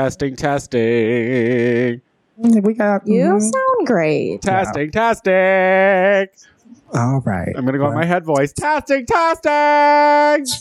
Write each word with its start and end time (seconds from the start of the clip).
Testing, 0.00 0.34
testing. 0.34 2.00
We 2.38 2.72
got 2.72 3.06
You 3.06 3.34
mhm. 3.34 3.40
sound 3.42 3.86
great. 3.86 4.40
Testing, 4.40 4.90
testing. 4.90 6.28
All 6.94 7.20
right. 7.20 7.52
I'm 7.54 7.64
going 7.66 7.74
to 7.74 7.78
go 7.78 7.84
on 7.84 7.94
my 7.94 8.06
head 8.06 8.24
voice. 8.24 8.54
Testing, 8.54 9.04
testing. 9.04 10.56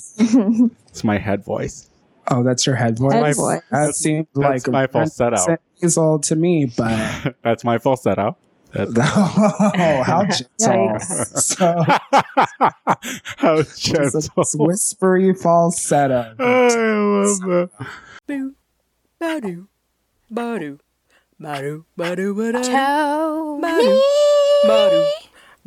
It's 0.90 1.06
my 1.06 1.18
head 1.18 1.46
voice. 1.46 1.90
Oh, 2.28 2.44
that's 2.44 2.66
your 2.68 2.76
head 2.76 3.00
voice. 3.00 3.14
Head 3.14 3.36
voice. 3.38 3.62
That 3.72 3.96
seems 3.96 4.28
That's 4.36 4.68
like 4.68 4.74
my 4.74 4.88
falsetto. 4.88 5.58
Years 5.78 5.98
old 5.98 6.24
to 6.24 6.36
me, 6.36 6.66
but 6.66 7.38
That's 7.42 7.64
my 7.64 7.78
falsetto. 7.78 8.36
That's 8.74 8.92
oh, 8.98 10.04
how 10.06 10.26
gentle! 10.26 10.50
Yikes. 10.60 11.38
so 11.38 11.86
How 13.38 13.60
it's 13.60 13.88
a 13.88 14.22
gentle. 14.22 14.66
whispery 14.66 15.34
falsetto. 15.34 16.36
I 16.38 16.68
love 16.76 17.70
that. 18.28 18.54
Boo, 19.20 19.28
ba-doo, 19.28 19.68
ba-doo, 20.32 20.78
ba-doo, 21.40 21.84
ba-doo, 21.98 22.34
ba-doo, 22.34 22.64
Tony. 23.60 24.00
ba-doo, 24.68 25.06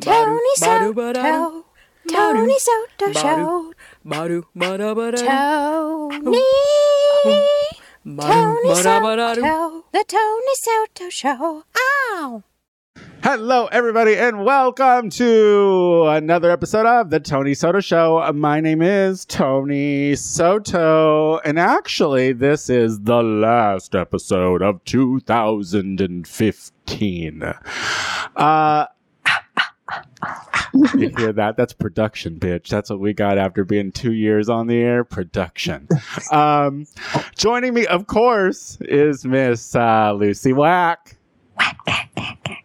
Tony 0.01 0.53
Soto. 0.57 1.65
Tony 2.09 2.57
Soto 2.59 3.13
Show. 3.13 3.73
ba-doo, 4.03 4.43
ba-da, 4.55 4.93
ba-da, 4.97 5.17
Tony. 5.21 6.41
Tony 8.03 8.73
Soto. 8.75 9.85
The 9.93 10.03
Tony 10.07 10.55
Soto 10.65 11.09
Show. 11.09 11.63
Ow. 11.77 12.43
Hello, 13.23 13.67
everybody, 13.67 14.17
and 14.17 14.43
welcome 14.43 15.09
to 15.11 16.07
another 16.09 16.51
episode 16.51 16.85
of 16.85 17.09
the 17.09 17.21
Tony 17.21 17.53
Soto 17.53 17.79
Show. 17.79 18.29
My 18.35 18.59
name 18.59 18.81
is 18.81 19.23
Tony 19.23 20.13
Soto, 20.17 21.37
and 21.45 21.57
actually, 21.57 22.33
this 22.33 22.69
is 22.69 22.99
the 22.99 23.23
last 23.23 23.95
episode 23.95 24.61
of 24.61 24.83
2015. 24.83 27.43
Uh, 28.35 28.87
you 30.73 31.09
hear 31.15 31.31
that? 31.31 31.55
That's 31.55 31.71
production, 31.71 32.41
bitch. 32.41 32.67
That's 32.67 32.89
what 32.89 32.99
we 32.99 33.13
got 33.13 33.37
after 33.37 33.63
being 33.63 33.93
two 33.93 34.11
years 34.11 34.49
on 34.49 34.67
the 34.67 34.81
air. 34.81 35.05
Production. 35.05 35.87
Um, 36.29 36.87
joining 37.37 37.73
me, 37.73 37.87
of 37.87 38.07
course, 38.07 38.79
is 38.81 39.23
Miss 39.23 39.77
uh, 39.77 40.11
Lucy 40.11 40.51
Wack. 40.51 41.15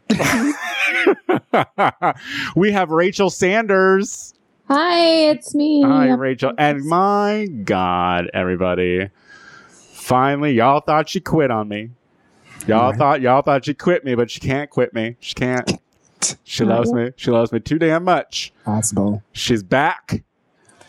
we 2.57 2.73
have 2.73 2.91
Rachel 2.91 3.31
Sanders. 3.31 4.35
Hi, 4.69 5.01
it's 5.31 5.55
me. 5.55 5.83
Hi, 5.83 6.09
Rachel. 6.11 6.53
And 6.59 6.85
my 6.85 7.47
God, 7.65 8.31
everybody. 8.35 9.09
Finally, 9.71 10.53
y'all 10.53 10.81
thought 10.81 11.09
she 11.09 11.21
quit 11.21 11.51
on 11.51 11.69
me. 11.69 11.91
Y'all 12.67 12.91
Right. 12.91 12.99
thought 12.99 13.21
y'all 13.21 13.43
thought 13.43 13.65
she 13.65 13.75
quit 13.75 14.05
me, 14.05 14.15
but 14.15 14.31
she 14.31 14.41
can't 14.41 14.69
quit 14.69 14.93
me. 14.93 15.17
She 15.21 15.35
can't. 15.35 15.73
She 16.45 16.65
loves 16.65 16.93
me. 16.93 17.13
She 17.17 17.31
loves 17.31 17.53
me 17.53 17.61
too 17.61 17.79
damn 17.79 18.05
much. 18.05 18.53
Possible. 18.65 19.23
She's 19.33 19.63
back. 19.63 20.23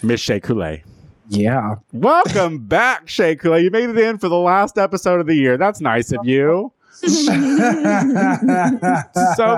Miss 0.02 0.20
Shea 0.20 0.40
Coulee. 0.40 0.84
Yeah. 1.30 1.75
Welcome 1.94 2.59
back, 2.59 3.08
Shea 3.08 3.36
Coulee. 3.36 3.64
You 3.64 3.72
made 3.72 3.90
it 3.90 3.97
in 3.97 4.17
for 4.17 4.30
the 4.30 4.38
last 4.40 4.78
episode 4.78 5.20
of 5.20 5.28
the 5.28 5.36
year. 5.36 5.58
That's 5.58 5.80
nice 5.80 6.12
of 6.12 6.25
you. 6.25 6.73
So 7.02 7.23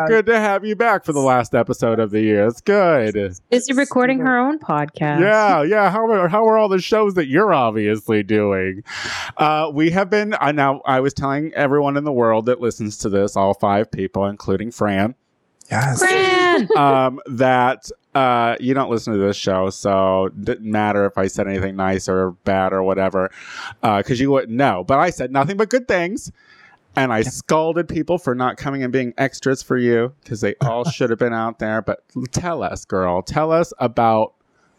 good 0.08 0.28
to 0.28 0.38
have 0.38 0.64
you 0.64 0.76
back 0.76 1.06
for 1.06 1.14
the 1.14 1.20
last 1.20 1.56
episode 1.56 2.00
of 2.00 2.12
the 2.12 2.22
year. 2.22 2.46
It's 2.46 2.62
good. 2.62 3.16
Is 3.16 3.42
she 3.68 3.74
recording 3.74 4.20
her 4.20 4.38
own 4.38 4.60
podcast? 4.60 5.22
Yeah, 5.22 5.64
yeah. 5.64 5.90
How 5.90 6.10
are 6.10 6.28
how 6.28 6.48
are 6.48 6.58
all 6.58 6.70
the 6.70 6.80
shows 6.80 7.16
that 7.16 7.28
you're 7.28 7.54
obviously 7.54 8.24
doing? 8.24 8.84
Uh, 9.38 9.72
we 9.74 9.90
have 9.92 10.10
been. 10.10 10.36
I 10.40 10.52
now 10.52 10.82
I 10.86 11.00
was 11.00 11.14
telling 11.14 11.54
everyone 11.54 11.98
in 11.98 12.04
the 12.04 12.14
world 12.14 12.46
that 12.46 12.62
listens 12.62 12.98
to 13.00 13.10
this, 13.10 13.36
all 13.36 13.54
five 13.54 13.92
people, 13.92 14.26
including 14.26 14.72
Fran, 14.72 15.16
Yes. 15.72 16.00
Fran! 16.00 16.68
um, 16.78 17.22
that 17.28 17.90
uh, 18.14 18.58
you 18.60 18.74
don't 18.74 18.90
listen 18.90 19.14
to 19.14 19.20
this 19.20 19.38
show, 19.38 19.70
so 19.70 20.30
didn't 20.40 20.70
matter 20.70 21.06
if 21.06 21.18
I 21.18 21.28
said 21.28 21.48
anything 21.48 21.78
nice 21.78 22.10
or 22.10 22.32
bad 22.44 22.74
or 22.74 22.84
whatever, 22.84 23.32
because 23.82 24.20
you 24.20 24.32
wouldn't 24.32 24.52
know. 24.52 24.84
But 24.86 25.00
I 25.00 25.10
said 25.10 25.32
nothing 25.32 25.58
but 25.58 25.70
good 25.70 25.88
things. 25.88 26.32
And 26.96 27.14
I 27.14 27.22
scolded 27.22 27.88
people 27.88 28.18
for 28.18 28.36
not 28.36 28.58
coming 28.58 28.84
and 28.84 28.92
being 28.92 29.14
extras 29.18 29.64
for 29.64 29.78
you 29.78 30.14
because 30.24 30.42
they 30.42 30.56
all 30.62 30.84
should 30.90 31.10
have 31.10 31.20
been 31.20 31.34
out 31.34 31.60
there. 31.60 31.82
But 31.82 32.04
tell 32.32 32.64
us, 32.64 32.86
girl, 32.86 33.22
tell 33.22 33.52
us 33.52 33.74
about 33.80 34.34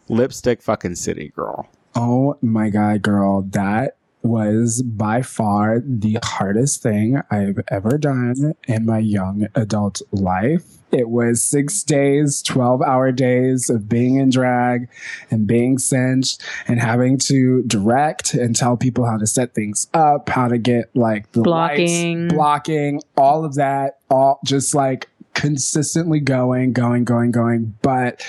Lipstick 0.09 0.61
fucking 0.61 0.95
City, 0.95 1.29
girl. 1.29 1.67
Oh 1.95 2.37
my 2.41 2.69
god, 2.69 3.01
girl, 3.01 3.43
that 3.51 3.97
was 4.23 4.81
by 4.81 5.21
far 5.21 5.81
the 5.85 6.17
hardest 6.23 6.81
thing 6.81 7.21
I've 7.29 7.59
ever 7.67 7.97
done 7.97 8.55
in 8.67 8.85
my 8.85 8.99
young 8.99 9.47
adult 9.53 10.01
life. 10.11 10.63
It 10.91 11.09
was 11.09 11.43
six 11.43 11.81
days, 11.83 12.41
12 12.43 12.81
hour 12.83 13.11
days 13.11 13.69
of 13.69 13.89
being 13.89 14.15
in 14.15 14.29
drag 14.29 14.87
and 15.31 15.47
being 15.47 15.79
cinched 15.79 16.41
and 16.67 16.79
having 16.79 17.17
to 17.19 17.63
direct 17.63 18.33
and 18.33 18.55
tell 18.55 18.77
people 18.77 19.05
how 19.05 19.17
to 19.17 19.25
set 19.25 19.55
things 19.55 19.87
up, 19.93 20.29
how 20.29 20.47
to 20.47 20.57
get 20.57 20.95
like 20.95 21.31
the 21.31 21.41
Blocking. 21.41 22.23
lights, 22.23 22.33
blocking, 22.35 23.01
all 23.17 23.43
of 23.43 23.55
that, 23.55 23.99
all 24.09 24.39
just 24.45 24.75
like 24.75 25.09
consistently 25.33 26.19
going, 26.19 26.73
going, 26.73 27.03
going, 27.03 27.31
going. 27.31 27.75
But 27.81 28.23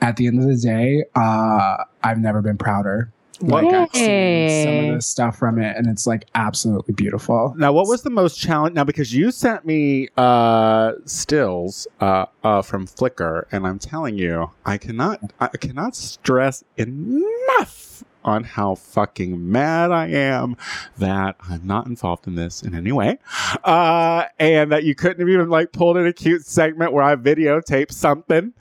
at 0.00 0.16
the 0.16 0.28
end 0.28 0.38
of 0.38 0.46
the 0.46 0.56
day, 0.56 1.04
uh, 1.16 1.84
I've 2.02 2.18
never 2.18 2.40
been 2.42 2.58
prouder. 2.58 3.10
Like 3.40 3.66
I've 3.66 3.90
seen 3.92 4.64
some 4.64 4.90
of 4.90 4.94
the 4.96 5.02
stuff 5.02 5.38
from 5.38 5.58
it, 5.58 5.76
and 5.76 5.86
it's 5.88 6.06
like 6.06 6.26
absolutely 6.34 6.94
beautiful. 6.94 7.54
Now, 7.56 7.72
what 7.72 7.86
was 7.88 8.02
the 8.02 8.10
most 8.10 8.38
challenge? 8.38 8.74
Now, 8.74 8.84
because 8.84 9.14
you 9.14 9.30
sent 9.30 9.64
me 9.64 10.08
uh, 10.16 10.92
stills 11.04 11.86
uh, 12.00 12.26
uh, 12.42 12.62
from 12.62 12.86
Flickr, 12.86 13.44
and 13.52 13.66
I'm 13.66 13.78
telling 13.78 14.16
you, 14.16 14.50
I 14.64 14.78
cannot, 14.78 15.20
I 15.40 15.48
cannot 15.48 15.96
stress 15.96 16.64
enough 16.76 17.93
on 18.24 18.44
how 18.44 18.74
fucking 18.74 19.50
mad 19.50 19.90
I 19.90 20.08
am 20.08 20.56
that 20.98 21.36
I'm 21.48 21.66
not 21.66 21.86
involved 21.86 22.26
in 22.26 22.34
this 22.34 22.62
in 22.62 22.74
any 22.74 22.92
way, 22.92 23.18
uh, 23.64 24.24
and 24.38 24.72
that 24.72 24.84
you 24.84 24.94
couldn't 24.94 25.20
have 25.20 25.28
even 25.28 25.48
like 25.48 25.72
pulled 25.72 25.96
in 25.96 26.06
a 26.06 26.12
cute 26.12 26.44
segment 26.44 26.92
where 26.92 27.04
I 27.04 27.16
videotaped 27.16 27.92
something, 27.92 28.52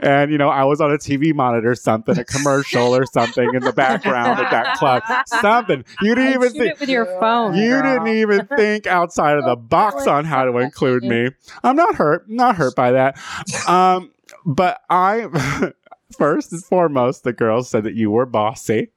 and 0.00 0.30
you 0.30 0.38
know 0.38 0.48
I 0.48 0.64
was 0.64 0.80
on 0.80 0.92
a 0.92 0.98
TV 0.98 1.34
monitor, 1.34 1.74
something, 1.74 2.18
a 2.18 2.24
commercial 2.24 2.94
or 2.94 3.06
something 3.06 3.48
in 3.54 3.62
the 3.62 3.72
background 3.72 4.40
at 4.40 4.50
that 4.50 4.76
club, 4.76 5.02
something. 5.26 5.84
You 6.00 6.14
didn't 6.14 6.34
even 6.34 6.52
think. 6.52 6.80
with 6.80 6.88
your 6.88 7.06
phone. 7.20 7.54
You 7.54 7.70
girl. 7.70 8.04
didn't 8.04 8.16
even 8.18 8.46
think 8.46 8.86
outside 8.86 9.38
of 9.38 9.44
the 9.44 9.56
box 9.72 10.06
on 10.06 10.24
how 10.24 10.44
to 10.44 10.58
include 10.58 11.02
me. 11.02 11.30
I'm 11.62 11.76
not 11.76 11.94
hurt. 11.94 12.28
Not 12.28 12.56
hurt 12.56 12.74
by 12.74 12.92
that. 12.92 13.18
Um, 13.68 14.12
but 14.44 14.80
I, 14.90 15.72
first 16.18 16.52
and 16.52 16.64
foremost, 16.64 17.24
the 17.24 17.32
girls 17.32 17.68
said 17.68 17.84
that 17.84 17.94
you 17.94 18.10
were 18.10 18.26
bossy. 18.26 18.90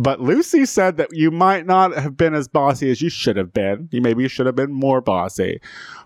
But 0.00 0.20
Lucy 0.20 0.64
said 0.64 0.96
that 0.98 1.12
you 1.12 1.32
might 1.32 1.66
not 1.66 1.92
have 1.96 2.16
been 2.16 2.32
as 2.32 2.46
bossy 2.46 2.88
as 2.88 3.02
you 3.02 3.10
should 3.10 3.36
have 3.36 3.52
been. 3.52 3.88
You 3.90 4.00
maybe 4.00 4.22
you 4.22 4.28
should 4.28 4.46
have 4.46 4.54
been 4.54 4.72
more 4.72 5.00
bossy. 5.00 5.60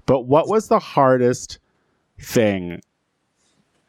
But 0.07 0.23
what 0.23 0.49
was 0.49 0.69
the 0.69 0.79
hardest 0.79 1.59
thing 2.19 2.81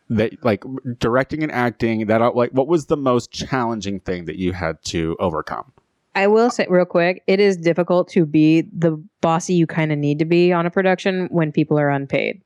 that, 0.09 0.43
like, 0.43 0.65
directing 0.99 1.41
and 1.41 1.51
acting? 1.53 2.07
That, 2.07 2.21
uh, 2.21 2.33
like, 2.35 2.51
what 2.51 2.67
was 2.67 2.87
the 2.87 2.97
most 2.97 3.31
challenging 3.31 4.01
thing 4.01 4.25
that 4.25 4.35
you 4.35 4.51
had 4.51 4.83
to 4.85 5.15
overcome? 5.21 5.71
I 6.15 6.27
will 6.27 6.49
say 6.49 6.67
real 6.69 6.85
quick, 6.85 7.23
it 7.25 7.39
is 7.39 7.55
difficult 7.55 8.09
to 8.09 8.25
be 8.25 8.63
the 8.77 9.01
bossy 9.21 9.53
you 9.53 9.65
kind 9.65 9.91
of 9.93 9.97
need 9.97 10.19
to 10.19 10.25
be 10.25 10.51
on 10.51 10.65
a 10.65 10.69
production 10.69 11.27
when 11.31 11.53
people 11.53 11.79
are 11.79 11.89
unpaid. 11.89 12.41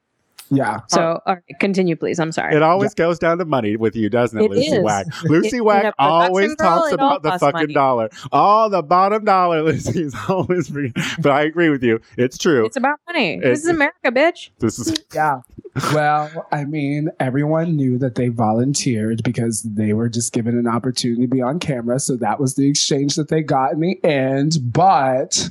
Yeah, 0.50 0.80
So, 0.88 1.02
uh, 1.02 1.20
all 1.26 1.34
right, 1.36 1.44
continue, 1.60 1.96
please. 1.96 2.20
I'm 2.20 2.32
sorry. 2.32 2.56
It 2.56 2.64
always 2.64 2.94
goes 2.94 3.20
down 3.20 3.38
to 3.40 3.46
money 3.46 3.76
with 3.76 3.96
you, 3.96 4.10
doesn't 4.10 4.40
it, 4.40 4.46
It 4.46 4.52
Lucy 4.52 4.72
is. 4.78 4.84
Wack? 4.84 5.06
Lucy 5.26 5.58
It- 5.58 5.62
Wack 5.66 5.84
in 5.84 5.90
a 5.90 5.94
always 5.98 6.56
talks 6.56 6.92
about 6.94 7.22
the 7.24 7.32
fucking 7.38 7.54
money. 7.54 7.74
dollar. 7.74 8.10
Oh, 8.32 8.70
the 8.70 8.82
bottom 8.82 9.26
dollar, 9.26 9.62
Lucy 9.64 10.04
is 10.04 10.16
always. 10.30 10.70
Bringing, 10.70 10.94
but 11.20 11.32
I 11.32 11.44
agree 11.44 11.70
with 11.70 11.84
you. 11.84 12.00
It's 12.18 12.38
true. 12.38 12.66
it's 12.66 12.78
about 12.78 13.00
money. 13.08 13.36
It- 13.36 13.42
this 13.44 13.60
is 13.64 13.68
America, 13.68 14.12
bitch. 14.12 14.50
this 14.60 14.80
is 14.80 14.94
yeah. 15.14 15.42
Well, 15.94 16.48
I 16.52 16.64
mean, 16.66 17.10
everyone 17.20 17.76
knew 17.76 17.98
that 18.00 18.16
they 18.16 18.30
volunteered 18.30 19.22
because 19.24 19.62
they 19.62 19.94
were 19.94 20.10
just 20.10 20.34
given 20.34 20.58
an 20.58 20.66
opportunity 20.68 21.22
to 21.22 21.28
be 21.28 21.42
on 21.42 21.60
camera. 21.60 22.00
So 22.00 22.16
that 22.18 22.40
was 22.40 22.56
the 22.56 22.68
exchange 22.68 23.16
that 23.16 23.28
they 23.28 23.42
got 23.44 23.74
in 23.74 23.82
the 23.82 24.04
end. 24.04 24.58
But 24.74 25.50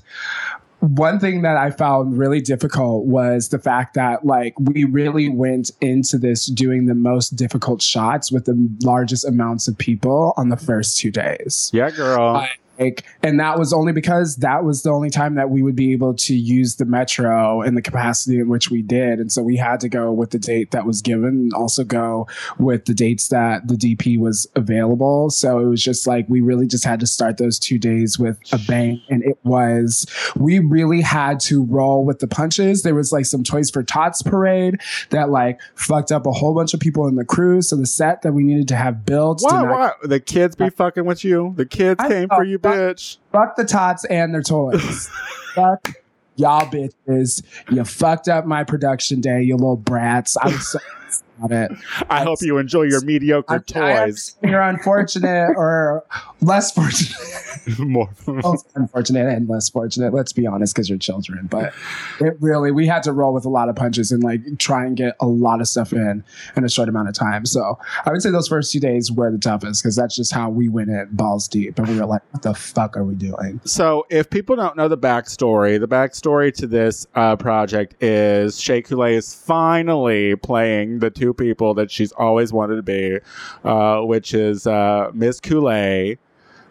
one 0.94 1.18
thing 1.18 1.42
that 1.42 1.56
I 1.56 1.70
found 1.70 2.18
really 2.18 2.40
difficult 2.40 3.06
was 3.06 3.48
the 3.48 3.58
fact 3.58 3.94
that 3.94 4.24
like 4.24 4.58
we 4.58 4.84
really 4.84 5.28
went 5.28 5.70
into 5.80 6.18
this 6.18 6.46
doing 6.46 6.86
the 6.86 6.94
most 6.94 7.30
difficult 7.30 7.82
shots 7.82 8.30
with 8.30 8.44
the 8.44 8.68
largest 8.82 9.24
amounts 9.24 9.68
of 9.68 9.76
people 9.76 10.34
on 10.36 10.48
the 10.48 10.56
first 10.56 10.98
two 10.98 11.10
days. 11.10 11.70
yeah, 11.72 11.90
girl. 11.90 12.46
Like, 12.78 13.04
and 13.22 13.40
that 13.40 13.58
was 13.58 13.72
only 13.72 13.92
because 13.92 14.36
that 14.36 14.64
was 14.64 14.82
the 14.82 14.90
only 14.90 15.10
time 15.10 15.34
that 15.34 15.50
we 15.50 15.62
would 15.62 15.76
be 15.76 15.92
able 15.92 16.14
to 16.14 16.34
use 16.34 16.76
the 16.76 16.84
metro 16.84 17.62
in 17.62 17.74
the 17.74 17.82
capacity 17.82 18.38
in 18.38 18.48
which 18.48 18.70
we 18.70 18.82
did. 18.82 19.18
And 19.18 19.30
so 19.30 19.42
we 19.42 19.56
had 19.56 19.80
to 19.80 19.88
go 19.88 20.12
with 20.12 20.30
the 20.30 20.38
date 20.38 20.70
that 20.70 20.86
was 20.86 21.02
given 21.02 21.28
and 21.28 21.52
also 21.54 21.84
go 21.84 22.28
with 22.58 22.84
the 22.86 22.94
dates 22.94 23.28
that 23.28 23.68
the 23.68 23.74
DP 23.74 24.18
was 24.18 24.46
available. 24.54 25.30
So 25.30 25.60
it 25.60 25.66
was 25.66 25.82
just 25.82 26.06
like 26.06 26.28
we 26.28 26.40
really 26.40 26.66
just 26.66 26.84
had 26.84 27.00
to 27.00 27.06
start 27.06 27.38
those 27.38 27.58
two 27.58 27.78
days 27.78 28.18
with 28.18 28.38
a 28.52 28.58
bang. 28.66 29.02
And 29.08 29.22
it 29.24 29.38
was, 29.44 30.06
we 30.36 30.58
really 30.58 31.00
had 31.00 31.40
to 31.40 31.64
roll 31.64 32.04
with 32.04 32.18
the 32.18 32.28
punches. 32.28 32.82
There 32.82 32.94
was 32.94 33.12
like 33.12 33.26
some 33.26 33.42
Toys 33.44 33.70
for 33.70 33.82
Tots 33.82 34.22
parade 34.22 34.80
that 35.10 35.30
like 35.30 35.60
fucked 35.74 36.12
up 36.12 36.26
a 36.26 36.32
whole 36.32 36.54
bunch 36.54 36.74
of 36.74 36.80
people 36.80 37.06
in 37.06 37.16
the 37.16 37.24
crew. 37.24 37.62
So 37.62 37.76
the 37.76 37.86
set 37.86 38.22
that 38.22 38.32
we 38.32 38.42
needed 38.42 38.68
to 38.68 38.76
have 38.76 39.04
built 39.04 39.38
did 39.38 39.46
What? 39.46 39.62
not 39.62 40.00
What? 40.00 40.08
The 40.10 40.20
kids 40.20 40.56
be 40.56 40.70
fucking 40.70 41.04
with 41.04 41.24
you? 41.24 41.54
The 41.56 41.66
kids 41.66 41.96
I 41.98 42.08
came 42.08 42.28
for 42.28 42.44
you, 42.44 42.58
bitch. 42.74 43.18
fuck 43.32 43.56
the 43.56 43.64
tots 43.64 44.04
and 44.06 44.34
their 44.34 44.42
toys. 44.42 45.08
fuck 45.54 45.92
y'all 46.36 46.66
bitches. 46.66 47.42
You 47.70 47.84
fucked 47.84 48.28
up 48.28 48.46
my 48.46 48.64
production 48.64 49.20
day, 49.20 49.42
you 49.42 49.56
little 49.56 49.76
brats. 49.76 50.36
I'm 50.40 50.58
so 50.58 50.78
about 51.38 51.52
it. 51.52 51.72
I 52.08 52.22
hope 52.22 52.38
you 52.42 52.58
enjoy 52.58 52.82
your 52.82 53.00
mediocre 53.02 53.54
I'm 53.54 53.62
toys. 53.62 54.36
You're 54.42 54.60
unfortunate 54.60 55.54
or 55.56 56.04
less 56.40 56.72
fortunate. 56.72 57.78
More. 57.78 58.10
Both 58.26 58.64
unfortunate 58.74 59.28
and 59.28 59.48
less 59.48 59.68
fortunate. 59.68 60.14
Let's 60.14 60.32
be 60.32 60.46
honest, 60.46 60.74
because 60.74 60.88
you're 60.88 60.98
children. 60.98 61.46
But 61.46 61.72
it 62.20 62.36
really, 62.40 62.70
we 62.70 62.86
had 62.86 63.02
to 63.04 63.12
roll 63.12 63.32
with 63.32 63.44
a 63.44 63.48
lot 63.48 63.68
of 63.68 63.76
punches 63.76 64.12
and 64.12 64.22
like 64.22 64.40
try 64.58 64.84
and 64.84 64.96
get 64.96 65.16
a 65.20 65.26
lot 65.26 65.60
of 65.60 65.68
stuff 65.68 65.92
in 65.92 66.24
in 66.56 66.64
a 66.64 66.68
short 66.68 66.88
amount 66.88 67.08
of 67.08 67.14
time. 67.14 67.46
So 67.46 67.78
I 68.04 68.12
would 68.12 68.22
say 68.22 68.30
those 68.30 68.48
first 68.48 68.72
two 68.72 68.80
days 68.80 69.10
were 69.10 69.30
the 69.30 69.38
toughest 69.38 69.82
because 69.82 69.96
that's 69.96 70.14
just 70.14 70.32
how 70.32 70.50
we 70.50 70.68
went 70.68 70.90
in 70.90 71.08
balls 71.12 71.48
deep, 71.48 71.78
and 71.78 71.88
we 71.88 71.98
were 71.98 72.06
like, 72.06 72.22
"What 72.30 72.42
the 72.42 72.54
fuck 72.54 72.96
are 72.96 73.04
we 73.04 73.14
doing?" 73.14 73.60
So, 73.64 74.06
if 74.10 74.30
people 74.30 74.56
don't 74.56 74.76
know 74.76 74.88
the 74.88 74.98
backstory, 74.98 75.80
the 75.80 75.88
backstory 75.88 76.54
to 76.54 76.66
this 76.66 77.06
uh, 77.14 77.36
project 77.36 78.02
is 78.02 78.60
Shea 78.60 78.82
Coulee 78.82 79.14
is 79.14 79.34
finally 79.34 80.36
playing 80.36 81.00
the 81.00 81.10
two 81.10 81.25
people 81.34 81.74
that 81.74 81.90
she's 81.90 82.12
always 82.12 82.52
wanted 82.52 82.76
to 82.76 82.82
be, 82.82 83.18
uh, 83.64 84.00
which 84.02 84.34
is 84.34 84.66
uh, 84.66 85.10
Miss 85.14 85.40
Coulee 85.40 86.18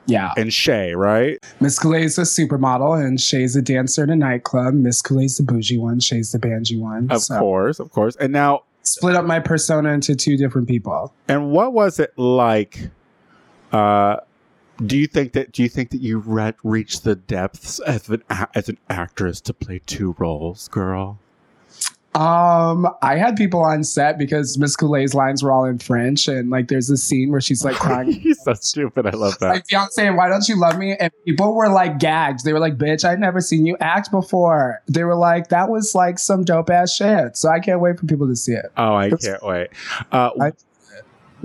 Yeah. 0.08 0.32
and 0.38 0.54
Shay, 0.54 0.94
right? 0.94 1.38
Miss 1.60 1.80
Coulee's 1.80 2.18
a 2.18 2.22
supermodel 2.22 3.04
and 3.06 3.20
Shay's 3.20 3.56
a 3.56 3.62
dancer 3.62 4.04
in 4.04 4.10
a 4.10 4.16
nightclub. 4.16 4.74
Miss 4.74 5.02
Coulee's 5.02 5.38
the 5.38 5.44
bougie 5.44 5.78
one, 5.78 6.00
Shay's 6.00 6.32
the 6.32 6.40
banji 6.40 6.80
one. 6.80 7.10
Of 7.12 7.22
So, 7.24 7.40
course, 7.40 7.80
of 7.80 7.92
course. 7.92 8.16
And 8.18 8.32
now, 8.34 8.64
Split 8.84 9.16
up 9.16 9.26
my 9.26 9.40
persona 9.40 9.94
into 9.94 10.16
two 10.16 10.38
different 10.38 10.68
people. 10.68 11.12
and 11.28 11.52
what 11.52 11.74
was 11.74 12.00
it 12.00 12.14
like? 12.20 12.92
Uh, 13.72 14.18
do 14.86 14.98
you 14.98 15.08
think 15.08 15.34
that 15.34 15.52
do 15.54 15.64
you 15.64 15.70
think 15.70 15.90
that 15.90 16.02
you 16.02 16.20
re- 16.20 16.54
reached 16.64 17.04
the 17.04 17.16
depths 17.16 17.80
as 17.80 18.08
an 18.10 18.22
a- 18.30 18.48
as 18.54 18.70
an 18.70 18.78
actress 18.90 19.42
to 19.42 19.54
play 19.54 19.82
two 19.88 20.16
roles, 20.20 20.68
girl? 20.68 21.18
Um, 22.16 22.88
I 23.02 23.18
had 23.18 23.36
people 23.36 23.62
on 23.62 23.84
set 23.84 24.18
because 24.18 24.58
Miss 24.58 24.76
Coulee's 24.78 25.14
lines 25.14 25.44
were 25.44 25.52
all 25.52 25.66
in 25.66 25.80
French, 25.80 26.28
and 26.28 26.50
like 26.50 26.70
there's 26.70 26.88
this 26.88 27.04
scene 27.04 27.30
where 27.30 27.42
she's 27.42 27.66
like 27.66 27.76
crying. 27.76 28.12
He's 28.22 28.42
so 28.44 28.54
stupid. 28.54 29.06
I 29.06 29.12
love 29.12 29.38
that. 29.40 29.50
Like 29.50 29.68
Beyonce, 29.68 30.16
why 30.16 30.30
don't 30.30 30.48
you 30.48 30.58
love 30.60 30.78
me? 30.78 30.96
And 30.98 31.12
people 31.26 31.54
were 31.54 31.68
like 31.70 32.00
gagged. 32.00 32.46
They 32.46 32.54
were 32.54 32.60
like, 32.60 32.78
"Bitch, 32.78 33.04
I've 33.04 33.20
never 33.20 33.42
seen 33.42 33.66
you 33.66 33.76
act 33.82 34.12
before." 34.12 34.82
They 34.88 35.04
were 35.04 35.16
like, 35.16 35.50
"That 35.50 35.70
was 35.70 35.94
like 35.94 36.18
some 36.18 36.44
dope 36.46 36.70
ass 36.70 36.96
shit." 36.96 37.36
So 37.36 37.50
I 37.50 37.60
can't 37.60 37.82
wait 37.82 38.00
for 38.00 38.06
people 38.06 38.28
to 38.28 38.36
see 38.36 38.54
it. 38.54 38.66
Oh, 38.78 38.96
I 38.96 39.10
can't 39.10 39.44
wait. 39.44 39.68
Uh, 40.12 40.30
I- 40.42 40.52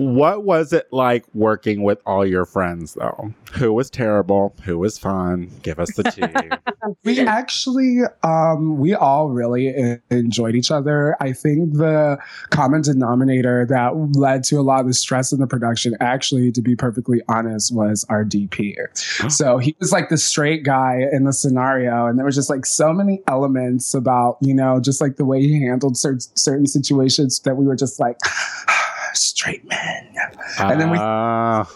what 0.01 0.43
was 0.43 0.73
it 0.73 0.87
like 0.91 1.25
working 1.35 1.83
with 1.83 2.01
all 2.05 2.25
your 2.25 2.45
friends, 2.45 2.95
though? 2.95 3.33
Who 3.53 3.71
was 3.71 3.89
terrible? 3.89 4.55
Who 4.63 4.79
was 4.79 4.97
fun? 4.97 5.51
Give 5.61 5.79
us 5.79 5.93
the 5.95 6.03
tea. 6.03 6.21
We 7.03 7.19
actually, 7.19 7.99
um, 8.23 8.79
we 8.79 8.95
all 8.95 9.29
really 9.29 9.99
enjoyed 10.09 10.55
each 10.55 10.71
other. 10.71 11.15
I 11.19 11.31
think 11.31 11.73
the 11.73 12.17
common 12.49 12.81
denominator 12.81 13.67
that 13.67 13.95
led 14.15 14.43
to 14.45 14.59
a 14.59 14.61
lot 14.61 14.81
of 14.81 14.87
the 14.87 14.93
stress 14.93 15.31
in 15.31 15.39
the 15.39 15.47
production, 15.47 15.95
actually, 15.99 16.51
to 16.51 16.61
be 16.61 16.75
perfectly 16.75 17.21
honest, 17.27 17.73
was 17.73 18.03
our 18.09 18.25
DP. 18.25 18.75
so 19.31 19.59
he 19.59 19.75
was 19.79 19.91
like 19.91 20.09
the 20.09 20.17
straight 20.17 20.63
guy 20.63 21.05
in 21.11 21.23
the 21.23 21.33
scenario, 21.33 22.07
and 22.07 22.17
there 22.17 22.25
was 22.25 22.35
just 22.35 22.49
like 22.49 22.65
so 22.65 22.93
many 22.93 23.21
elements 23.27 23.93
about, 23.93 24.37
you 24.41 24.53
know, 24.53 24.79
just 24.79 25.01
like 25.01 25.17
the 25.17 25.25
way 25.25 25.41
he 25.41 25.61
handled 25.61 25.97
certain 25.97 26.19
certain 26.35 26.65
situations 26.65 27.39
that 27.41 27.57
we 27.57 27.65
were 27.65 27.75
just 27.75 27.99
like. 27.99 28.17
Straight 29.13 29.67
men. 29.67 30.07
And 30.59 30.79
then 30.79 30.89
we- 30.91 30.97
Ah, 30.99 31.69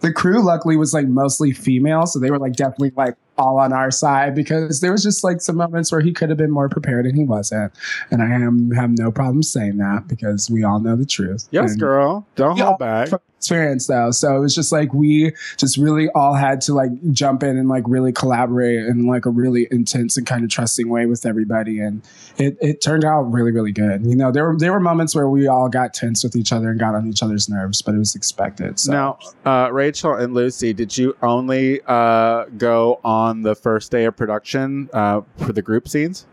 the 0.00 0.12
crew 0.12 0.42
luckily 0.44 0.76
was 0.76 0.92
like 0.92 1.06
mostly 1.06 1.52
female 1.52 2.06
so 2.06 2.18
they 2.18 2.30
were 2.30 2.38
like 2.38 2.54
definitely 2.54 2.92
like 2.96 3.14
all 3.36 3.58
on 3.58 3.72
our 3.72 3.90
side 3.90 4.34
because 4.34 4.80
there 4.80 4.92
was 4.92 5.02
just 5.02 5.24
like 5.24 5.40
some 5.40 5.56
moments 5.56 5.90
where 5.90 6.00
he 6.00 6.12
could 6.12 6.28
have 6.28 6.38
been 6.38 6.50
more 6.50 6.68
prepared 6.68 7.06
and 7.06 7.16
he 7.16 7.24
wasn't. 7.24 7.72
And 8.10 8.22
i 8.22 8.26
am 8.26 8.70
have 8.72 8.90
no 8.98 9.10
problem 9.10 9.42
saying 9.42 9.78
that 9.78 10.08
because 10.08 10.50
we 10.50 10.64
all 10.64 10.80
know 10.80 10.96
the 10.96 11.06
truth. 11.06 11.48
Yes, 11.50 11.72
And 11.72 11.80
girl. 11.80 12.26
Don't 12.36 12.58
hold 12.58 12.78
back. 12.78 13.08
experience 13.38 13.86
though. 13.88 14.10
So 14.10 14.36
it 14.36 14.40
was 14.40 14.54
just 14.54 14.72
like 14.72 14.94
we 14.94 15.32
just 15.58 15.76
really 15.76 16.08
all 16.10 16.34
had 16.34 16.60
to 16.62 16.74
like 16.74 16.90
jump 17.12 17.42
in 17.42 17.58
and 17.58 17.68
like 17.68 17.84
really 17.86 18.12
collaborate 18.12 18.86
in 18.86 19.06
like 19.06 19.26
a 19.26 19.30
really 19.30 19.68
intense 19.70 20.16
and 20.16 20.26
kind 20.26 20.44
of 20.44 20.50
trusting 20.50 20.88
way 20.88 21.06
with 21.06 21.26
everybody. 21.26 21.80
And 21.80 22.02
it, 22.38 22.56
it 22.60 22.80
turned 22.80 23.04
out 23.04 23.22
really 23.22 23.52
really 23.52 23.72
good. 23.72 24.06
You 24.06 24.16
know 24.16 24.30
there 24.30 24.44
were 24.44 24.56
there 24.56 24.72
were 24.72 24.80
moments 24.80 25.14
where 25.14 25.28
we 25.28 25.46
all 25.46 25.68
got 25.68 25.92
tense 25.94 26.22
with 26.22 26.36
each 26.36 26.52
other 26.52 26.70
and 26.70 26.78
got 26.78 26.94
on 26.94 27.06
each 27.06 27.22
other's 27.22 27.48
nerves 27.48 27.82
but 27.82 27.94
it 27.94 27.98
was 27.98 28.14
expected 28.14 28.78
so. 28.78 28.92
Now, 28.92 29.18
uh, 29.44 29.70
Rachel 29.72 30.14
and 30.14 30.34
Lucy, 30.34 30.72
did 30.72 30.96
you 30.96 31.16
only 31.22 31.80
uh, 31.86 32.44
go 32.56 33.00
on 33.04 33.23
the 33.42 33.54
first 33.54 33.90
day 33.90 34.04
of 34.04 34.16
production 34.16 34.88
uh, 34.92 35.22
for 35.38 35.52
the 35.52 35.62
group 35.62 35.88
scenes? 35.88 36.26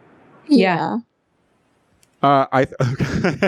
Yeah. 0.47 0.97
Uh, 2.23 2.45
I. 2.51 2.65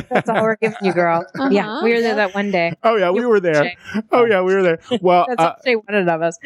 That's 0.10 0.28
all 0.30 0.42
we're 0.42 0.56
giving 0.56 0.78
you, 0.82 0.94
girl. 0.94 1.24
Yeah, 1.52 1.68
Uh-huh, 1.70 1.82
we 1.84 1.94
were 1.94 2.02
there 2.02 2.16
that 2.16 2.34
one 2.34 2.50
day. 2.50 2.74
oh 2.84 2.96
yeah, 2.96 3.12
we 3.12 3.24
were 3.24 3.40
there. 3.40 3.66
Shay. 3.66 3.78
Oh 4.12 4.26
yeah, 4.26 4.42
we 4.42 4.56
were 4.56 4.64
there. 4.64 4.80
Well, 5.00 5.26
That's 5.30 5.40
uh, 5.40 5.46
all 5.50 5.56
they 5.64 5.76
wanted 5.76 6.10
of 6.10 6.22
us. 6.24 6.40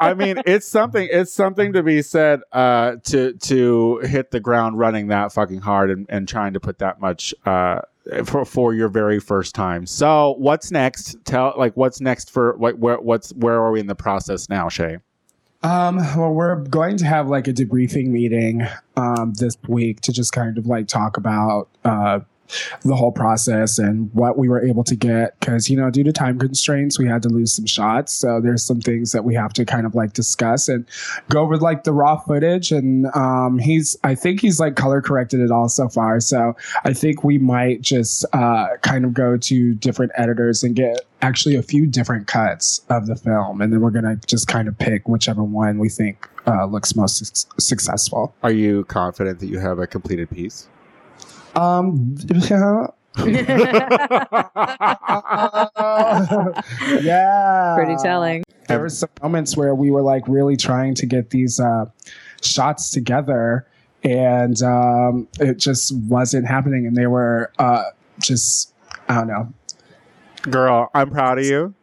I 0.00 0.14
mean, 0.14 0.42
it's 0.44 0.66
something. 0.66 1.08
It's 1.08 1.32
something 1.32 1.72
to 1.74 1.84
be 1.84 2.02
said 2.02 2.40
uh, 2.52 2.96
to 3.04 3.34
to 3.34 3.98
hit 3.98 4.32
the 4.32 4.40
ground 4.40 4.80
running 4.80 5.06
that 5.08 5.32
fucking 5.32 5.60
hard 5.60 5.90
and, 5.92 6.04
and 6.08 6.26
trying 6.26 6.52
to 6.54 6.60
put 6.60 6.80
that 6.80 7.00
much 7.00 7.32
uh, 7.46 7.82
for 8.24 8.44
for 8.44 8.74
your 8.74 8.88
very 8.88 9.20
first 9.20 9.54
time. 9.54 9.86
So, 9.86 10.34
what's 10.38 10.72
next? 10.72 11.14
Tell 11.24 11.54
like 11.56 11.76
what's 11.76 12.00
next 12.00 12.32
for 12.32 12.56
what 12.56 12.76
where 12.80 12.98
what's 13.00 13.32
where 13.34 13.60
are 13.62 13.70
we 13.70 13.78
in 13.78 13.86
the 13.86 13.94
process 13.94 14.48
now, 14.48 14.68
Shay? 14.68 14.98
Um, 15.62 15.98
well, 16.16 16.32
we're 16.32 16.56
going 16.56 16.96
to 16.98 17.04
have 17.06 17.28
like 17.28 17.46
a 17.46 17.52
debriefing 17.52 18.08
meeting 18.08 18.66
um, 18.96 19.32
this 19.34 19.56
week 19.68 20.00
to 20.02 20.12
just 20.12 20.32
kind 20.32 20.58
of 20.58 20.66
like 20.66 20.88
talk 20.88 21.16
about 21.16 21.68
uh, 21.84 22.20
the 22.82 22.96
whole 22.96 23.12
process 23.12 23.78
and 23.78 24.12
what 24.14 24.38
we 24.38 24.48
were 24.48 24.64
able 24.64 24.84
to 24.84 24.96
get. 24.96 25.38
Because, 25.40 25.70
you 25.70 25.76
know, 25.76 25.90
due 25.90 26.04
to 26.04 26.12
time 26.12 26.38
constraints, 26.38 26.98
we 26.98 27.06
had 27.06 27.22
to 27.22 27.28
lose 27.28 27.52
some 27.52 27.66
shots. 27.66 28.12
So 28.12 28.40
there's 28.40 28.64
some 28.64 28.80
things 28.80 29.12
that 29.12 29.24
we 29.24 29.34
have 29.34 29.52
to 29.54 29.64
kind 29.64 29.86
of 29.86 29.94
like 29.94 30.12
discuss 30.12 30.68
and 30.68 30.86
go 31.28 31.42
over 31.42 31.56
like 31.56 31.84
the 31.84 31.92
raw 31.92 32.16
footage. 32.16 32.72
And 32.72 33.06
um, 33.14 33.58
he's, 33.58 33.96
I 34.04 34.14
think 34.14 34.40
he's 34.40 34.60
like 34.60 34.76
color 34.76 35.00
corrected 35.00 35.40
it 35.40 35.50
all 35.50 35.68
so 35.68 35.88
far. 35.88 36.20
So 36.20 36.56
I 36.84 36.92
think 36.92 37.24
we 37.24 37.38
might 37.38 37.80
just 37.80 38.24
uh, 38.32 38.76
kind 38.82 39.04
of 39.04 39.14
go 39.14 39.36
to 39.36 39.74
different 39.74 40.12
editors 40.16 40.62
and 40.62 40.74
get 40.74 41.00
actually 41.22 41.54
a 41.54 41.62
few 41.62 41.86
different 41.86 42.26
cuts 42.26 42.82
of 42.88 43.06
the 43.06 43.14
film. 43.14 43.60
And 43.60 43.72
then 43.72 43.80
we're 43.80 43.90
going 43.90 44.04
to 44.04 44.18
just 44.26 44.48
kind 44.48 44.68
of 44.68 44.76
pick 44.78 45.08
whichever 45.08 45.42
one 45.42 45.78
we 45.78 45.88
think 45.88 46.28
uh, 46.46 46.66
looks 46.66 46.96
most 46.96 47.24
suc 47.24 47.60
successful. 47.60 48.34
Are 48.42 48.52
you 48.52 48.84
confident 48.84 49.38
that 49.40 49.46
you 49.46 49.58
have 49.58 49.78
a 49.78 49.86
completed 49.86 50.30
piece? 50.30 50.68
Um, 51.54 52.16
yeah. 52.28 52.86
yeah. 57.02 57.74
Pretty 57.76 57.96
telling. 58.02 58.44
There 58.68 58.80
were 58.80 58.88
some 58.88 59.08
moments 59.22 59.56
where 59.56 59.74
we 59.74 59.90
were 59.90 60.02
like 60.02 60.26
really 60.28 60.56
trying 60.56 60.94
to 60.96 61.06
get 61.06 61.30
these 61.30 61.60
uh, 61.60 61.86
shots 62.42 62.90
together, 62.90 63.66
and 64.02 64.60
um, 64.62 65.28
it 65.40 65.58
just 65.58 65.94
wasn't 66.08 66.46
happening. 66.46 66.86
And 66.86 66.96
they 66.96 67.06
were 67.06 67.52
uh, 67.58 67.84
just, 68.20 68.72
I 69.08 69.14
don't 69.16 69.28
know, 69.28 69.52
Girl, 70.42 70.90
I'm 70.94 71.10
proud 71.10 71.38
of 71.38 71.44
you. 71.44 71.74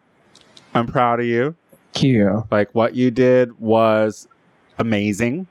I'm 0.73 0.87
proud 0.87 1.19
of 1.19 1.25
you. 1.25 1.55
cute. 1.93 2.43
Like 2.51 2.73
what 2.75 2.93
you 2.95 3.09
did 3.09 3.57
was 3.59 4.27
amazing. 4.77 5.47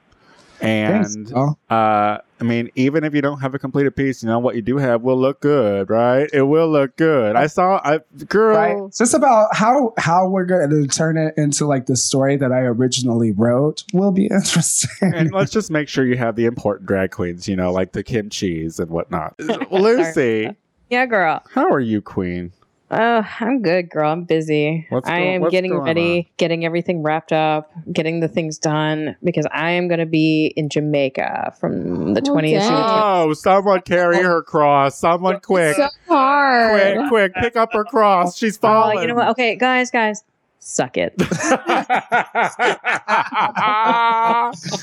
And 0.60 1.32
girl. 1.32 1.58
uh 1.70 2.18
I 2.40 2.44
mean, 2.44 2.70
even 2.74 3.04
if 3.04 3.14
you 3.14 3.20
don't 3.20 3.40
have 3.40 3.54
a 3.54 3.58
completed 3.58 3.96
piece, 3.96 4.22
you 4.22 4.28
know 4.28 4.38
what 4.38 4.54
you 4.54 4.62
do 4.62 4.76
have 4.78 5.02
will 5.02 5.16
look 5.16 5.40
good, 5.40 5.90
right? 5.90 6.28
It 6.32 6.42
will 6.42 6.68
look 6.70 6.96
good. 6.96 7.36
I 7.36 7.46
saw 7.48 7.80
I 7.84 8.00
girl 8.26 8.56
Right. 8.56 8.76
It's 8.88 8.98
just 8.98 9.14
about 9.14 9.54
how 9.54 9.92
how 9.98 10.28
we're 10.28 10.44
going 10.44 10.70
to 10.70 10.86
turn 10.86 11.16
it 11.16 11.34
into 11.36 11.66
like 11.66 11.86
the 11.86 11.96
story 11.96 12.36
that 12.36 12.52
I 12.52 12.60
originally 12.60 13.32
wrote 13.32 13.84
will 13.92 14.12
be 14.12 14.26
interesting. 14.30 15.12
and 15.14 15.32
let's 15.32 15.52
just 15.52 15.70
make 15.70 15.88
sure 15.88 16.04
you 16.04 16.16
have 16.16 16.36
the 16.36 16.46
important 16.46 16.86
drag 16.86 17.10
queens, 17.10 17.48
you 17.48 17.56
know, 17.56 17.72
like 17.72 17.92
the 17.92 18.02
Kim 18.02 18.30
Chi's 18.30 18.78
and 18.78 18.90
whatnot. 18.90 19.34
Lucy, 19.72 20.50
Yeah, 20.90 21.06
girl. 21.06 21.42
how 21.52 21.68
are 21.70 21.80
you, 21.80 22.00
queen? 22.00 22.52
Oh, 22.90 23.26
I'm 23.40 23.60
good, 23.60 23.90
girl. 23.90 24.10
I'm 24.10 24.24
busy. 24.24 24.86
What's 24.88 25.08
I 25.08 25.18
am 25.20 25.42
what's 25.42 25.52
getting 25.52 25.72
going 25.72 25.84
ready, 25.84 26.30
getting 26.38 26.64
everything 26.64 27.02
wrapped 27.02 27.32
up, 27.32 27.70
getting 27.92 28.20
the 28.20 28.28
things 28.28 28.56
done 28.58 29.14
because 29.22 29.46
I 29.52 29.72
am 29.72 29.88
going 29.88 30.00
to 30.00 30.06
be 30.06 30.54
in 30.56 30.70
Jamaica 30.70 31.54
from 31.60 32.14
the 32.14 32.22
Oh, 32.26 32.34
20th 32.34 32.40
to 32.40 32.54
the 32.54 32.58
dang. 32.60 33.02
Oh, 33.28 33.32
someone 33.34 33.82
carry 33.82 34.22
her 34.22 34.42
cross. 34.42 34.98
Someone 34.98 35.40
quick. 35.40 35.76
So 35.76 35.88
hard. 36.06 36.96
Quick, 37.10 37.32
quick, 37.32 37.34
pick 37.34 37.56
up 37.56 37.72
her 37.74 37.84
cross. 37.84 38.36
She's 38.38 38.56
Oh, 38.58 38.60
falling. 38.62 39.00
you 39.02 39.08
know 39.08 39.14
what? 39.16 39.28
Okay, 39.30 39.56
guys, 39.56 39.90
guys, 39.90 40.24
suck 40.60 40.96
it. 40.96 41.14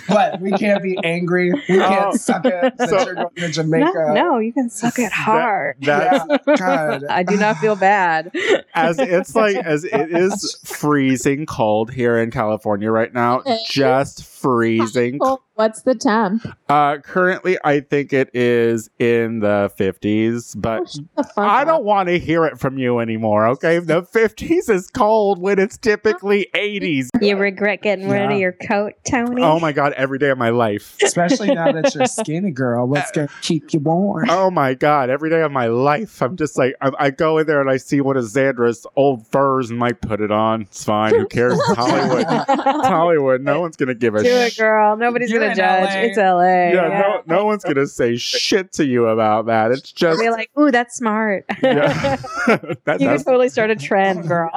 but 0.08 0.40
We 0.42 0.52
can't 0.54 0.82
be 0.84 0.98
angry. 1.04 1.52
We 1.54 1.60
can't 1.78 2.06
Oh. 2.08 2.16
suck 2.16 2.46
it 2.46 2.78
that 2.78 2.90
So- 2.90 3.06
you're 3.06 3.16
going 3.16 3.30
to 3.36 3.42
no, 3.42 3.48
Jamaica. 3.50 4.12
no, 4.14 4.40
you 4.40 4.54
can 4.54 4.70
suck 4.70 5.00
it 5.00 5.12
hard. 5.12 5.78
That's 5.82 6.26
Yeah, 6.48 6.56
God. 6.56 7.04
I 7.10 7.24
do 7.24 7.38
not 7.38 7.58
feel 7.58 7.76
bad. 7.76 8.32
as 8.74 9.00
it's 9.00 9.36
like 9.36 9.56
as 9.58 9.84
it 9.84 10.12
is 10.12 10.58
freezing 10.66 11.46
cold 11.46 11.92
here 11.92 12.18
in 12.18 12.32
California 12.32 12.92
right 12.92 13.14
now. 13.14 13.40
Eh. 13.46 13.58
Just 13.70 14.24
freezing. 14.46 15.18
Oh, 15.22 15.42
what's 15.56 15.82
the 15.82 15.96
temp? 15.96 16.46
Uh 16.70 16.98
currently 17.00 17.58
I 17.64 17.80
think 17.80 18.14
it 18.14 18.30
is 18.36 18.90
in 19.00 19.40
the 19.40 19.72
50s, 19.80 20.54
but 20.60 20.86
The 21.16 21.26
I 21.38 21.62
up. 21.62 21.68
don't 21.68 21.84
want 21.84 22.10
to 22.10 22.20
hear 22.20 22.46
it 22.46 22.60
from 22.60 22.78
you 22.78 23.00
anymore, 23.00 23.48
okay? 23.50 23.80
The 23.80 24.04
50s 24.04 24.70
is 24.70 24.88
cold 24.92 25.40
when 25.42 25.58
it's 25.58 25.78
typically 25.78 26.48
80s. 26.54 27.10
You 27.22 27.38
regret 27.38 27.82
getting 27.82 28.08
rid 28.08 28.20
Yeah. 28.30 28.34
of 28.34 28.40
your 28.40 28.52
coat, 28.52 28.94
Tony? 29.10 29.42
Oh 29.42 29.60
my 29.60 29.72
god, 29.72 29.94
every 29.94 30.20
day 30.20 30.30
of 30.30 30.38
my 30.38 30.50
life. 30.50 30.96
Especially 31.04 31.48
now 31.54 31.72
that 31.72 31.96
you're 31.96 32.06
skinny, 32.22 32.52
girl. 32.52 32.88
What's 32.88 33.12
going 33.12 33.28
to 33.28 33.34
keep 33.42 33.74
you 33.74 33.80
warm? 33.80 34.30
Oh 34.30 34.52
my 34.52 34.74
god, 34.76 35.10
every 35.10 35.30
day 35.32 35.42
of 35.42 35.52
my 35.52 35.68
life. 35.68 36.22
I'm 36.22 36.36
just 36.38 36.56
like 36.58 36.76
I, 36.82 36.92
I 37.00 37.10
go 37.10 37.40
in 37.40 37.48
there 37.48 37.62
and 37.62 37.70
I 37.70 37.78
see 37.78 38.00
one 38.02 38.16
of 38.18 38.26
Zandra's 38.26 38.86
old 38.96 39.26
furs 39.28 39.72
and 39.72 39.80
might 39.80 40.02
put 40.02 40.22
it 40.22 40.32
on. 40.32 40.62
It's 40.64 40.84
fine. 40.84 41.16
Who 41.16 41.26
cares? 41.28 41.54
It's 41.58 41.68
Hollywood. 41.78 42.26
It's 42.30 42.88
Hollywood. 42.88 43.42
No 43.42 43.60
one's 43.62 43.76
gonna 43.76 43.96
give 43.96 44.14
a 44.16 44.24
Do 44.24 44.35
it, 44.36 44.58
girl. 44.58 44.96
Nobody's 44.98 45.30
You're 45.30 45.40
gonna 45.40 45.56
judge. 45.56 45.94
LA. 45.94 46.02
It's 46.02 46.18
LA. 46.18 46.82
Yeah, 46.82 47.22
no, 47.28 47.36
no 47.38 47.46
one's 47.46 47.64
gonna 47.64 47.88
say 47.88 48.16
shit 48.16 48.72
to 48.74 48.86
you 48.86 49.08
about 49.08 49.46
that. 49.48 49.72
It's 49.72 49.92
just 49.92 50.20
Be 50.20 50.30
like, 50.30 50.50
ooh, 50.60 50.72
that's 50.72 50.96
smart. 50.96 51.46
yeah. 51.64 52.16
that, 52.48 52.60
you 52.62 52.84
can 52.86 53.08
that's 53.08 53.24
totally 53.24 53.50
start 53.50 53.72
a 53.72 53.76
trend, 53.76 54.28
girl. 54.28 54.50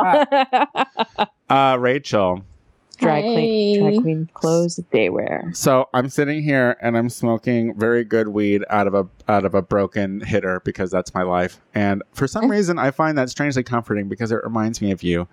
uh, 1.48 1.76
Rachel. 1.78 2.42
Drag 2.98 3.22
queen, 3.24 3.36
Hey. 3.38 3.80
drag 3.80 4.02
queen 4.02 4.28
clothes 4.34 4.76
that 4.76 4.90
they 4.90 5.08
wear. 5.08 5.50
So 5.54 5.88
I'm 5.94 6.08
sitting 6.08 6.42
here 6.42 6.76
and 6.82 6.96
I'm 6.96 7.08
smoking 7.08 7.74
very 7.78 8.04
good 8.04 8.28
weed 8.28 8.64
out 8.70 8.86
of 8.86 8.94
a 8.94 9.06
out 9.28 9.44
of 9.44 9.54
a 9.54 9.62
broken 9.62 10.20
hitter 10.20 10.60
because 10.64 10.90
that's 10.90 11.14
my 11.14 11.22
life. 11.22 11.60
And 11.74 12.02
for 12.12 12.26
some 12.28 12.50
reason, 12.50 12.78
I 12.78 12.90
find 12.90 13.16
that 13.18 13.30
strangely 13.30 13.62
comforting 13.62 14.08
because 14.08 14.30
it 14.32 14.40
reminds 14.44 14.80
me 14.82 14.90
of 14.90 15.02
you. 15.02 15.26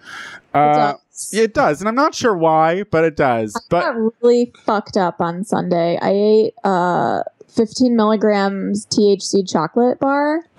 Uh, 0.54 0.94
does. 0.94 1.34
it 1.34 1.54
does, 1.54 1.82
and 1.82 1.88
I'm 1.90 1.96
not 1.96 2.16
sure 2.16 2.36
why, 2.36 2.84
but 2.84 3.04
it 3.04 3.16
does. 3.18 3.56
I 3.56 3.60
But 3.70 3.82
got 3.82 3.96
really 4.24 4.54
fucked 4.66 4.98
up 4.98 5.20
on 5.22 5.44
Sunday. 5.44 5.98
I 6.02 6.10
ate 6.12 6.54
uh 6.64 7.24
15 7.50 7.96
milligrams 7.96 8.86
THC 8.88 9.50
chocolate 9.50 10.00
bar 10.00 10.42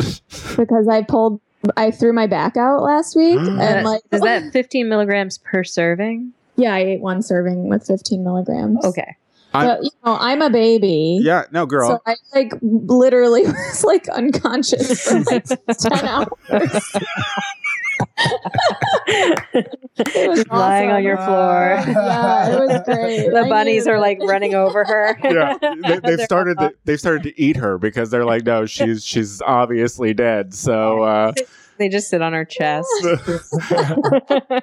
because 0.57 0.89
I 0.89 1.03
pulled 1.03 1.41
I 1.77 1.91
threw 1.91 2.13
my 2.13 2.27
back 2.27 2.57
out 2.57 2.83
last 2.83 3.17
week 3.17 3.39
and 3.41 3.85
like 3.85 4.03
is 4.13 4.21
that 4.23 4.53
15 4.53 4.89
milligrams 4.89 5.39
per 5.39 5.63
serving? 5.65 6.33
Yeah 6.57 6.75
I 6.75 6.81
ate 6.81 7.01
one 7.01 7.23
serving 7.23 7.69
with 7.69 7.87
15 7.87 8.23
milligrams. 8.25 8.85
Okay. 8.85 9.17
I'm- 9.55 9.67
but 9.69 9.85
you 9.85 9.91
know 10.05 10.17
I'm 10.21 10.43
a 10.43 10.51
baby. 10.51 11.19
yeah, 11.23 11.45
no, 11.53 11.65
girl. 11.67 11.89
So 11.89 12.03
I 12.07 12.17
like 12.35 12.53
literally 12.61 13.43
was 13.47 13.85
like 13.85 14.09
unconscious 14.09 15.03
for 15.09 15.21
like 15.31 15.45
10 15.79 15.93
hours. 16.05 16.29
It 19.09 20.29
was 20.29 20.47
Lying 20.49 20.91
on 20.91 21.03
your 21.03 21.17
floor. 21.17 21.79
Yeah, 21.87 22.49
it 22.53 22.59
was 22.61 22.83
great. 22.85 23.31
the 23.31 23.43
I 23.45 23.49
bunnies 23.49 23.87
are 23.87 23.99
like 23.99 24.19
running 24.23 24.55
over 24.55 24.85
her. 24.85 25.19
yeah, 25.25 25.57
they, 25.61 26.01
they've 26.01 26.21
started. 26.21 26.59
all- 26.59 26.71
To, 26.71 26.77
they've 26.85 26.99
started 27.01 27.23
to 27.25 27.41
eat 27.41 27.57
her 27.57 27.79
because 27.79 28.11
they're 28.11 28.25
like, 28.25 28.45
no, 28.45 28.67
she's 28.67 29.05
she's 29.05 29.41
obviously 29.43 30.13
dead. 30.15 30.53
So, 30.55 31.03
uh, 31.03 31.33
they 31.79 31.89
just 31.89 32.09
sit 32.09 32.23
on 32.23 32.33
her 32.33 32.45
chest. 32.45 32.89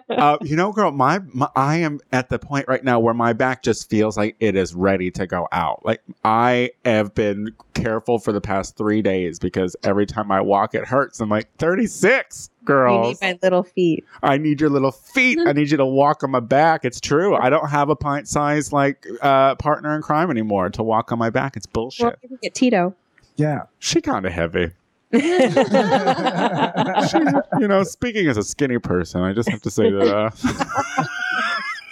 uh, 0.10 0.38
you 0.41 0.55
know, 0.55 0.72
girl, 0.72 0.91
my, 0.91 1.20
my 1.34 1.48
I 1.55 1.77
am 1.77 2.00
at 2.12 2.29
the 2.29 2.39
point 2.39 2.67
right 2.67 2.84
now 2.84 3.00
where 3.00 3.13
my 3.13 3.34
back 3.34 3.63
just 3.63 3.89
feels 3.89 4.17
like 4.17 4.36
it 4.39 4.55
is 4.55 4.74
ready 4.74 5.12
to 5.12 5.27
go 5.27 5.48
out. 5.51 5.86
Like 5.86 6.01
I 6.24 6.72
have 6.86 7.13
been 7.13 7.53
careful 7.74 8.20
for 8.20 8.32
the 8.32 8.41
past 8.41 8.77
three 8.77 9.01
days 9.01 9.39
because 9.39 9.75
every 9.84 10.05
time 10.05 10.32
I 10.32 10.41
walk, 10.41 10.75
it 10.75 10.86
hurts. 10.86 11.20
I'm 11.20 11.29
like, 11.29 11.53
36, 11.58 12.50
girl. 12.63 13.03
girls. 13.03 13.22
need 13.22 13.27
my 13.27 13.39
little 13.41 13.63
feet. 13.63 14.05
I 14.22 14.38
need 14.38 14.62
your 14.62 14.70
little 14.70 14.91
feet. 14.91 15.39
I 15.46 15.53
need 15.53 15.72
you 15.72 15.77
to 15.77 15.86
walk 15.86 16.24
on 16.24 16.32
my 16.32 16.39
back. 16.39 16.86
It's 16.86 17.00
true. 17.00 17.36
I 17.36 17.50
don't 17.50 17.70
have 17.70 17.89
a 17.89 17.96
pint 17.96 18.27
size 18.27 18.72
like 18.72 19.05
uh, 19.22 19.55
partner 19.55 19.96
in 19.96 20.01
crime 20.01 20.29
anymore 20.29 20.70
to 20.72 20.84
walk 20.84 21.12
on 21.12 21.20
my 21.20 21.29
back. 21.29 21.55
It's 21.55 21.65
bullshit. 21.65 22.05
Well, 22.05 22.15
you 22.22 22.29
can 22.29 22.39
get 22.41 22.55
Tito. 22.55 22.96
Yeah. 23.36 23.63
she 23.79 24.01
kind 24.01 24.25
of 24.25 24.32
heavy. 24.32 24.72
you 27.60 27.67
know, 27.67 27.84
speaking 27.84 28.27
as 28.27 28.38
a 28.38 28.43
skinny 28.43 28.79
person, 28.79 29.22
I 29.22 29.34
just 29.34 29.50
have 29.50 29.62
to 29.62 29.70
say 29.70 29.91
that. 29.91 30.34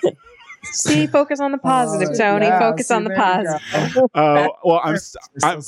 Uh, 0.06 0.12
See, 0.63 1.08
focus 1.08 1.40
on 1.40 1.51
the 1.51 1.58
positive, 1.58 2.10
Oh, 2.13 2.18
Tony. 2.18 2.46
yeah, 2.46 2.60
Focus 2.60 2.88
see, 2.88 2.94
on 2.94 3.04
the 3.04 3.10
there 3.10 3.42
you 3.42 3.54
go. 3.54 3.60
positive. 3.60 4.10
uh, 4.16 4.48
well, 4.63 4.80
I'm 4.84 4.98
I'm, 5.44 5.62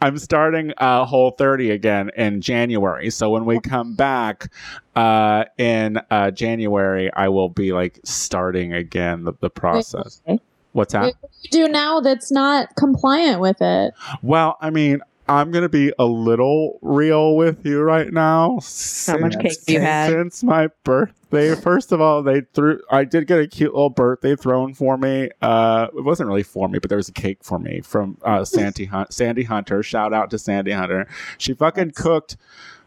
I'm 0.00 0.18
starting 0.18 0.72
uh, 0.78 1.04
Whole 1.04 1.30
30 1.32 1.70
again 1.70 2.10
in 2.16 2.40
January. 2.40 3.10
So 3.10 3.30
when 3.30 3.44
we 3.44 3.60
come 3.60 3.94
back 3.94 4.50
uh, 4.96 5.44
in 5.58 6.00
uh, 6.10 6.30
January, 6.32 7.12
I 7.14 7.28
will 7.28 7.50
be 7.50 7.72
like 7.72 8.00
starting 8.04 8.72
again 8.72 9.24
the, 9.24 9.32
the 9.40 9.50
process. 9.50 10.22
Okay. 10.28 10.40
What's 10.72 10.92
that? 10.92 11.14
What 11.20 11.30
do 11.52 11.58
you 11.60 11.66
do 11.66 11.72
now 11.72 12.00
that's 12.00 12.32
not 12.32 12.74
compliant 12.76 13.40
with 13.40 13.60
it? 13.60 13.92
Well, 14.22 14.56
I 14.60 14.70
mean, 14.70 15.00
I'm 15.28 15.50
gonna 15.50 15.68
be 15.68 15.92
a 15.98 16.04
little 16.04 16.78
real 16.80 17.36
with 17.36 17.64
you 17.66 17.82
right 17.82 18.12
now. 18.12 18.60
How 19.06 19.18
much 19.18 19.34
Since- 19.34 19.36
cake 19.36 19.64
do 19.66 19.72
you 19.74 19.80
have? 19.80 20.10
Since 20.10 20.42
my 20.42 20.68
birthday, 20.84 21.54
first 21.54 21.92
of 21.92 22.00
all, 22.00 22.22
they 22.22 22.42
threw. 22.54 22.80
I 22.90 23.04
did 23.04 23.26
get 23.26 23.38
a 23.38 23.46
cute 23.46 23.74
little 23.74 23.90
birthday 23.90 24.36
thrown 24.36 24.72
for 24.74 24.96
me. 24.96 25.30
Uh, 25.42 25.88
it 25.96 26.02
wasn't 26.04 26.28
really 26.28 26.42
for 26.42 26.68
me, 26.68 26.78
but 26.78 26.88
there 26.88 26.96
was 26.96 27.08
a 27.08 27.12
cake 27.12 27.38
for 27.42 27.58
me 27.58 27.80
from 27.82 28.16
uh, 28.22 28.44
Sandy 28.46 28.86
Hunt, 28.86 29.12
Sandy 29.12 29.44
Hunter. 29.44 29.82
Shout 29.82 30.14
out 30.14 30.30
to 30.30 30.38
Sandy 30.38 30.72
Hunter. 30.72 31.06
She 31.36 31.52
fucking 31.52 31.92
cooked 31.92 32.36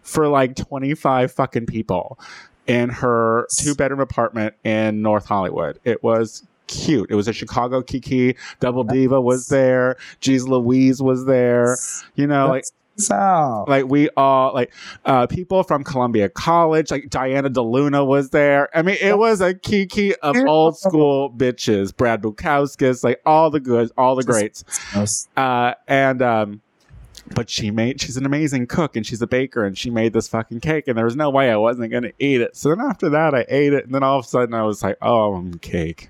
for 0.01 0.27
like 0.27 0.55
25 0.55 1.31
fucking 1.31 1.67
people 1.67 2.19
in 2.65 2.89
her 2.89 3.47
two 3.55 3.75
bedroom 3.75 3.99
apartment 3.99 4.55
in 4.63 5.01
North 5.01 5.25
Hollywood. 5.25 5.79
It 5.83 6.01
was 6.03 6.43
cute. 6.71 7.09
It 7.09 7.15
was 7.15 7.27
a 7.27 7.33
Chicago 7.33 7.81
Kiki. 7.81 8.35
Double 8.59 8.83
Diva 8.83 9.19
was 9.19 9.47
there. 9.47 9.97
Jeez 10.21 10.47
Louise 10.47 11.01
was 11.01 11.25
there. 11.25 11.77
You 12.15 12.27
know, 12.27 12.47
like 12.47 12.65
so. 12.97 13.65
like 13.67 13.85
we 13.87 14.09
all 14.15 14.53
like 14.53 14.71
uh 15.05 15.27
people 15.27 15.63
from 15.63 15.83
Columbia 15.83 16.29
College, 16.29 16.91
like 16.91 17.09
Diana 17.09 17.49
DeLuna 17.49 18.05
was 18.05 18.29
there. 18.29 18.75
I 18.75 18.81
mean, 18.81 18.97
it 19.01 19.17
was 19.17 19.41
a 19.41 19.53
kiki 19.53 20.15
of 20.17 20.35
old 20.37 20.77
school 20.77 21.31
bitches. 21.31 21.95
Brad 21.95 22.21
Bukowskis, 22.21 23.03
like 23.03 23.21
all 23.25 23.49
the 23.49 23.59
goods, 23.59 23.91
all 23.97 24.15
the 24.15 24.23
greats. 24.23 24.63
Uh 25.35 25.73
and 25.87 26.21
um 26.21 26.61
but 27.33 27.49
she 27.49 27.71
made 27.71 28.01
she's 28.01 28.17
an 28.17 28.25
amazing 28.25 28.67
cook 28.67 28.95
and 28.95 29.05
she's 29.05 29.21
a 29.21 29.27
baker 29.27 29.63
and 29.63 29.77
she 29.77 29.89
made 29.89 30.13
this 30.13 30.27
fucking 30.27 30.59
cake 30.59 30.87
and 30.87 30.97
there 30.97 31.05
was 31.05 31.15
no 31.15 31.29
way 31.29 31.51
I 31.51 31.57
wasn't 31.57 31.91
gonna 31.91 32.11
eat 32.19 32.41
it. 32.41 32.55
So 32.55 32.69
then 32.69 32.81
after 32.81 33.09
that 33.09 33.33
I 33.33 33.45
ate 33.47 33.73
it 33.73 33.85
and 33.85 33.93
then 33.93 34.03
all 34.03 34.19
of 34.19 34.25
a 34.25 34.27
sudden 34.27 34.53
I 34.53 34.63
was 34.63 34.83
like, 34.83 34.97
oh 35.01 35.33
I'm 35.35 35.57
cake. 35.59 36.09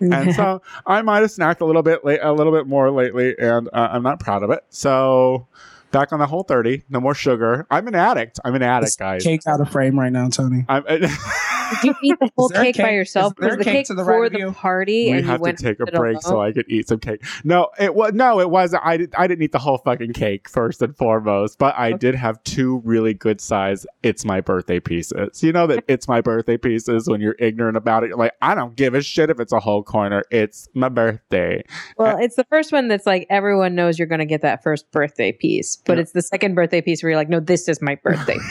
And 0.00 0.34
so 0.34 0.62
I 0.86 1.02
might 1.02 1.20
have 1.20 1.30
snacked 1.30 1.60
a 1.60 1.64
little 1.64 1.82
bit 1.82 2.04
late, 2.04 2.20
a 2.22 2.32
little 2.32 2.52
bit 2.52 2.66
more 2.66 2.90
lately, 2.90 3.34
and 3.38 3.68
uh, 3.72 3.88
I'm 3.92 4.02
not 4.02 4.20
proud 4.20 4.42
of 4.42 4.50
it. 4.50 4.64
So 4.70 5.46
back 5.90 6.12
on 6.12 6.18
the 6.18 6.26
whole 6.26 6.42
thirty, 6.42 6.84
no 6.88 7.00
more 7.00 7.14
sugar. 7.14 7.66
I'm 7.70 7.86
an 7.88 7.94
addict. 7.94 8.40
I'm 8.44 8.54
an 8.54 8.62
addict, 8.62 8.98
guys. 8.98 9.22
Cake 9.22 9.42
out 9.46 9.60
of 9.60 9.70
frame 9.70 9.98
right 9.98 10.12
now, 10.12 10.28
Tony. 10.28 10.64
I'm, 11.70 11.76
Did 11.82 11.84
you 11.84 11.94
eat 12.12 12.18
the 12.20 12.30
whole 12.36 12.48
there 12.48 12.62
a 12.62 12.64
cake, 12.64 12.76
by 12.78 12.90
yourself? 12.90 13.32
Is 13.32 13.36
there 13.40 13.48
Was 13.48 13.54
a 13.54 13.58
the 13.58 13.64
cake 13.64 13.74
cake 13.74 13.86
to 13.86 13.94
the 13.94 14.04
for 14.04 14.20
right 14.22 14.32
the 14.32 14.52
party? 14.52 15.10
we 15.10 15.18
and 15.18 15.26
have 15.26 15.38
you 15.38 15.42
went 15.42 15.58
to 15.58 15.64
take 15.64 15.80
a 15.80 15.84
did 15.86 15.94
it 15.94 15.98
break 15.98 16.22
so? 16.22 16.40
I 16.40 16.52
could 16.52 16.66
eat 16.68 16.88
some 16.88 16.98
cake. 17.00 17.24
No, 17.44 17.68
it 17.78 17.94
was 17.94 18.12
no, 18.14 18.40
it 18.40 18.50
wasn't. 18.50 18.82
I 18.84 18.96
did. 18.96 19.14
I 19.16 19.26
didn't 19.26 19.42
eat 19.42 19.52
the 19.52 19.58
whole 19.58 19.78
fucking 19.78 20.12
cake 20.12 20.48
first 20.48 20.82
and 20.82 20.96
foremost, 20.96 21.58
but 21.58 21.74
I 21.76 21.92
did 21.92 22.14
have 22.14 22.42
two 22.44 22.80
really 22.84 23.14
good 23.14 23.40
size. 23.40 23.86
It's 24.02 24.24
my 24.24 24.40
birthday 24.40 24.80
pieces. 24.80 25.42
You 25.42 25.52
know 25.52 25.66
that 25.66 25.84
it's 25.88 26.08
my 26.08 26.20
birthday 26.20 26.56
pieces 26.56 27.08
when 27.08 27.20
you're 27.20 27.36
ignorant 27.38 27.76
about 27.76 28.04
it. 28.04 28.08
You're 28.08 28.18
like, 28.18 28.32
I 28.42 28.54
don't 28.54 28.76
give 28.76 28.94
a 28.94 29.02
shit 29.02 29.30
if 29.30 29.40
it's 29.40 29.52
a 29.52 29.60
whole 29.60 29.82
corner. 29.82 30.22
It's 30.30 30.68
my 30.74 30.88
birthday. 30.88 31.64
Well, 31.98 32.18
it's 32.18 32.36
the 32.36 32.44
first 32.44 32.72
one 32.72 32.88
that's 32.88 33.06
like 33.06 33.26
everyone 33.30 33.74
knows 33.74 33.98
you're 33.98 34.08
going 34.08 34.18
to 34.20 34.26
get 34.26 34.42
that 34.42 34.62
first 34.62 34.90
birthday 34.92 35.32
piece, 35.32 35.76
but 35.76 35.96
Yeah. 35.96 36.02
it's 36.02 36.12
the 36.12 36.22
second 36.22 36.54
birthday 36.54 36.80
piece 36.80 37.02
where 37.02 37.10
you're 37.10 37.18
like, 37.18 37.28
no, 37.28 37.40
this 37.40 37.68
is 37.68 37.82
my 37.82 37.96
birthday. 37.96 38.36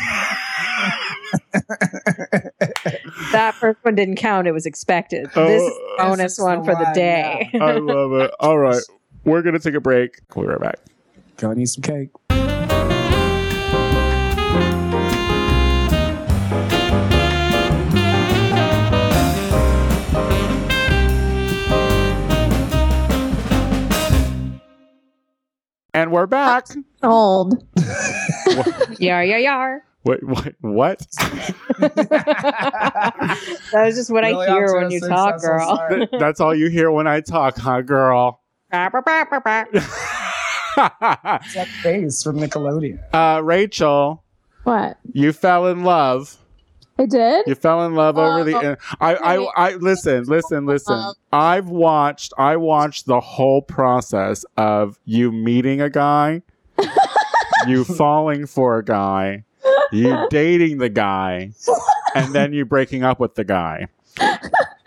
that 3.36 3.56
first 3.56 3.84
one 3.84 3.96
didn't 3.96 4.16
count. 4.16 4.48
It 4.48 4.52
was 4.52 4.66
expected. 4.66 5.30
Oh, 5.36 5.48
this 5.48 5.74
bonus 5.98 6.38
this 6.38 6.44
one 6.44 6.64
for 6.64 6.74
the 6.74 6.90
day. 6.94 7.50
Yeah. 7.54 7.64
I 7.64 7.78
love 7.78 8.14
it. 8.14 8.32
All 8.40 8.58
right. 8.58 8.82
We're 9.26 9.42
going 9.42 9.54
to 9.54 9.60
take 9.60 9.74
a 9.74 9.82
break. 9.82 10.20
We'll 10.36 10.46
be 10.46 10.52
right 10.52 10.62
back. 10.62 10.80
Go 11.38 11.50
and 11.50 11.60
eat 11.60 11.66
some 11.66 11.82
cake. 11.82 12.10
And 25.94 26.12
we're 26.12 26.28
back. 26.28 26.68
Old. 27.02 27.66
yar, 29.00 29.24
yar, 29.24 29.40
yar. 29.40 29.84
What? 30.06 30.24
What? 30.24 30.54
What? 30.62 31.02
That 31.80 33.38
was 33.74 33.96
just 33.96 34.12
what 34.12 34.24
I 34.24 34.30
hear 34.46 34.76
when 34.80 34.92
you 34.92 35.00
talk, 35.00 35.42
girl. 35.42 35.88
Th- 35.90 36.10
That's 36.20 36.40
all 36.40 36.54
you 36.56 36.70
hear 36.70 36.92
when 36.92 37.08
I 37.08 37.22
talk, 37.22 37.58
huh, 37.58 37.82
girl? 37.82 38.42
That 38.72 38.92
face 41.82 42.22
from 42.24 42.38
Nickelodeon. 42.38 43.00
uh, 43.14 43.42
Rachel, 43.44 44.24
What? 44.64 44.98
you 45.14 45.32
fell 45.34 45.68
in 45.68 45.84
love. 45.84 46.38
I 47.00 47.06
did? 47.06 47.46
You 47.48 47.56
fell 47.56 47.86
in 47.86 47.96
love 47.96 48.18
over 48.18 48.44
the. 48.44 48.56
Oh, 48.56 48.76
I, 49.02 49.16
I, 49.16 49.36
I, 49.56 49.76
listen, 49.76 50.24
listen, 50.26 50.66
listen. 50.66 50.96
Um, 50.96 51.14
I've 51.34 51.68
watched. 51.68 52.32
I 52.38 52.56
watched 52.58 53.06
the 53.06 53.20
whole 53.20 53.62
process 53.62 54.46
of 54.56 54.98
you 55.06 55.32
meeting 55.32 55.82
a 55.82 55.90
guy, 55.90 56.42
you 57.68 57.84
falling 57.86 58.46
for 58.46 58.78
a 58.78 58.84
guy, 58.86 59.44
you 59.92 60.28
dating 60.30 60.78
the 60.80 60.90
guy, 60.90 61.52
and 62.16 62.34
then 62.34 62.54
you 62.54 62.66
breaking 62.66 63.04
up 63.04 63.20
with 63.20 63.36
the 63.36 63.44
guy. 63.44 63.88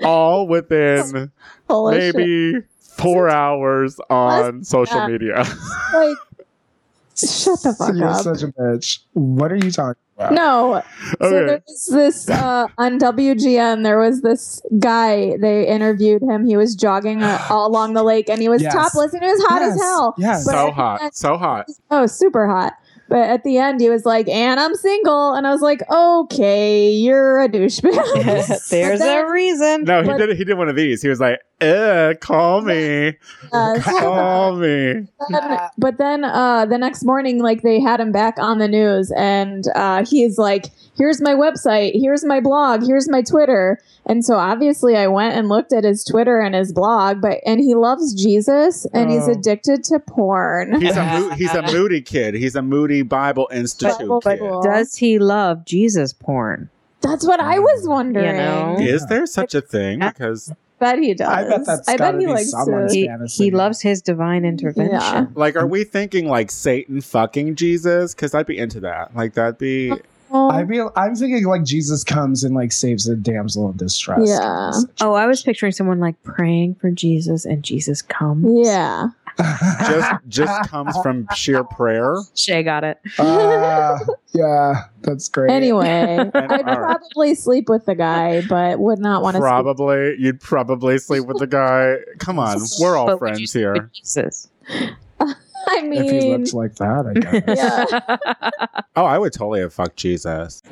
All 0.05 0.47
within 0.47 1.31
Holy 1.69 2.00
shit. 2.00 2.14
maybe 2.17 2.61
four 2.81 3.28
hours 3.28 3.99
on 4.11 4.64
social 4.64 5.00
that? 5.00 5.11
media. 5.11 5.45
Like, 5.93 6.17
shut 7.17 7.62
the 7.62 7.75
fuck 7.78 7.90
up. 7.90 7.97
You're 7.97 8.07
up. 8.09 8.23
such 8.23 8.43
a 8.43 8.49
bitch. 8.49 9.00
What 9.14 9.50
are 9.52 9.57
you 9.57 9.71
talking 9.71 10.00
about? 10.17 10.33
No. 10.33 10.83
So 11.21 11.31
there 11.31 11.62
was 11.67 11.87
this 11.93 12.31
uh, 12.31 12.67
on 12.78 12.99
WGN. 12.99 13.83
There 13.83 13.99
was 13.99 14.23
this 14.23 14.62
guy. 14.78 15.37
They 15.37 15.67
interviewed 15.67 16.23
him. 16.23 16.47
He 16.47 16.57
was 16.57 16.75
jogging 16.75 17.23
uh, 17.23 17.45
all 17.50 17.67
along 17.71 17.95
the 17.95 18.02
lake, 18.02 18.28
and 18.28 18.40
he 18.40 18.49
was 18.49 18.62
Yes. 18.62 18.73
topless, 18.73 19.12
and 19.14 19.23
it 19.23 19.26
was 19.26 19.43
hot 19.49 19.62
as 19.62 19.81
hell. 19.81 20.14
yes. 20.19 20.45
But 20.45 20.52
so 20.52 20.71
hot, 20.71 21.02
end- 21.02 21.14
so 21.14 21.37
hot. 21.37 21.67
Oh, 21.90 22.07
super 22.07 22.49
hot. 22.49 22.75
But 23.08 23.20
at 23.20 23.42
the 23.42 23.58
end, 23.58 23.80
he 23.80 23.88
was 23.88 24.04
like, 24.04 24.28
"And 24.28 24.60
I'm 24.60 24.74
single," 24.74 25.32
and 25.34 25.46
I 25.46 25.50
was 25.50 25.62
like, 25.62 25.82
"Okay, 25.90 26.90
you're 26.90 27.40
a 27.40 27.48
douchebag." 27.48 28.68
There's 28.70 28.98
then- 29.00 29.24
a 29.26 29.30
reason. 29.30 29.84
No, 29.84 30.02
he 30.02 30.08
But- 30.08 30.18
did. 30.18 30.36
He 30.36 30.44
did 30.44 30.58
one 30.58 30.68
of 30.68 30.76
these. 30.76 31.00
He 31.02 31.08
was 31.08 31.20
like, 31.20 31.38
"Eh, 31.60 32.14
call 32.14 32.60
me, 32.62 33.16
Uh, 33.52 33.78
call 33.82 34.56
me." 34.56 35.06
then- 35.30 35.58
but 35.76 35.98
then 35.98 36.24
uh, 36.24 36.64
the 36.66 36.78
next 36.78 37.04
morning, 37.04 37.42
like 37.42 37.62
they 37.62 37.80
had 37.80 38.00
him 38.00 38.12
back 38.12 38.34
on 38.38 38.58
the 38.58 38.68
news, 38.68 39.10
and 39.16 39.64
uh, 39.74 40.04
he's 40.04 40.38
like, 40.38 40.66
"Here's 40.96 41.20
my 41.20 41.34
website. 41.34 41.92
Here's 41.94 42.24
my 42.24 42.40
blog. 42.40 42.84
Here's 42.86 43.08
my 43.08 43.22
Twitter." 43.22 43.78
And 44.06 44.24
so 44.24 44.36
obviously, 44.36 44.96
I 44.96 45.06
went 45.08 45.36
and 45.36 45.48
looked 45.48 45.72
at 45.74 45.84
his 45.84 46.02
Twitter 46.04 46.40
and 46.40 46.54
his 46.54 46.72
blog, 46.72 47.20
but 47.20 47.38
and 47.44 47.60
he 47.60 47.74
loves 47.74 48.14
Jesus 48.14 48.86
and 48.94 49.10
he's 49.10 49.28
Oh. 49.28 49.32
addicted 49.32 49.84
to 49.84 49.98
porn. 49.98 50.80
He's 50.80 50.96
a 50.96 51.04
mo- 51.04 51.30
he's 51.30 51.52
a 51.54 51.62
moody 51.72 52.00
kid. 52.00 52.34
He's 52.34 52.54
a 52.56 52.62
moody 52.62 53.02
Bible 53.02 53.48
Institute 53.52 53.98
Bible- 53.98 54.20
kid. 54.22 54.38
Bible- 54.40 54.62
Does 54.62 54.94
he 54.96 55.18
love 55.18 55.64
Jesus 55.66 56.12
porn? 56.14 56.70
That's 57.02 57.26
what 57.26 57.38
I 57.38 57.58
was 57.58 57.86
wondering. 57.86 58.26
You 58.36 58.42
know? 58.42 58.76
Is 58.80 59.06
there 59.06 59.26
such 59.26 59.54
a 59.54 59.60
thing? 59.60 60.00
Because 60.00 60.52
bet 60.78 60.99
he 60.99 61.14
does. 61.14 61.28
I 61.28 61.44
bet 61.44 61.66
that's 61.66 61.88
I 61.88 61.97
bet 61.97 62.14
he 62.14 62.26
be 62.26 62.26
likes 62.26 62.50
someone's 62.50 62.92
to. 62.92 62.99
He, 62.99 63.06
fantasy. 63.06 63.44
he 63.44 63.50
loves 63.50 63.80
his 63.80 64.02
divine 64.02 64.44
intervention. 64.44 64.92
Yeah. 64.92 65.26
like, 65.35 65.56
are 65.56 65.66
we 65.66 65.85
thinking 65.85 66.28
like 66.28 66.50
Satan 66.50 67.00
fucking 67.00 67.56
Jesus? 67.56 68.14
Because 68.14 68.35
I'd 68.35 68.47
be 68.47 68.58
into 68.58 68.80
that. 68.80 69.14
Like 69.14 69.35
that'd 69.35 69.58
be. 69.58 69.92
Oh. 70.30 70.50
I 70.50 70.66
feel 70.66 70.92
I'm 70.94 71.14
thinking 71.14 71.44
like 71.47 71.64
Jesus 71.64 72.04
comes 72.04 72.44
and 72.44 72.54
like 72.54 72.70
saves 72.70 73.08
a 73.08 73.16
damsel 73.16 73.70
in 73.70 73.76
distress. 73.76 74.28
Yeah. 74.28 74.73
Oh, 75.00 75.14
I 75.14 75.26
was 75.26 75.42
picturing 75.42 75.73
someone 75.73 76.00
like 76.00 76.23
praying 76.23 76.75
for 76.75 76.90
Jesus 76.90 77.44
and 77.47 77.62
Jesus 77.62 78.02
comes. 78.02 78.66
Yeah. 78.66 79.08
Just 79.38 80.12
just 80.28 80.68
comes 80.71 80.97
from 81.02 81.26
sheer 81.35 81.62
prayer. 81.64 82.16
Shay 82.35 82.62
got 82.62 82.83
it. 82.85 82.99
Uh, 83.18 83.99
yeah, 84.35 84.85
that's 85.02 85.28
great. 85.28 85.50
Anyway, 85.50 86.18
I'd 86.35 86.35
all 86.35 86.59
right. 86.59 86.64
probably 86.99 87.35
sleep 87.35 87.68
with 87.68 87.85
the 87.87 87.95
guy, 87.95 88.42
but 88.49 88.78
would 88.80 88.99
not 88.99 89.23
want 89.23 89.35
to. 89.37 89.40
Probably 89.40 90.17
you'd 90.19 90.41
probably 90.41 90.99
sleep 90.99 91.25
with 91.26 91.39
the 91.39 91.47
guy. 91.47 91.97
Come 92.19 92.39
on, 92.39 92.58
we're 92.80 92.97
all 92.97 93.06
But 93.06 93.19
friends 93.21 93.52
here. 93.52 93.73
with 93.75 93.93
Jesus. 93.93 94.49
I 95.71 95.82
mean, 95.82 96.04
if 96.04 96.10
he 96.10 96.19
mean, 96.30 96.41
looked 96.41 96.54
like 96.54 96.75
that, 96.76 97.06
I 97.06 97.15
guess. 97.41 97.56
Yeah. 97.56 98.78
Oh, 98.97 99.04
I 99.04 99.19
would 99.19 99.32
totally 99.32 99.60
have 99.60 99.73
fucked 99.75 99.97
Jesus. 99.97 100.62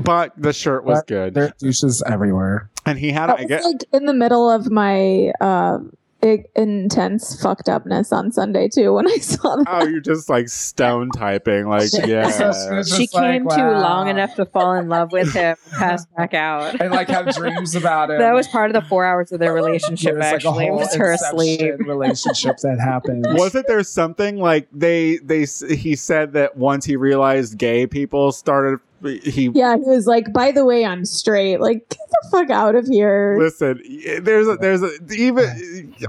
But 0.00 0.32
the 0.36 0.52
shirt 0.52 0.84
was 0.84 0.98
But 0.98 1.06
good, 1.06 1.34
There 1.34 1.44
are 1.44 1.52
douches 1.58 2.02
everywhere. 2.06 2.68
and 2.84 2.98
he 2.98 3.10
had. 3.10 3.28
that 3.30 3.38
I 3.38 3.42
was 3.42 3.48
get. 3.48 3.64
like 3.64 3.84
in 3.92 4.04
the 4.04 4.12
middle 4.12 4.50
of 4.50 4.70
my 4.70 5.32
uh, 5.40 5.78
i- 6.26 6.44
intense 6.54 7.40
fucked 7.40 7.68
upness 7.68 8.12
on 8.12 8.32
Sunday 8.32 8.68
too. 8.68 8.92
When 8.94 9.08
I 9.08 9.16
saw 9.18 9.56
that, 9.56 9.66
Oh, 9.68 9.84
you're 9.86 10.00
just 10.00 10.28
like 10.28 10.48
stone 10.48 11.10
typing, 11.10 11.66
like 11.68 11.90
yeah. 11.92 12.26
It's 12.78 12.94
she 12.94 13.04
just 13.04 13.14
like, 13.14 13.32
came 13.32 13.42
too 13.48 13.56
wow. 13.56 13.80
long 13.80 14.08
enough 14.08 14.34
to 14.36 14.44
fall 14.46 14.74
in 14.74 14.88
love 14.88 15.12
with 15.12 15.32
him, 15.32 15.56
and 15.64 15.72
pass 15.78 16.06
back 16.16 16.34
out. 16.34 16.80
and 16.80 16.90
like 16.92 17.08
have 17.08 17.34
dreams 17.34 17.74
about 17.74 18.10
it. 18.10 18.18
That 18.18 18.34
was 18.34 18.48
part 18.48 18.70
of 18.70 18.74
the 18.82 18.88
four 18.88 19.04
hours 19.04 19.32
of 19.32 19.40
their 19.40 19.52
relationship. 19.54 20.14
There's, 20.14 20.20
like, 20.20 20.32
a 20.44 20.48
actually, 20.48 20.66
it 20.66 20.72
was 20.72 20.94
her 20.94 21.12
asleep. 21.12 21.60
Inception 21.60 21.86
relationship 21.86 22.56
that 22.58 22.78
happened. 22.80 23.26
Wasn't 23.30 23.66
there 23.66 23.82
something 23.82 24.38
like 24.38 24.68
they 24.72 25.18
they 25.18 25.46
he 25.68 25.96
said 25.96 26.32
that 26.32 26.56
once 26.56 26.84
he 26.84 26.96
realized 26.96 27.58
gay 27.58 27.86
people 27.86 28.32
started 28.32 28.80
he 29.02 29.50
yeah, 29.54 29.76
he 29.76 29.82
was 29.82 30.06
like, 30.06 30.32
"By 30.32 30.52
the 30.52 30.64
way, 30.64 30.84
I'm 30.84 31.04
straight. 31.04 31.60
Like, 31.60 31.88
get 31.88 31.98
the 31.98 32.28
fuck 32.30 32.50
out 32.50 32.74
of 32.74 32.86
here." 32.86 33.36
listen 33.38 33.80
there's 34.22 34.48
a 34.48 34.56
there's 34.56 34.82
a 34.82 34.90
even 35.14 35.94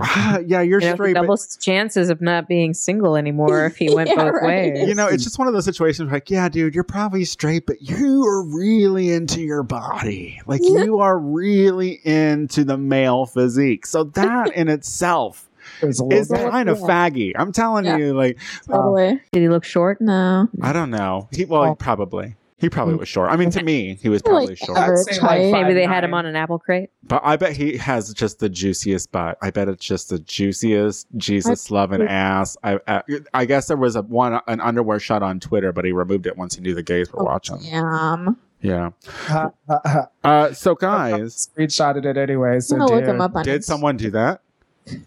yeah 0.46 0.62
you're 0.62 0.80
You 0.82 0.88
know, 0.90 0.94
straight 0.96 1.14
double 1.14 1.28
but 1.28 1.40
his 1.42 1.58
chances 1.58 2.10
of 2.10 2.22
not 2.22 2.48
being 2.48 2.74
single 2.74 3.16
anymore 3.16 3.66
if 3.66 3.78
he 3.78 3.90
went 3.94 4.10
Yeah, 4.10 4.16
both 4.32 4.42
right. 4.42 4.74
ways. 4.74 4.88
you 4.88 4.96
know 4.96 5.08
it's 5.08 5.24
just 5.24 5.38
one 5.38 5.48
of 5.48 5.54
those 5.54 5.66
situations 5.66 6.12
like 6.12 6.30
yeah 6.30 6.48
dude 6.50 6.74
you're 6.76 6.84
probably 6.84 7.26
straight 7.26 7.66
but 7.66 7.82
you 7.82 8.24
are 8.24 8.44
really 8.44 9.12
into 9.12 9.42
your 9.42 9.64
body 9.64 10.42
like 10.48 10.62
Yeah. 10.64 10.84
you 10.86 11.00
are 11.00 11.18
really 11.20 12.00
into 12.06 12.64
the 12.64 12.78
male 12.78 13.26
physique 13.26 13.86
so 13.86 14.06
that 14.06 14.54
in 14.56 14.68
itself 14.70 15.50
There's 15.82 16.00
a 16.02 16.06
is 16.08 16.30
kind 16.30 16.70
of 16.70 16.80
Yeah. 16.80 16.86
faggy 16.88 17.34
i'm 17.36 17.52
telling 17.52 17.84
Yeah. 17.86 17.98
you 17.98 18.14
like 18.14 18.38
Totally. 18.68 19.22
Did 19.34 19.42
he 19.42 19.50
look 19.50 19.66
short? 19.66 20.00
No. 20.00 20.48
i 20.62 20.72
don't 20.72 20.90
know 20.92 21.28
he 21.34 21.44
well 21.46 21.64
Oh. 21.72 21.76
probably 21.76 22.36
he 22.58 22.70
probably 22.70 22.96
was 22.96 23.08
short 23.08 23.30
i 23.30 23.36
mean 23.36 23.50
to 23.50 23.64
me 23.64 23.96
he 24.02 24.10
was 24.10 24.22
I 24.26 24.30
like 24.30 24.38
probably 24.40 24.56
short 24.56 24.78
I'd 24.78 24.84
average 24.84 25.00
say, 25.00 25.22
like, 25.22 25.52
five 25.52 25.52
Maybe 25.68 25.74
they 25.74 25.86
had 25.86 26.04
him 26.04 26.14
on 26.14 26.26
an 26.26 26.36
apple 26.36 26.60
crate. 26.60 26.90
But 27.04 27.22
I 27.24 27.38
bet 27.38 27.56
he 27.56 27.78
has 27.78 28.14
just 28.14 28.40
the 28.40 28.50
juiciest 28.50 29.12
butt. 29.12 29.38
I 29.42 29.52
bet 29.52 29.68
it's 29.70 29.86
just 29.86 30.10
the 30.10 30.20
juiciest 30.20 31.08
Jesus 31.16 31.72
loving 31.72 32.02
ass. 32.02 32.58
I, 32.64 32.80
I 32.88 33.04
I 33.34 33.46
guess 33.46 33.68
there 33.68 33.78
was 33.78 33.96
a 33.96 34.02
one 34.02 34.40
an 34.48 34.60
underwear 34.60 35.00
shot 35.00 35.24
on 35.24 35.40
Twitter, 35.40 35.72
but 35.72 35.86
he 35.86 35.92
removed 35.92 36.26
it 36.28 36.38
once 36.38 36.56
he 36.56 36.62
knew 36.62 36.74
the 36.76 36.84
gays 36.84 37.12
were 37.12 37.24
watching. 37.24 37.60
Damn. 37.62 38.38
Yeah. 38.62 38.90
Ha, 39.06 39.52
ha, 39.68 39.80
ha. 39.86 40.08
Uh, 40.24 40.54
so 40.54 40.76
guys, 40.76 41.50
Screenshotted 41.56 42.06
it 42.06 42.18
anyway. 42.18 42.60
So 42.60 42.76
I'm 42.76 42.80
gonna 42.82 42.96
look 42.96 43.06
him 43.06 43.22
up 43.22 43.36
on. 43.36 43.44
did 43.46 43.64
someone 43.64 43.98
do 43.98 44.10
that? 44.12 44.42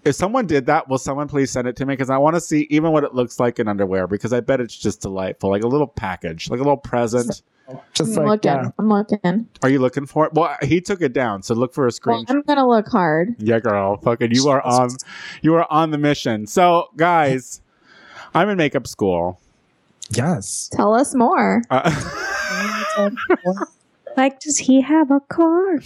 If 0.05 0.15
someone 0.15 0.47
did 0.47 0.67
that, 0.67 0.89
will 0.89 0.99
someone 0.99 1.29
please 1.29 1.51
send 1.51 1.67
it 1.69 1.77
to 1.77 1.87
me? 1.87 1.95
Because 1.95 2.11
I 2.11 2.19
want 2.19 2.37
to 2.37 2.41
see 2.41 2.67
even 2.71 2.93
what 2.93 3.05
it 3.05 3.15
looks 3.15 3.41
like 3.41 3.59
in 3.59 3.69
underwear. 3.69 4.07
Because 4.07 4.33
I 4.33 4.41
bet 4.41 4.61
it's 4.61 4.77
just 4.77 5.01
delightful, 5.03 5.51
like 5.51 5.63
a 5.63 5.67
little 5.69 5.87
package, 5.87 6.51
like 6.51 6.61
a 6.61 6.63
little 6.63 6.77
present. 6.77 7.43
Just 7.95 8.17
I'm 8.19 8.25
like 8.25 8.45
looking. 8.45 8.65
yeah. 8.65 8.71
I'm 8.79 8.89
looking. 8.89 9.49
Are 9.63 9.69
you 9.69 9.79
looking 9.79 10.05
for 10.05 10.27
it? 10.27 10.33
Well, 10.35 10.57
he 10.63 10.81
took 10.81 11.01
it 11.03 11.13
down, 11.13 11.43
so 11.43 11.55
look 11.55 11.73
for 11.73 11.85
a 11.85 11.87
Well, 11.87 11.91
screen. 11.93 12.25
I'm 12.29 12.43
gonna 12.43 12.67
look 12.69 12.89
hard. 12.89 13.37
Yeah, 13.39 13.61
girl. 13.61 13.97
Fucking 13.99 14.33
you 14.35 14.49
are 14.49 14.61
on 14.63 14.91
you 15.43 15.55
are 15.55 15.71
on 15.71 15.91
the 15.93 15.99
mission. 15.99 16.47
So, 16.49 16.89
guys, 16.97 17.63
I'm 18.35 18.49
in 18.49 18.57
makeup 18.59 18.87
school. 18.89 19.39
Yes. 20.11 20.69
Tell 20.73 20.95
us 20.95 21.15
more. 21.15 21.63
Uh, 21.71 21.91
Like, 24.17 24.41
does 24.41 24.59
he 24.59 24.81
have 24.81 25.11
a 25.13 25.21
car? 25.21 25.79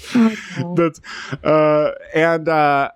that's 0.74 1.00
uh 1.44 1.90
and 2.14 2.48
uh 2.48 2.90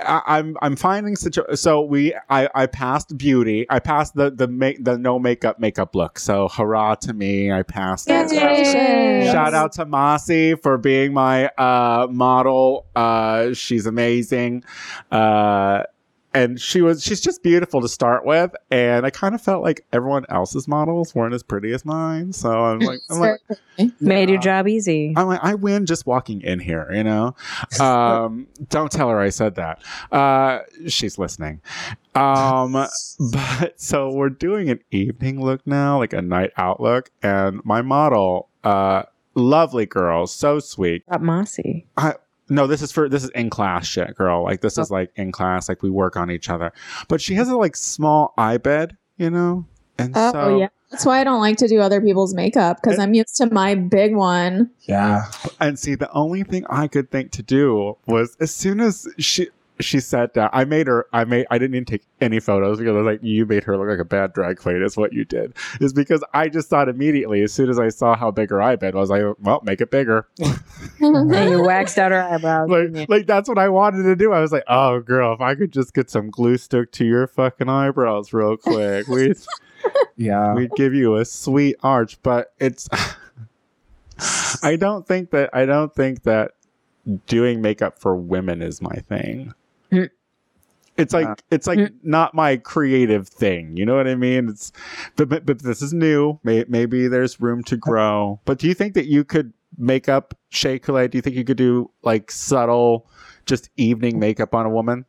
I, 0.00 0.22
I'm 0.26 0.56
I'm 0.62 0.76
finding 0.76 1.16
situ- 1.16 1.56
so 1.56 1.82
we 1.82 2.14
I 2.30 2.48
I 2.54 2.66
passed 2.66 3.16
beauty 3.18 3.66
I 3.68 3.78
passed 3.78 4.14
the 4.14 4.30
the 4.30 4.46
make 4.46 4.84
the 4.84 4.96
no 4.96 5.18
makeup 5.18 5.58
makeup 5.58 5.94
look 5.94 6.18
so 6.18 6.48
hurrah 6.48 6.94
to 6.96 7.12
me 7.12 7.50
I 7.52 7.62
passed 7.62 8.06
that. 8.06 8.28
Congratulations. 8.28 9.32
Shout 9.32 9.54
out 9.54 9.72
to 9.72 9.84
Mossy 9.84 10.54
for 10.54 10.78
being 10.78 11.12
my 11.12 11.46
uh, 11.58 12.06
model. 12.10 12.86
Uh, 12.94 13.52
she's 13.54 13.86
amazing. 13.86 14.64
Uh, 15.10 15.82
and 16.38 16.60
she 16.60 16.82
was 16.82 17.02
she's 17.02 17.20
just 17.20 17.42
beautiful 17.42 17.80
to 17.80 17.88
start 17.88 18.24
with. 18.24 18.54
And 18.70 19.04
I 19.04 19.10
kind 19.10 19.34
of 19.34 19.40
felt 19.40 19.62
like 19.62 19.84
everyone 19.92 20.24
else's 20.28 20.68
models 20.68 21.14
weren't 21.14 21.34
as 21.34 21.42
pretty 21.42 21.72
as 21.72 21.84
mine. 21.84 22.32
So 22.32 22.50
I'm 22.50 22.78
like, 22.78 23.00
I'm 23.10 23.18
like, 23.18 23.40
Made 24.00 24.30
your 24.30 24.38
job 24.38 24.68
easy. 24.68 25.14
I'm 25.16 25.26
like, 25.26 25.40
I 25.42 25.54
win 25.54 25.86
just 25.86 26.06
walking 26.06 26.40
in 26.42 26.60
here, 26.60 26.88
you 26.92 27.02
know? 27.02 27.34
Um, 27.80 28.46
don't 28.68 28.90
tell 28.90 29.08
her 29.08 29.18
I 29.18 29.30
said 29.30 29.56
that. 29.56 29.82
Uh, 30.12 30.60
she's 30.86 31.18
listening. 31.18 31.60
Um, 32.14 32.72
but 33.32 33.80
so 33.80 34.12
we're 34.12 34.30
doing 34.30 34.70
an 34.70 34.80
evening 34.90 35.40
look 35.40 35.66
now, 35.66 35.98
like 35.98 36.12
a 36.12 36.22
night 36.22 36.52
out 36.56 36.80
look. 36.80 37.10
And 37.22 37.64
my 37.64 37.82
model, 37.82 38.48
uh, 38.62 39.02
lovely 39.34 39.86
girl, 39.86 40.26
so 40.26 40.60
sweet. 40.60 41.04
Got 41.08 41.22
Mossy. 41.22 41.86
No, 42.48 42.66
this 42.66 42.82
is 42.82 42.92
for 42.92 43.08
this 43.08 43.24
is 43.24 43.30
in 43.30 43.50
class 43.50 43.86
shit, 43.86 44.14
girl. 44.14 44.44
Like 44.44 44.60
this 44.60 44.78
is 44.78 44.90
like 44.90 45.10
in 45.16 45.32
class, 45.32 45.68
like 45.68 45.82
we 45.82 45.90
work 45.90 46.16
on 46.16 46.30
each 46.30 46.48
other. 46.48 46.72
But 47.08 47.20
she 47.20 47.34
has 47.34 47.48
a 47.48 47.56
like 47.56 47.76
small 47.76 48.34
eye 48.38 48.56
bed, 48.56 48.96
you 49.16 49.30
know, 49.30 49.66
and 49.98 50.12
Oh 50.16 50.32
so 50.32 50.58
yeah. 50.58 50.68
That's 50.90 51.04
why 51.04 51.20
I 51.20 51.24
don't 51.24 51.40
like 51.40 51.58
to 51.58 51.68
do 51.68 51.80
other 51.80 52.00
people's 52.00 52.32
makeup 52.32 52.80
because 52.80 52.98
I'm 52.98 53.12
used 53.12 53.36
to 53.36 53.52
my 53.52 53.74
big 53.74 54.14
one. 54.14 54.70
Yeah. 54.82 55.24
and 55.60 55.78
see 55.78 55.94
the 55.94 56.10
only 56.12 56.44
thing 56.44 56.64
I 56.70 56.88
could 56.88 57.10
think 57.10 57.30
to 57.32 57.42
do 57.42 57.98
was 58.06 58.36
as 58.40 58.54
soon 58.54 58.80
as 58.80 59.06
she 59.18 59.48
she 59.80 60.00
sat 60.00 60.34
down, 60.34 60.50
I 60.52 60.64
made 60.64 60.86
her. 60.86 61.06
I 61.12 61.24
made. 61.24 61.46
I 61.50 61.58
didn't 61.58 61.74
even 61.76 61.84
take 61.84 62.02
any 62.20 62.40
photos 62.40 62.78
because 62.78 62.94
I 62.94 62.98
was 62.98 63.06
like, 63.06 63.20
you 63.22 63.46
made 63.46 63.64
her 63.64 63.76
look 63.76 63.88
like 63.88 63.98
a 63.98 64.04
bad 64.04 64.32
drag 64.32 64.58
queen. 64.58 64.82
Is 64.82 64.96
what 64.96 65.12
you 65.12 65.24
did. 65.24 65.54
Is 65.80 65.92
because 65.92 66.24
I 66.34 66.48
just 66.48 66.68
thought 66.68 66.88
immediately 66.88 67.42
as 67.42 67.52
soon 67.52 67.68
as 67.70 67.78
I 67.78 67.88
saw 67.88 68.16
how 68.16 68.30
big 68.30 68.50
her 68.50 68.60
eye 68.60 68.76
bed 68.76 68.94
was, 68.94 69.10
I 69.10 69.22
well 69.40 69.60
make 69.64 69.80
it 69.80 69.90
bigger. 69.90 70.26
And 71.00 71.50
you 71.50 71.62
waxed 71.62 71.98
out 71.98 72.10
her 72.12 72.20
eyebrows. 72.22 72.68
didn't 72.68 72.94
like, 72.94 73.08
like 73.08 73.26
that's 73.26 73.48
what 73.48 73.58
I 73.58 73.68
wanted 73.68 74.02
to 74.04 74.16
do. 74.16 74.32
I 74.32 74.40
was 74.40 74.50
like, 74.52 74.64
oh 74.68 75.00
girl, 75.00 75.32
if 75.32 75.40
I 75.40 75.54
could 75.54 75.72
just 75.72 75.94
get 75.94 76.10
some 76.10 76.30
glue 76.30 76.56
stuck 76.56 76.90
to 76.92 77.04
your 77.04 77.26
fucking 77.28 77.68
eyebrows 77.68 78.32
real 78.32 78.56
quick, 78.56 79.06
we 79.08 79.34
Yeah. 80.16 80.54
we'd 80.54 80.72
give 80.72 80.92
you 80.94 81.16
a 81.16 81.24
sweet 81.24 81.76
arch. 81.82 82.20
But 82.22 82.52
it's, 82.58 82.88
I 84.62 84.76
don't 84.76 85.06
think 85.06 85.30
that 85.30 85.50
I 85.52 85.66
don't 85.66 85.94
think 85.94 86.24
that 86.24 86.52
doing 87.26 87.62
makeup 87.62 87.98
for 87.98 88.16
women 88.16 88.60
is 88.62 88.82
my 88.82 88.96
thing. 89.08 89.54
Mm. 89.92 90.10
It's 90.96 91.14
like 91.14 91.28
Uh, 91.28 91.34
it's 91.50 91.66
like 91.66 91.78
mm. 91.78 91.92
not 92.02 92.34
my 92.34 92.56
creative 92.56 93.28
thing. 93.28 93.76
You 93.76 93.86
know 93.86 93.96
what 93.96 94.08
I 94.08 94.16
mean? 94.16 94.48
It's 94.48 94.72
but 95.16 95.28
but, 95.28 95.46
but 95.46 95.62
this 95.62 95.80
is 95.80 95.92
new. 95.92 96.40
May, 96.42 96.64
maybe 96.68 97.06
there's 97.08 97.40
room 97.40 97.62
to 97.64 97.76
grow. 97.76 98.40
But 98.44 98.58
do 98.58 98.66
you 98.66 98.74
think 98.74 98.94
that 98.94 99.06
you 99.06 99.24
could 99.24 99.52
make 99.76 100.08
up 100.08 100.34
Shea 100.48 100.78
Coulee? 100.78 101.08
Do 101.08 101.18
you 101.18 101.22
think 101.22 101.36
you 101.36 101.44
could 101.44 101.56
do 101.56 101.90
like 102.02 102.30
subtle, 102.30 103.06
just 103.46 103.70
evening 103.76 104.18
makeup 104.18 104.54
on 104.54 104.66
a 104.66 104.70
woman? 104.70 105.04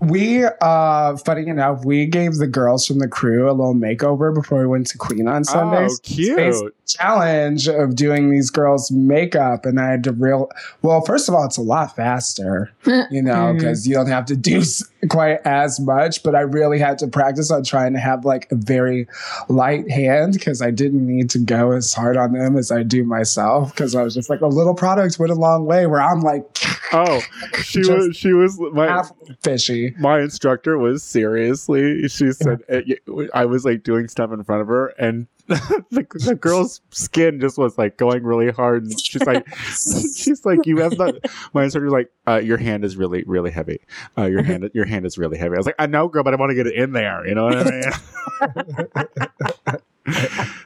We, 0.00 0.44
uh, 0.44 1.16
funny 1.18 1.48
enough, 1.48 1.84
we 1.84 2.06
gave 2.06 2.34
the 2.34 2.48
girls 2.48 2.84
from 2.86 2.98
the 2.98 3.06
crew 3.06 3.48
a 3.48 3.52
little 3.52 3.74
makeover 3.74 4.34
before 4.34 4.58
we 4.58 4.66
went 4.66 4.88
to 4.88 4.98
Queen 4.98 5.28
on 5.28 5.44
Sundays. 5.44 5.92
Oh, 5.94 6.00
cute. 6.02 6.74
Space 6.84 6.92
challenge 7.02 7.68
of 7.68 7.96
doing 7.96 8.30
these 8.30 8.50
girls' 8.50 8.90
makeup, 8.90 9.64
and 9.64 9.80
I 9.80 9.90
had 9.90 10.04
to 10.04 10.12
real. 10.12 10.50
Well, 10.82 11.00
first 11.02 11.28
of 11.28 11.34
all, 11.34 11.44
it's 11.44 11.56
a 11.56 11.62
lot 11.62 11.96
faster, 11.96 12.72
you 12.86 13.22
know, 13.22 13.34
mm-hmm. 13.34 13.58
because 13.58 13.86
you 13.86 13.94
don't 13.94 14.08
have 14.08 14.26
to 14.26 14.36
do 14.36 14.58
s- 14.58 14.84
quite 15.08 15.38
as 15.44 15.80
much. 15.80 16.22
But 16.22 16.34
I 16.34 16.40
really 16.40 16.78
had 16.78 16.98
to 16.98 17.06
practice 17.06 17.50
on 17.50 17.64
trying 17.64 17.92
to 17.94 18.00
have 18.00 18.24
like 18.24 18.50
a 18.50 18.56
very 18.56 19.06
light 19.48 19.90
hand 19.90 20.34
because 20.34 20.62
I 20.62 20.70
didn't 20.70 21.06
need 21.06 21.30
to 21.30 21.38
go 21.38 21.72
as 21.72 21.92
hard 21.92 22.16
on 22.16 22.32
them 22.32 22.56
as 22.56 22.70
I 22.70 22.82
do 22.82 23.04
myself. 23.04 23.70
Because 23.72 23.94
I 23.94 24.02
was 24.02 24.14
just 24.14 24.30
like 24.30 24.40
a 24.40 24.46
little 24.46 24.74
product 24.74 25.18
went 25.18 25.32
a 25.32 25.36
long 25.36 25.66
way. 25.66 25.86
Where 25.86 26.00
I'm 26.00 26.20
like 26.20 26.44
Oh, 26.92 27.22
she 27.62 27.80
was 27.80 28.16
she 28.16 28.32
was 28.32 28.60
my 28.72 29.04
fishy. 29.42 29.94
my 29.98 30.20
instructor 30.20 30.76
was 30.76 31.02
seriously 31.02 32.06
she 32.08 32.32
said 32.32 32.60
it, 32.68 33.00
eh, 33.08 33.26
i 33.32 33.44
was 33.44 33.64
like 33.64 33.82
doing 33.82 34.08
stuff 34.08 34.30
in 34.30 34.44
front 34.44 34.60
of 34.60 34.68
her 34.68 34.88
and 34.98 35.26
the, 35.90 36.06
the 36.26 36.34
girl's 36.34 36.80
skin 36.90 37.40
just 37.40 37.58
was 37.58 37.76
like 37.76 37.96
going 37.96 38.22
really 38.22 38.50
hard 38.50 38.84
and 38.84 39.00
she's 39.00 39.24
like 39.24 39.46
she's 39.64 40.44
like 40.44 40.64
you 40.66 40.78
have 40.78 40.96
not 40.98 41.14
my 41.52 41.64
instructor 41.64 41.84
was 41.84 41.92
like 41.92 42.10
uh, 42.26 42.40
your 42.42 42.56
hand 42.56 42.84
is 42.84 42.96
really 42.96 43.24
really 43.26 43.50
heavy. 43.50 43.80
Uh, 44.16 44.26
your 44.26 44.42
hand 44.42 44.70
your 44.74 44.86
hand 44.86 45.06
is 45.06 45.18
really 45.18 45.38
heavy. 45.38 45.54
I 45.54 45.58
was 45.58 45.66
like 45.66 45.74
i 45.78 45.86
know 45.86 46.08
girl 46.08 46.24
but 46.24 46.34
i 46.34 46.36
want 46.36 46.50
to 46.50 46.54
get 46.56 46.66
it 46.66 46.74
in 46.74 46.92
there 46.92 47.26
you 47.26 47.34
know 47.34 47.44
what 47.44 47.56
i 47.56 47.64
mean? 47.64 47.82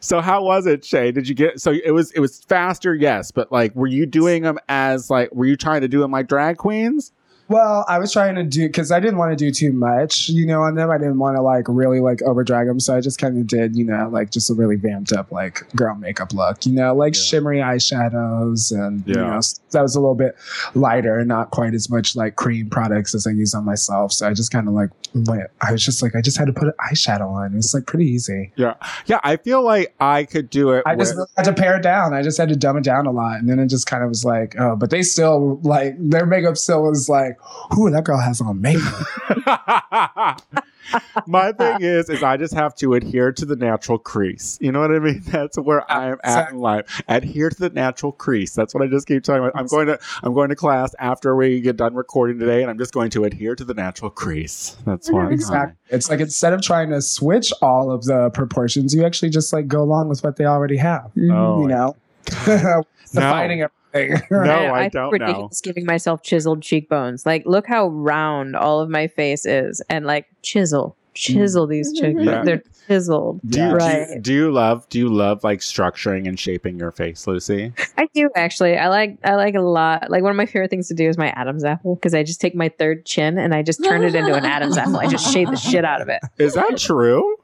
So 0.01 0.21
how 0.21 0.43
was 0.43 0.67
it 0.67 0.85
shay? 0.85 1.13
Did 1.13 1.29
you 1.29 1.35
get 1.35 1.61
so 1.61 1.73
it 1.73 1.91
was 1.91 2.11
it 2.13 2.21
was 2.21 2.41
faster 2.45 2.95
yes 2.95 3.31
but 3.31 3.53
like 3.53 3.75
were 3.75 3.87
you 3.87 4.07
doing 4.07 4.43
them 4.43 4.59
as 4.69 5.11
like 5.11 5.35
were 5.35 5.45
you 5.47 5.57
trying 5.57 5.83
to 5.83 5.89
do 5.89 6.01
them 6.01 6.11
like 6.11 6.29
drag 6.29 6.57
queens 6.57 7.13
Well, 7.49 7.85
I 7.89 7.99
was 7.99 8.13
trying 8.13 8.35
to 8.35 8.43
do 8.43 8.67
because 8.67 8.91
I 8.91 8.99
didn't 9.01 9.19
want 9.19 9.31
to 9.31 9.37
do 9.37 9.51
too 9.53 9.73
much, 9.73 10.29
you 10.29 10.47
know, 10.47 10.63
on 10.63 10.75
them. 10.75 10.91
I 10.91 10.99
didn't 10.99 11.19
want 11.19 11.37
to 11.37 11.43
like 11.43 11.65
really 11.69 12.01
like 12.01 12.21
over 12.23 12.43
drag 12.43 12.67
them, 12.67 12.81
so 12.81 12.97
I 12.97 13.01
just 13.01 13.19
kind 13.21 13.39
of 13.39 13.47
did, 13.47 13.77
you 13.77 13.85
know, 13.85 14.09
like 14.11 14.31
just 14.31 14.51
a 14.51 14.55
really 14.55 14.77
vamped 14.77 15.13
up 15.13 15.31
like 15.31 15.63
girl 15.77 15.95
makeup 15.95 16.33
look, 16.33 16.67
you 16.67 16.73
know, 16.73 16.95
like 16.95 17.15
Yeah. 17.15 17.21
shimmery 17.23 17.59
eyeshadows 17.59 18.73
and 18.73 19.07
you 19.07 19.15
Yeah. 19.15 19.31
know 19.31 19.41
that 19.73 19.83
was 19.83 19.95
a 19.95 20.01
little 20.01 20.15
bit 20.15 20.35
lighter, 20.75 21.19
and 21.19 21.29
not 21.29 21.51
quite 21.51 21.75
as 21.75 21.91
much 21.91 22.17
like 22.17 22.37
cream 22.37 22.69
products 22.71 23.15
as 23.15 23.27
I 23.27 23.31
use 23.31 23.55
on 23.55 23.65
myself. 23.65 24.13
So 24.13 24.27
I 24.29 24.33
just 24.33 24.51
kind 24.51 24.69
of 24.69 24.75
like 24.75 24.91
went. 25.15 25.49
I 25.61 25.73
was 25.73 25.83
just 25.85 26.03
like 26.03 26.17
I 26.17 26.21
just 26.21 26.37
had 26.39 26.47
to 26.47 26.53
put 26.53 26.69
an 26.69 26.75
eyeshadow 26.81 27.29
on. 27.31 27.55
It's 27.57 27.75
like 27.75 27.87
pretty 27.87 28.07
easy. 28.07 28.53
Yeah, 28.57 28.75
yeah. 29.07 29.21
I 29.23 29.37
feel 29.37 29.63
like 29.63 29.95
I 30.01 30.25
could 30.25 30.51
do 30.51 30.71
it. 30.73 30.83
I 30.87 30.95
just 30.97 31.13
with- 31.13 31.19
really 31.19 31.29
had 31.37 31.45
to 31.45 31.53
pare 31.53 31.77
it 31.77 31.83
down. 31.83 32.15
I 32.15 32.23
just 32.23 32.39
had 32.39 32.49
to 32.49 32.57
dumb 32.57 32.77
it 32.77 32.85
down 32.85 33.07
a 33.07 33.11
lot, 33.13 33.39
and 33.39 33.49
then 33.49 33.59
it 33.59 33.67
just 33.69 33.87
kind 33.87 34.03
of 34.03 34.09
was 34.09 34.25
like, 34.25 34.57
oh, 34.59 34.77
but 34.77 34.91
they 34.91 35.03
still 35.03 35.61
like 35.63 35.95
their 35.99 36.27
makeup 36.27 36.57
still 36.57 36.83
was 36.83 37.09
like, 37.09 37.36
who 37.75 37.91
that 37.91 38.05
girl 38.05 38.19
has 38.19 38.41
on 38.41 38.61
makeup. 38.61 40.41
My 41.27 41.53
thing 41.53 41.79
is, 41.81 42.09
is 42.09 42.23
I 42.23 42.37
just 42.37 42.55
have 42.55 42.75
to 42.77 42.95
adhere 42.95 43.33
to 43.33 43.45
the 43.45 43.57
natural 43.57 43.99
crease. 43.99 44.59
You 44.61 44.73
know 44.73 44.81
what 44.81 44.91
I 44.91 44.99
mean? 44.99 45.21
That's 45.27 45.59
where 45.59 45.91
I 45.91 46.11
am 46.11 46.19
at 46.23 46.51
in 46.51 46.59
life. 46.59 47.03
Adhere 47.09 47.51
to 47.51 47.57
the 47.59 47.71
natural 47.71 48.13
crease. 48.13 48.55
That's 48.55 48.75
what 48.75 48.83
I 48.83 48.87
just 48.87 49.07
keep 49.07 49.25
talking 49.25 49.45
about. 49.45 49.59
I'm 49.59 49.67
going 49.67 49.87
to, 49.89 49.99
I'm 50.23 50.35
going 50.35 50.49
to 50.51 50.57
class 50.57 50.95
after 50.99 51.35
we 51.35 51.61
get 51.61 51.77
done 51.77 51.95
recording 51.95 52.39
today, 52.39 52.63
and 52.63 52.71
I'm 52.71 52.79
just 52.79 52.93
going 52.93 53.11
to 53.11 53.25
adhere 53.25 53.55
to 53.57 53.65
the 53.65 53.75
natural 53.75 54.11
crease. 54.11 54.77
That's 54.85 55.11
why. 55.11 55.31
Exactly. 55.31 55.77
It's 55.89 56.11
like 56.11 56.21
instead 56.21 56.53
of 56.53 56.63
trying 56.63 56.91
to 56.91 57.03
switch 57.03 57.53
all 57.63 57.91
of 57.91 58.05
the 58.05 58.31
proportions, 58.31 58.95
you 58.95 59.05
actually 59.05 59.31
just 59.31 59.53
like 59.53 59.69
go 59.69 59.83
along 59.83 60.09
with 60.09 60.23
what 60.23 60.37
they 60.37 60.45
already 60.45 60.77
have. 60.77 61.11
Oh, 61.31 61.63
you 61.63 61.69
know, 61.69 61.97
defining 63.13 63.67
everything. 64.03 64.27
No, 64.31 64.53
I, 64.53 64.85
I, 64.85 64.89
don't 64.89 65.19
know. 65.19 65.51
giving 65.63 65.85
myself 65.85 66.23
chiseled 66.23 66.63
cheekbones. 66.63 67.27
Like, 67.27 67.45
look 67.47 67.67
how 67.67 67.89
round 67.89 68.57
all 68.57 68.81
of 68.81 68.89
my 68.89 69.07
face 69.09 69.45
is, 69.45 69.83
and 69.89 70.07
like 70.07 70.27
chisel, 70.43 70.97
chisel 71.15 71.67
mm. 71.67 71.71
these 71.71 71.93
cheeks. 71.99 72.21
Yeah. 72.23 72.43
They're 72.45 72.63
chiseled. 72.87 73.41
Do 73.47 73.59
you, 73.61 73.65
do, 73.65 73.71
you, 73.71 73.77
right. 73.77 74.23
do 74.23 74.33
you 74.33 74.53
love 74.53 74.89
do 74.89 74.99
you 74.99 75.09
love 75.09 75.43
like 75.43 75.61
structuring 75.61 76.29
and 76.29 76.39
shaping 76.39 76.79
your 76.79 76.93
face, 76.93 77.27
Lucy? 77.27 77.73
I 77.97 78.09
do 78.15 78.31
actually. 78.37 78.77
I 78.77 78.89
like. 78.89 79.19
I 79.25 79.35
like 79.35 79.55
a 79.55 79.61
lot. 79.61 80.11
Like 80.11 80.23
one 80.23 80.31
of 80.31 80.37
my 80.37 80.47
favorite 80.47 80.71
things 80.71 80.89
to 80.89 80.95
do 80.95 81.09
is 81.09 81.19
my 81.19 81.31
Adam's 81.31 81.65
apple 81.65 81.97
because 81.97 82.15
I 82.15 82.23
just 82.23 82.41
take 82.41 82.55
my 82.55 82.69
third 82.69 83.05
chin 83.07 83.39
and 83.39 83.55
I 83.55 83.63
just 83.63 83.83
turn 83.83 84.05
it 84.05 84.15
into 84.15 84.35
an 84.35 84.45
Adam's 84.45 84.77
apple. 84.77 84.99
I 84.99 85.07
just 85.07 85.33
shave 85.33 85.51
the 85.51 85.57
shit 85.57 85.85
out 85.85 86.01
of 86.01 86.09
it. 86.09 86.21
Is 86.39 86.55
that 86.55 86.79
true? 86.79 87.37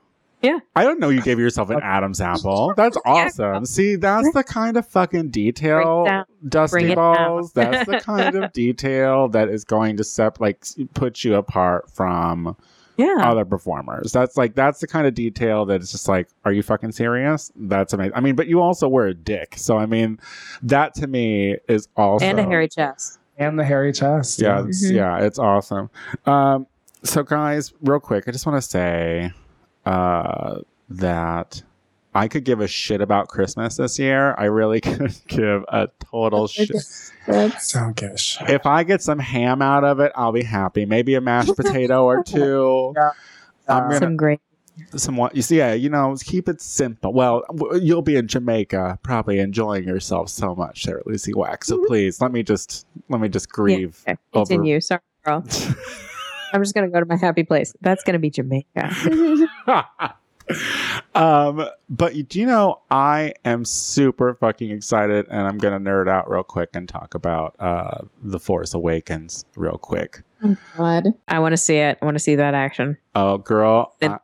Yeah. 0.42 0.58
I 0.76 0.84
don't 0.84 0.98
know 1.00 1.08
you 1.08 1.22
gave 1.22 1.38
yourself 1.38 1.70
an 1.70 1.80
Adam's 1.82 2.20
apple. 2.20 2.74
That's 2.76 2.96
awesome. 3.04 3.64
See, 3.64 3.96
that's 3.96 4.32
the 4.32 4.42
kind 4.44 4.76
of 4.76 4.86
fucking 4.88 5.30
detail, 5.30 6.04
down. 6.04 6.24
Dusty 6.48 6.74
Bring 6.74 6.86
it 6.90 6.94
down. 6.96 7.14
Balls. 7.16 7.52
That's 7.52 7.86
the 7.88 8.00
kind 8.04 8.34
of 8.34 8.52
detail 8.52 9.28
that 9.28 9.48
is 9.48 9.64
going 9.64 9.96
to 9.98 10.04
sep 10.04 10.40
like 10.40 10.64
put 10.94 11.22
you 11.24 11.36
apart 11.36 11.90
from 11.90 12.56
Yeah. 12.96 13.16
other 13.20 13.44
performers. 13.44 14.10
That's 14.12 14.36
like 14.36 14.54
that's 14.54 14.80
the 14.80 14.86
kind 14.88 15.06
of 15.06 15.14
detail 15.14 15.64
that 15.66 15.80
is 15.80 15.92
just 15.92 16.08
like, 16.08 16.28
are 16.44 16.52
you 16.52 16.62
fucking 16.62 16.92
serious? 16.92 17.52
That's 17.54 17.92
amazing. 17.92 18.14
I 18.16 18.20
mean, 18.20 18.34
but 18.34 18.48
you 18.48 18.60
also 18.60 18.88
wear 18.88 19.06
a 19.06 19.14
dick, 19.14 19.54
so 19.56 19.78
I 19.78 19.86
mean, 19.86 20.18
that 20.62 20.94
to 20.94 21.06
me 21.06 21.56
is 21.68 21.88
also 21.96 22.26
and 22.26 22.40
a 22.40 22.42
hairy 22.44 22.68
chest. 22.68 23.18
and 23.38 23.58
the 23.58 23.64
hairy 23.64 23.92
chest. 23.92 24.40
yeah, 24.40 24.64
it's, 24.66 24.84
Mhm. 24.84 24.94
yeah, 24.96 25.18
it's 25.18 25.38
awesome. 25.38 25.88
Um, 26.26 26.66
so 27.04 27.22
guys, 27.22 27.72
real 27.82 28.00
quick, 28.00 28.24
I 28.28 28.30
just 28.32 28.46
want 28.46 28.60
to 28.62 28.68
say 28.68 29.32
uh, 29.84 30.60
that 30.88 31.62
I 32.14 32.28
could 32.28 32.44
give 32.44 32.60
a 32.60 32.68
shit 32.68 33.00
about 33.00 33.28
Christmas 33.28 33.76
this 33.76 33.98
year. 33.98 34.34
I 34.36 34.44
really 34.44 34.80
could 34.82 35.14
give 35.28 35.64
a 35.68 35.88
total 35.98 36.46
shit. 36.46 36.70
Don't 37.26 37.96
give 37.96 38.10
a 38.12 38.18
shit. 38.18 38.50
If 38.50 38.66
I 38.66 38.84
get 38.84 39.02
some 39.02 39.18
ham 39.18 39.62
out 39.62 39.84
of 39.84 40.00
it, 40.00 40.12
I'll 40.14 40.32
be 40.32 40.42
happy. 40.42 40.84
Maybe 40.86 41.14
a 41.14 41.20
mashed 41.20 41.56
potato 41.56 42.04
or 42.04 42.22
two. 42.22 42.92
Yeah. 42.96 43.10
I'm 43.68 43.84
gonna 43.84 43.98
Some 43.98 44.16
great. 44.16 44.40
somewhat. 44.96 45.36
You 45.36 45.42
see, 45.42 45.58
yeah, 45.58 45.72
you 45.72 45.88
know, 45.88 46.14
keep 46.22 46.48
it 46.48 46.60
simple. 46.60 47.12
Well, 47.12 47.44
you'll 47.80 48.02
be 48.02 48.16
in 48.16 48.26
Jamaica, 48.26 48.98
probably 49.02 49.38
enjoying 49.38 49.84
yourself 49.84 50.28
so 50.30 50.54
much 50.54 50.84
there, 50.84 51.00
Lucy 51.06 51.32
Wax. 51.32 51.68
So 51.68 51.82
please 51.86 52.20
let 52.20 52.32
me 52.32 52.42
just 52.42 52.86
let 53.08 53.20
me 53.20 53.28
just 53.28 53.48
grieve. 53.50 54.00
Okay, 54.06 54.18
over- 54.34 54.44
continue. 54.46 54.80
Sorry, 54.80 55.00
girl. 55.24 55.44
I'm 56.52 56.62
just 56.62 56.74
gonna 56.74 56.88
go 56.88 57.00
to 57.00 57.06
my 57.06 57.16
happy 57.16 57.42
place. 57.44 57.74
That's 57.80 58.02
gonna 58.04 58.18
be 58.18 58.30
Jamaica. 58.30 59.46
um, 61.14 61.66
but 61.88 62.14
you- 62.14 62.22
do 62.24 62.40
you 62.40 62.46
know 62.46 62.80
I 62.90 63.34
am 63.44 63.64
super 63.64 64.34
fucking 64.34 64.70
excited, 64.70 65.26
and 65.30 65.46
I'm 65.46 65.58
gonna 65.58 65.80
nerd 65.80 66.08
out 66.08 66.30
real 66.30 66.42
quick 66.42 66.70
and 66.74 66.88
talk 66.88 67.14
about 67.14 67.54
uh, 67.58 67.98
the 68.22 68.38
Force 68.40 68.74
Awakens 68.74 69.44
real 69.56 69.78
quick. 69.78 70.22
God. 70.76 71.06
I 71.28 71.38
want 71.38 71.52
to 71.52 71.56
see 71.56 71.76
it. 71.76 71.98
I 72.02 72.04
want 72.04 72.16
to 72.16 72.20
see 72.20 72.34
that 72.34 72.54
action. 72.54 72.96
Oh, 73.14 73.38
girl, 73.38 73.94
I, 74.02 74.18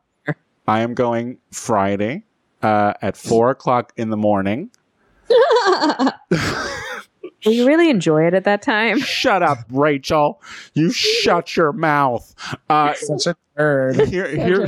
I 0.67 0.81
am 0.81 0.93
going 0.93 1.37
Friday 1.51 2.23
uh, 2.61 2.93
at 3.01 3.15
four 3.15 3.49
o'clock 3.51 3.93
in 3.95 4.09
the 4.09 4.17
morning. 4.17 4.69
Will 7.45 7.53
you 7.53 7.65
really 7.67 7.89
enjoy 7.89 8.25
it 8.27 8.33
at 8.33 8.43
that 8.43 8.61
time? 8.61 8.99
Shut 9.09 9.41
up, 9.43 9.59
Rachel. 9.69 10.41
You 10.73 10.91
shut 10.91 11.55
your 11.55 11.71
mouth. 11.71 12.33
Uh, 12.69 12.93
Such 12.93 13.27
a 13.27 13.35
nerd. 13.57 14.07
here, 14.09 14.27
here, 14.27 14.67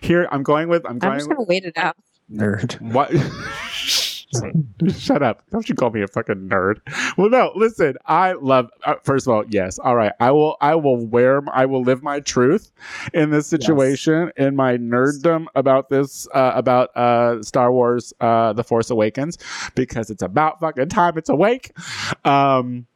here. 0.00 0.28
I'm 0.30 0.42
going 0.42 0.68
with. 0.68 0.84
I'm 0.86 0.98
going. 0.98 1.14
I'm 1.14 1.18
just 1.18 1.28
gonna 1.28 1.42
wait 1.42 1.64
it 1.64 1.76
out. 1.76 1.96
Nerd. 2.32 2.80
What? 2.80 3.10
Shut 4.98 5.22
up! 5.22 5.42
Don't 5.50 5.68
you 5.68 5.74
call 5.74 5.90
me 5.90 6.02
a 6.02 6.08
fucking 6.08 6.48
nerd? 6.48 6.80
Well, 7.16 7.30
no. 7.30 7.52
Listen, 7.54 7.96
I 8.06 8.32
love. 8.32 8.70
Uh, 8.84 8.94
first 9.02 9.26
of 9.26 9.32
all, 9.32 9.44
yes. 9.48 9.78
All 9.78 9.96
right, 9.96 10.12
I 10.20 10.30
will. 10.30 10.56
I 10.60 10.74
will 10.74 11.04
wear. 11.06 11.42
I 11.52 11.66
will 11.66 11.82
live 11.82 12.02
my 12.02 12.20
truth 12.20 12.70
in 13.12 13.30
this 13.30 13.46
situation. 13.46 14.32
In 14.36 14.56
my 14.56 14.76
nerddom 14.76 15.46
about 15.54 15.90
this, 15.90 16.26
uh, 16.34 16.52
about 16.54 16.96
uh, 16.96 17.42
Star 17.42 17.72
Wars: 17.72 18.12
uh, 18.20 18.52
The 18.52 18.64
Force 18.64 18.90
Awakens, 18.90 19.38
because 19.74 20.10
it's 20.10 20.22
about 20.22 20.60
fucking 20.60 20.88
time. 20.88 21.18
It's 21.18 21.28
awake. 21.28 21.72
Um, 22.24 22.86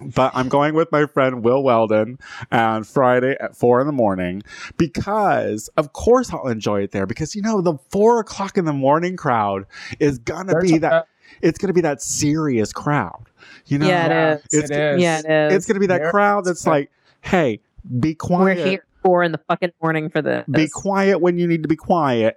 but 0.00 0.32
I'm 0.34 0.48
going 0.48 0.74
with 0.74 0.90
my 0.90 1.06
friend 1.06 1.44
Will 1.44 1.62
Weldon 1.62 2.18
on 2.50 2.84
Friday 2.84 3.36
at 3.40 3.56
four 3.56 3.80
in 3.80 3.86
the 3.86 3.92
morning 3.92 4.42
because, 4.76 5.68
of 5.76 5.92
course, 5.92 6.32
I'll 6.32 6.48
enjoy 6.48 6.82
it 6.82 6.90
there 6.90 7.06
because 7.06 7.34
you 7.34 7.42
know 7.42 7.60
the 7.60 7.78
four 7.90 8.20
o'clock 8.20 8.58
in 8.58 8.64
the 8.64 8.72
morning 8.72 9.16
crowd 9.16 9.66
is 10.00 10.18
gonna 10.18 10.52
There's 10.52 10.70
be 10.70 10.76
a- 10.76 10.80
that. 10.80 11.08
It's 11.42 11.58
gonna 11.58 11.72
be 11.72 11.80
that 11.80 12.00
serious 12.02 12.72
crowd. 12.72 13.24
You 13.66 13.78
know, 13.78 13.86
Yeah, 13.86 14.06
it 14.06 14.36
is. 14.52 14.62
It's, 14.62 14.70
it 14.70 14.76
is. 14.76 15.02
Yeah, 15.02 15.18
it 15.18 15.26
is. 15.52 15.54
it's 15.56 15.66
gonna 15.66 15.80
be 15.80 15.86
that 15.86 16.02
There- 16.02 16.10
crowd 16.10 16.44
that's 16.44 16.66
like, 16.66 16.90
hey, 17.22 17.60
be 18.00 18.14
quiet." 18.14 18.58
We're 18.58 18.66
here 18.66 18.84
four 19.02 19.22
in 19.22 19.32
the 19.32 19.40
fucking 19.48 19.72
morning 19.82 20.10
for 20.10 20.22
this. 20.22 20.44
Be 20.50 20.68
quiet 20.68 21.20
when 21.20 21.38
you 21.38 21.46
need 21.46 21.62
to 21.62 21.68
be 21.68 21.76
quiet. 21.76 22.36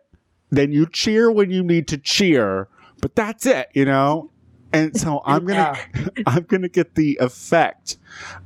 Then 0.50 0.72
you 0.72 0.86
cheer 0.86 1.30
when 1.32 1.52
you 1.52 1.63
need 1.63 1.88
to 1.89 1.98
cheer. 1.98 2.67
But 3.02 3.15
that's 3.15 3.46
it, 3.46 3.67
you 3.74 3.86
know. 3.86 4.32
And 4.73 4.97
so 4.99 5.21
I'm 5.25 5.45
gonna, 5.45 5.77
I'm 6.27 6.43
gonna 6.43 6.69
get 6.69 6.95
the 6.95 7.17
effect 7.21 7.97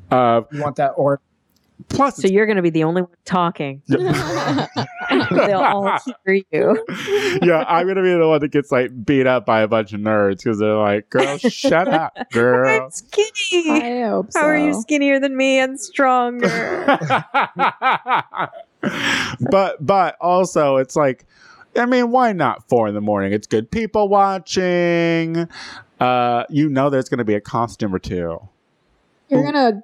of 0.10 0.48
You 0.52 0.62
want 0.62 0.76
that 0.78 0.92
or 0.92 1.22
plus. 1.90 2.18
So 2.18 2.28
you're 2.28 2.46
going 2.46 2.58
to 2.58 2.62
be 2.62 2.70
the 2.70 2.84
only 2.84 3.02
one 3.04 3.12
talking. 3.26 3.82
They'll 3.88 4.02
all 5.60 6.00
hear 6.26 6.42
you. 6.52 6.86
yeah, 7.42 7.66
I'm 7.68 7.88
gonna 7.88 8.04
be 8.04 8.14
the 8.14 8.28
one 8.28 8.40
that 8.40 8.52
gets 8.52 8.72
like 8.72 9.06
beat 9.06 9.28
up 9.28 9.46
by 9.46 9.62
a 9.62 9.68
bunch 9.68 9.94
of 9.94 10.00
nerds 10.00 10.38
because 10.38 10.60
they're 10.60 10.76
like, 10.76 11.10
"Girl, 11.10 11.38
shut 11.38 11.88
up, 11.88 12.16
girl." 12.32 12.86
I'm 12.86 12.92
skinny. 12.92 13.70
I 13.70 14.10
hope 14.10 14.32
so. 14.32 14.40
How 14.40 14.46
are 14.46 14.58
you 14.58 14.80
skinnier 14.82 15.20
than 15.20 15.36
me 15.36 15.60
and 15.60 15.80
stronger? 15.80 16.86
but 19.50 19.86
but 19.86 20.18
also 20.22 20.78
it's 20.78 20.96
like, 20.96 21.26
I 21.76 21.86
mean, 21.86 22.12
why 22.12 22.34
not 22.34 22.68
four 22.70 22.88
in 22.88 22.94
the 22.94 23.02
morning? 23.02 23.34
It's 23.34 23.48
good 23.48 23.70
people 23.70 24.08
watching. 24.08 25.48
Uh, 26.02 26.44
you 26.50 26.68
know, 26.70 26.90
there's 26.90 27.08
gonna 27.10 27.24
be 27.24 27.36
a 27.36 27.42
costume 27.42 27.94
or 27.96 28.00
two. 28.00 28.40
You're 29.30 29.44
gonna. 29.44 29.84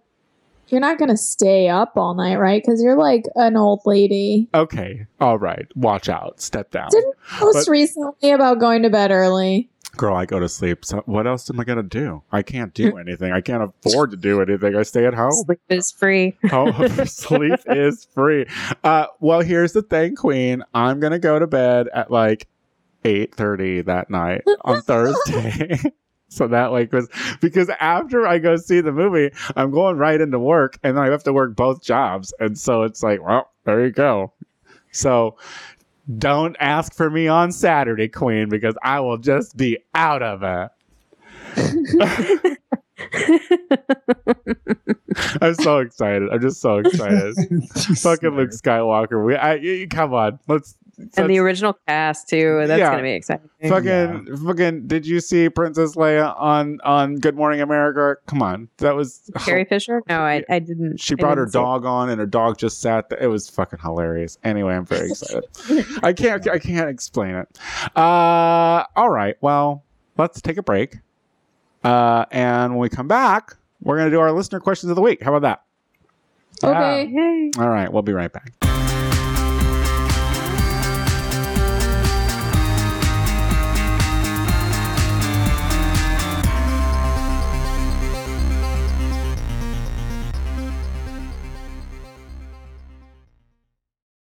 You're 0.69 0.81
not 0.81 0.99
gonna 0.99 1.15
stay 1.15 1.69
up 1.69 1.93
all 1.95 2.13
night, 2.13 2.35
right? 2.35 2.61
Because 2.61 2.83
you're 2.83 2.97
like 2.97 3.23
an 3.35 3.55
old 3.55 3.81
lady. 3.85 4.49
Okay, 4.53 5.05
all 5.21 5.37
right, 5.39 5.65
watch 5.77 6.09
out, 6.09 6.41
step 6.41 6.71
down, 6.71 6.89
Didn't 6.91 7.13
post 7.37 7.67
But- 7.67 7.71
recently 7.71 8.31
about 8.31 8.59
going 8.59 8.83
to 8.83 8.89
bed 8.89 9.11
early. 9.11 9.69
girl. 9.95 10.13
I 10.15 10.25
go 10.25 10.39
to 10.41 10.49
sleep. 10.49 10.83
So 10.83 11.01
what 11.05 11.25
else 11.25 11.49
am 11.49 11.59
I 11.61 11.63
gonna 11.63 11.83
do? 11.83 12.21
I 12.33 12.41
can't 12.41 12.73
do 12.73 12.97
anything. 12.99 13.31
I 13.31 13.39
can't 13.39 13.63
afford 13.85 14.11
to 14.11 14.17
do 14.17 14.41
anything. 14.41 14.75
I 14.75 14.83
stay 14.83 15.05
at 15.05 15.13
home. 15.13 15.31
Sleep 15.31 15.59
is 15.69 15.91
free. 15.91 16.37
Oh, 16.51 16.87
sleep 17.05 17.59
is 17.67 18.05
free. 18.13 18.45
Uh, 18.83 19.05
well, 19.21 19.39
here's 19.39 19.71
the 19.71 19.81
thing, 19.83 20.15
Queen. 20.15 20.63
I'm 20.73 20.99
gonna 20.99 21.17
go 21.19 21.39
to 21.39 21.47
bed 21.47 21.87
at 21.93 22.11
like 22.11 22.47
eight 23.05 23.33
thirty 23.33 23.81
that 23.83 24.09
night 24.09 24.43
on 24.65 24.81
Thursday. 24.83 25.79
So 26.29 26.47
that 26.47 26.67
like 26.67 26.91
was 26.91 27.07
because 27.41 27.69
after 27.79 28.27
I 28.27 28.39
go 28.39 28.57
see 28.57 28.81
the 28.81 28.91
movie, 28.91 29.31
I'm 29.55 29.71
going 29.71 29.97
right 29.97 30.19
into 30.19 30.39
work, 30.39 30.77
and 30.83 30.97
then 30.97 31.03
I 31.03 31.11
have 31.11 31.23
to 31.23 31.33
work 31.33 31.55
both 31.55 31.81
jobs, 31.81 32.33
and 32.39 32.57
so 32.57 32.83
it's 32.83 33.03
like, 33.03 33.23
well, 33.23 33.51
there 33.65 33.85
you 33.85 33.91
go. 33.91 34.33
So. 34.91 35.37
Don't 36.17 36.55
ask 36.61 36.93
for 36.93 37.09
me 37.09 37.27
on 37.27 37.51
Saturday, 37.51 38.07
Queen, 38.07 38.47
because 38.47 38.75
I 38.81 39.01
will 39.01 39.17
just 39.17 39.57
be 39.57 39.77
out 39.93 40.23
of 40.23 40.41
it. 40.41 40.69
I'm 45.41 45.53
so 45.55 45.79
excited. 45.79 46.29
I'm 46.31 46.41
just 46.41 46.61
so 46.61 46.77
excited. 46.77 47.35
fucking 47.99 48.31
Luke 48.31 48.51
Skywalker. 48.51 49.25
We, 49.25 49.35
I, 49.35 49.87
come 49.89 50.13
on, 50.13 50.39
let's. 50.47 50.75
And 51.15 51.29
the 51.29 51.37
original 51.39 51.77
cast, 51.87 52.27
too. 52.27 52.63
That's 52.67 52.79
Yeah. 52.79 52.87
going 52.87 52.97
to 52.97 53.03
be 53.03 53.11
exciting. 53.11 53.49
fucking, 53.67 54.37
fucking. 54.45 54.87
Did 54.87 55.05
you 55.05 55.19
see 55.19 55.49
Princess 55.49 55.95
Leia 55.95 56.33
on 56.39 56.79
on 56.83 57.15
Good 57.15 57.35
Morning 57.35 57.61
America? 57.61 58.19
Come 58.25 58.41
on, 58.41 58.69
that 58.77 58.95
was. 58.95 59.29
Carrie 59.45 59.65
Fisher? 59.65 60.01
No, 60.09 60.21
I, 60.21 60.43
I 60.49 60.59
didn't. 60.59 60.99
She 60.99 61.15
brought 61.15 61.37
her 61.37 61.45
didn't 61.45 61.53
see 61.53 61.59
it. 61.59 61.61
dog 61.61 61.85
on, 61.85 62.09
and 62.09 62.19
her 62.19 62.25
dog 62.25 62.57
just 62.57 62.81
sat. 62.81 63.09
There. 63.09 63.19
It 63.21 63.27
was 63.27 63.49
fucking 63.49 63.79
hilarious. 63.79 64.37
Anyway, 64.43 64.73
I'm 64.73 64.85
very 64.85 65.09
excited. 65.09 65.43
I 66.03 66.13
can't. 66.13 66.47
I 66.49 66.59
can't 66.59 66.89
explain 66.89 67.35
it. 67.35 67.47
Uh, 67.95 68.83
all 68.95 69.09
right. 69.09 69.35
Well, 69.41 69.83
let's 70.17 70.41
take 70.41 70.57
a 70.57 70.63
break. 70.63 70.97
Uh, 71.83 72.25
and 72.31 72.73
when 72.73 72.79
we 72.79 72.89
come 72.89 73.07
back, 73.07 73.55
we're 73.81 73.97
gonna 73.97 74.09
do 74.09 74.19
our 74.19 74.31
listener 74.31 74.59
questions 74.59 74.89
of 74.89 74.95
the 74.95 75.01
week. 75.01 75.21
How 75.21 75.33
about 75.33 75.43
that? 76.63 76.67
Okay. 76.67 77.05
Yay. 77.11 77.51
All 77.59 77.69
right, 77.69 77.91
we'll 77.93 78.01
be 78.01 78.13
right 78.13 78.33
back. 78.33 78.51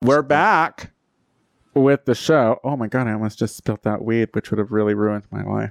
We're 0.04 0.20
back 0.20 0.90
with 1.72 2.04
the 2.04 2.14
show. 2.14 2.60
Oh 2.62 2.76
my 2.76 2.88
god, 2.88 3.08
I 3.08 3.14
almost 3.14 3.38
just 3.38 3.56
spilt 3.56 3.84
that 3.84 4.04
weed, 4.04 4.28
which 4.32 4.50
would 4.50 4.58
have 4.58 4.70
really 4.70 4.92
ruined 4.92 5.24
my 5.30 5.42
life. 5.42 5.70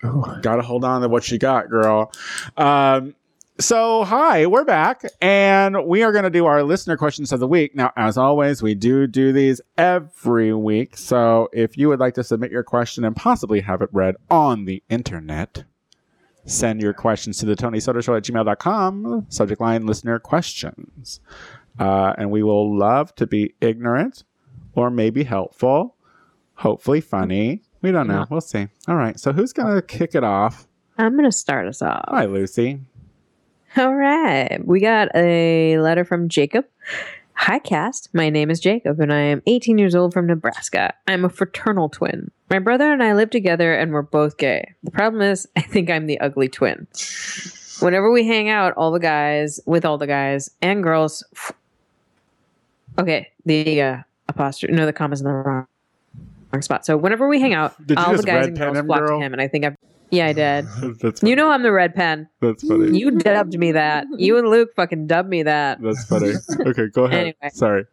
Gotta 0.40 0.62
hold 0.62 0.84
on 0.84 1.00
to 1.00 1.08
what 1.08 1.28
you 1.28 1.36
got, 1.40 1.68
girl. 1.68 2.12
Um, 2.56 3.16
so, 3.58 4.04
hi, 4.04 4.46
we're 4.46 4.64
back, 4.64 5.02
and 5.20 5.84
we 5.84 6.04
are 6.04 6.12
going 6.12 6.22
to 6.22 6.30
do 6.30 6.46
our 6.46 6.62
listener 6.62 6.96
questions 6.96 7.32
of 7.32 7.40
the 7.40 7.48
week. 7.48 7.74
Now, 7.74 7.92
as 7.96 8.16
always, 8.16 8.62
we 8.62 8.76
do 8.76 9.08
do 9.08 9.32
these 9.32 9.60
every 9.76 10.54
week. 10.54 10.96
So, 10.96 11.48
if 11.52 11.76
you 11.76 11.88
would 11.88 11.98
like 11.98 12.14
to 12.14 12.22
submit 12.22 12.52
your 12.52 12.62
question 12.62 13.04
and 13.04 13.16
possibly 13.16 13.62
have 13.62 13.82
it 13.82 13.88
read 13.90 14.14
on 14.30 14.64
the 14.64 14.80
internet, 14.88 15.64
send 16.44 16.80
your 16.80 16.92
questions 16.92 17.38
to 17.38 17.46
the 17.46 17.56
Tony 17.56 17.80
Soto 17.80 18.00
Show 18.00 18.14
at 18.14 18.24
gmail.com, 18.24 19.26
subject 19.28 19.60
line 19.60 19.86
listener 19.86 20.18
questions. 20.18 21.20
Uh, 21.78 22.14
and 22.16 22.30
we 22.30 22.42
will 22.42 22.76
love 22.76 23.14
to 23.16 23.26
be 23.26 23.54
ignorant 23.60 24.24
or 24.74 24.90
maybe 24.90 25.24
helpful, 25.24 25.96
hopefully 26.54 27.00
funny. 27.00 27.62
We 27.82 27.90
don't 27.90 28.06
know. 28.06 28.26
We'll 28.30 28.40
see. 28.40 28.68
All 28.88 28.96
right. 28.96 29.18
So, 29.18 29.32
who's 29.32 29.52
going 29.52 29.74
to 29.74 29.82
kick 29.82 30.14
it 30.14 30.24
off? 30.24 30.66
I'm 30.96 31.12
going 31.12 31.24
to 31.24 31.36
start 31.36 31.66
us 31.66 31.82
off. 31.82 32.04
Hi, 32.08 32.24
Lucy. 32.24 32.80
All 33.76 33.94
right. 33.94 34.60
We 34.64 34.80
got 34.80 35.08
a 35.14 35.78
letter 35.78 36.04
from 36.04 36.28
Jacob. 36.28 36.64
Hi, 37.34 37.58
cast. 37.58 38.08
My 38.14 38.30
name 38.30 38.48
is 38.50 38.60
Jacob, 38.60 39.00
and 39.00 39.12
I 39.12 39.18
am 39.18 39.42
18 39.46 39.76
years 39.76 39.94
old 39.94 40.14
from 40.14 40.26
Nebraska. 40.26 40.94
I'm 41.08 41.24
a 41.24 41.28
fraternal 41.28 41.88
twin. 41.88 42.30
My 42.54 42.60
brother 42.60 42.92
and 42.92 43.02
I 43.02 43.14
live 43.14 43.30
together, 43.30 43.74
and 43.74 43.92
we're 43.92 44.02
both 44.02 44.36
gay. 44.38 44.74
The 44.84 44.92
problem 44.92 45.20
is, 45.22 45.44
I 45.56 45.60
think 45.60 45.90
I'm 45.90 46.06
the 46.06 46.20
ugly 46.20 46.48
twin. 46.48 46.86
Whenever 47.80 48.12
we 48.12 48.24
hang 48.24 48.48
out, 48.48 48.74
all 48.76 48.92
the 48.92 49.00
guys, 49.00 49.58
with 49.66 49.84
all 49.84 49.98
the 49.98 50.06
guys 50.06 50.48
and 50.62 50.80
girls. 50.80 51.24
f- 51.34 51.50
Okay, 52.96 53.26
the 53.44 53.82
uh, 53.82 53.96
apostrophe, 54.28 54.72
no, 54.72 54.86
the 54.86 54.92
comma's 54.92 55.20
in 55.20 55.26
the 55.26 55.32
wrong, 55.32 55.66
wrong 56.52 56.62
spot. 56.62 56.86
So 56.86 56.96
whenever 56.96 57.26
we 57.26 57.40
hang 57.40 57.54
out, 57.54 57.74
Did 57.84 57.98
all 57.98 58.16
the 58.16 58.22
guys 58.22 58.46
and 58.46 58.56
girls 58.56 58.78
flock 58.86 59.00
girl? 59.00 59.18
to 59.18 59.24
him, 59.26 59.32
and 59.32 59.42
I 59.42 59.48
think 59.48 59.64
I've, 59.64 59.74
yeah, 60.12 60.26
I 60.26 60.32
did. 60.32 60.64
That's 61.00 61.18
funny. 61.18 61.30
You 61.30 61.34
know 61.34 61.50
I'm 61.50 61.64
the 61.64 61.72
red 61.72 61.92
pen. 61.96 62.28
That's 62.40 62.62
funny. 62.64 62.96
You 62.96 63.10
dubbed 63.10 63.58
me 63.58 63.72
that. 63.72 64.06
You 64.16 64.38
and 64.38 64.46
Luke 64.48 64.68
fucking 64.76 65.08
dubbed 65.08 65.28
me 65.28 65.42
that. 65.42 65.82
That's 65.82 66.04
funny. 66.04 66.34
Okay, 66.68 66.86
go 66.86 67.06
ahead. 67.06 67.18
Anyway. 67.18 67.50
Sorry. 67.52 67.84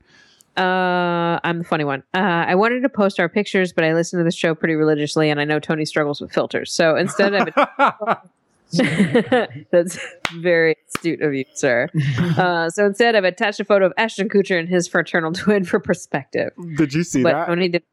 Uh, 0.58 1.40
I'm 1.44 1.60
the 1.60 1.64
funny 1.64 1.84
one. 1.84 2.04
Uh, 2.14 2.46
I 2.48 2.56
wanted 2.56 2.82
to 2.82 2.90
post 2.90 3.20
our 3.20 3.30
pictures, 3.30 3.72
but 3.72 3.84
I 3.84 3.94
listen 3.94 4.20
to 4.20 4.26
the 4.26 4.32
show 4.32 4.54
pretty 4.54 4.76
religiously, 4.76 5.30
and 5.30 5.40
I 5.40 5.46
know 5.46 5.60
Tony 5.60 5.86
struggles 5.86 6.20
with 6.20 6.32
filters. 6.34 6.74
So 6.74 6.96
instead 6.98 7.34
of 7.34 7.50
that's 9.72 10.00
very 10.36 10.76
astute 10.88 11.22
of 11.22 11.34
you, 11.34 11.46
sir. 11.54 11.90
Uh, 12.42 12.70
so 12.70 12.86
instead, 12.86 13.16
I've 13.16 13.24
attached 13.24 13.60
a 13.60 13.66
photo 13.66 13.86
of 13.86 13.94
Ashton 13.98 14.30
Kutcher 14.30 14.58
and 14.60 14.68
his 14.70 14.88
fraternal 14.88 15.32
twin 15.34 15.64
for 15.64 15.80
perspective. 15.80 16.52
Did 16.78 16.94
you 16.94 17.04
see 17.04 17.24
but 17.24 17.34
that? 17.34 17.48
Tony 17.48 17.70
did. 17.70 17.84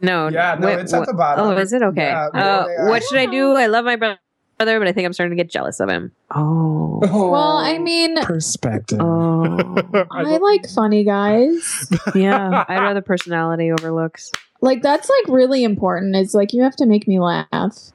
No, 0.00 0.28
Yeah, 0.28 0.56
no, 0.58 0.66
wait, 0.66 0.80
it's 0.80 0.92
at 0.92 1.06
the 1.06 1.14
bottom. 1.14 1.46
Oh, 1.46 1.56
is 1.56 1.72
it 1.72 1.82
okay? 1.82 2.08
Yeah, 2.08 2.26
uh, 2.26 2.30
yeah, 2.34 2.66
yeah. 2.68 2.88
what 2.88 3.02
should 3.04 3.18
I 3.18 3.26
do? 3.26 3.52
I 3.52 3.66
love 3.66 3.84
my 3.84 3.96
brother, 3.96 4.18
but 4.58 4.68
I 4.68 4.92
think 4.92 5.04
I'm 5.06 5.12
starting 5.12 5.36
to 5.36 5.42
get 5.42 5.50
jealous 5.50 5.80
of 5.80 5.88
him. 5.88 6.12
Oh, 6.34 6.98
Well, 7.02 7.56
I 7.56 7.78
mean, 7.78 8.20
perspective. 8.22 9.00
oh, 9.00 9.76
I 10.10 10.36
like 10.38 10.68
funny 10.68 11.04
guys. 11.04 11.88
yeah. 12.14 12.64
I'd 12.68 12.80
rather 12.80 13.02
personality 13.02 13.70
over 13.72 13.92
looks. 13.92 14.30
Like 14.60 14.82
that's 14.82 15.10
like 15.10 15.34
really 15.34 15.64
important. 15.64 16.16
It's 16.16 16.34
like 16.34 16.52
you 16.52 16.62
have 16.62 16.76
to 16.76 16.86
make 16.86 17.06
me 17.06 17.20
laugh. 17.20 17.92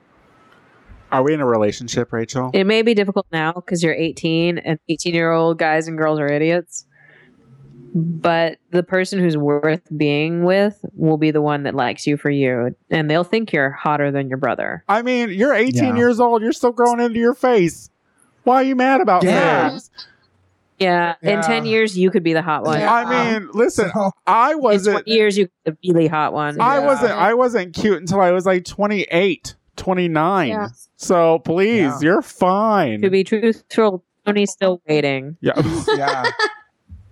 Are 1.11 1.23
we 1.23 1.33
in 1.33 1.39
a 1.41 1.45
relationship, 1.45 2.13
Rachel? 2.13 2.51
It 2.53 2.65
may 2.65 2.83
be 2.83 2.93
difficult 2.93 3.25
now 3.31 3.53
because 3.53 3.81
you're 3.81 3.95
18 3.95 4.59
and 4.59 4.79
18 4.89 5.15
year 5.15 5.31
old 5.31 5.57
guys 5.57 5.87
and 5.87 5.97
girls 5.97 6.19
are 6.19 6.27
idiots. 6.27 6.85
But 7.93 8.57
the 8.71 8.83
person 8.83 9.19
who's 9.19 9.37
worth 9.37 9.81
being 9.95 10.43
with 10.43 10.83
will 10.95 11.17
be 11.17 11.31
the 11.31 11.41
one 11.41 11.63
that 11.63 11.75
likes 11.75 12.05
you 12.07 12.17
for 12.17 12.29
you, 12.29 12.75
and 12.89 13.09
they'll 13.09 13.23
think 13.23 13.51
you're 13.53 13.71
hotter 13.71 14.11
than 14.11 14.29
your 14.29 14.37
brother. 14.37 14.83
I 14.87 15.01
mean, 15.01 15.29
you're 15.31 15.53
18 15.53 15.83
Yeah. 15.83 15.95
years 15.95 16.19
old. 16.19 16.41
You're 16.41 16.51
still 16.53 16.71
growing 16.71 16.99
into 16.99 17.19
your 17.19 17.33
face. 17.33 17.89
Why 18.43 18.55
are 18.57 18.63
you 18.63 18.75
mad 18.75 19.01
about 19.01 19.23
Yeah. 19.23 19.69
things? 19.69 19.89
Yeah, 20.79 21.15
in 21.21 21.41
ten 21.41 21.65
years 21.65 21.97
you 21.97 22.09
could 22.09 22.23
be 22.23 22.31
the 22.31 22.41
hot 22.41 22.63
one. 22.63 22.79
Yeah. 22.79 22.93
I 22.93 23.39
mean, 23.39 23.49
listen, 23.53 23.89
So- 23.93 24.11
I 24.25 24.55
wasn't. 24.55 24.99
twenty 24.99 25.11
years 25.11 25.37
you 25.37 25.49
could 25.65 25.77
be 25.81 25.91
the 25.91 26.07
hot 26.07 26.31
one. 26.31 26.59
I 26.61 26.77
Yeah. 26.79 26.85
wasn't. 26.85 27.11
I 27.11 27.33
wasn't 27.33 27.73
cute 27.75 27.99
until 27.99 28.21
I 28.21 28.31
was 28.31 28.45
like 28.45 28.63
28, 28.63 29.55
29. 29.75 30.47
Yeah. 30.47 30.67
So 30.95 31.39
please, 31.39 31.81
Yeah. 31.81 31.99
you're 32.01 32.21
fine. 32.21 33.01
to 33.01 33.09
be 33.09 33.25
truthful, 33.25 34.05
Tony's 34.25 34.51
still 34.51 34.81
waiting. 34.87 35.35
yeah. 35.41 35.61
yeah. 35.97 36.23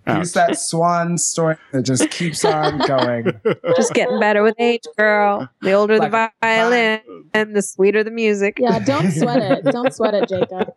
Ouch. 0.07 0.19
He's 0.19 0.33
that 0.33 0.57
swan 0.57 1.17
story 1.17 1.57
that 1.73 1.83
just 1.83 2.09
keeps 2.09 2.45
on 2.45 2.77
going. 2.87 3.39
Just 3.75 3.93
getting 3.93 4.19
better 4.19 4.41
with 4.41 4.55
age, 4.57 4.83
girl. 4.97 5.49
The 5.61 5.73
older 5.73 5.97
Like 5.97 6.11
the 6.11 6.31
violin, 6.41 7.01
and 7.33 7.55
the 7.55 7.61
sweeter 7.61 8.03
the 8.03 8.11
music. 8.11 8.57
Yeah, 8.57 8.79
don't 8.79 9.11
sweat 9.11 9.41
it. 9.41 9.65
Don't 9.71 9.93
sweat 9.93 10.13
it, 10.13 10.29
Jacob. 10.29 10.73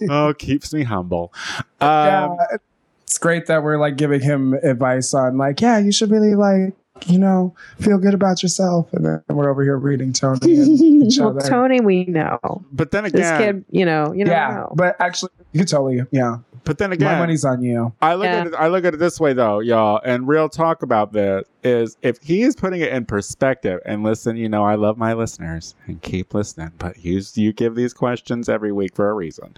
oh, 0.10 0.34
keeps 0.34 0.72
me 0.74 0.82
humble. 0.82 1.32
Um, 1.80 1.88
yeah, 1.88 2.36
it's 3.04 3.18
great 3.18 3.46
that 3.46 3.62
we're 3.62 3.78
like 3.78 3.96
giving 3.96 4.20
him 4.20 4.52
advice 4.54 5.14
on 5.14 5.38
like, 5.38 5.60
yeah, 5.60 5.78
you 5.78 5.92
should 5.92 6.10
really 6.10 6.34
like, 6.34 6.74
you 7.06 7.18
know, 7.18 7.54
feel 7.80 7.98
good 7.98 8.14
about 8.14 8.42
yourself. 8.42 8.92
And 8.92 9.04
then 9.04 9.22
we're 9.28 9.50
over 9.50 9.62
here 9.62 9.76
reading 9.76 10.12
Tony 10.12 10.38
and 10.42 10.80
each 11.04 11.18
Well, 11.18 11.30
other. 11.38 11.48
Tony, 11.48 11.80
we 11.80 12.04
know 12.06 12.38
But 12.72 12.90
then 12.90 13.04
again, 13.04 13.20
this 13.20 13.38
kid. 13.38 13.64
You 13.70 13.84
know, 13.84 14.12
you 14.12 14.24
don't 14.24 14.32
yeah, 14.34 14.50
know. 14.54 14.72
but 14.74 14.96
actually, 15.00 15.30
you 15.52 15.60
could 15.60 15.68
totally, 15.68 16.02
yeah. 16.10 16.38
but 16.64 16.78
then 16.78 16.92
again, 16.92 17.12
My 17.12 17.18
money's 17.20 17.44
on 17.44 17.62
you. 17.62 17.92
I 18.02 18.14
look 18.14 18.24
Yeah. 18.26 18.40
at 18.40 18.46
it. 18.48 18.54
I 18.54 18.68
look 18.68 18.84
at 18.84 18.94
it 18.94 18.98
this 18.98 19.18
way, 19.20 19.32
though, 19.32 19.60
y'all. 19.60 20.00
And 20.04 20.26
real 20.28 20.48
talk 20.48 20.82
about 20.82 21.12
this 21.12 21.44
is 21.64 21.96
if 22.02 22.18
he 22.22 22.42
is 22.42 22.54
putting 22.56 22.80
it 22.80 22.92
in 22.92 23.04
perspective. 23.06 23.80
And 23.84 24.02
listen, 24.02 24.36
you 24.36 24.48
know, 24.48 24.64
I 24.64 24.74
love 24.74 24.96
my 24.98 25.12
listeners 25.14 25.74
and 25.86 26.00
keep 26.02 26.34
listening. 26.34 26.72
But 26.78 27.04
you 27.04 27.22
you 27.34 27.52
give 27.52 27.74
these 27.74 27.94
questions 27.94 28.48
every 28.48 28.72
week 28.72 28.94
for 28.94 29.08
a 29.10 29.14
reason. 29.14 29.54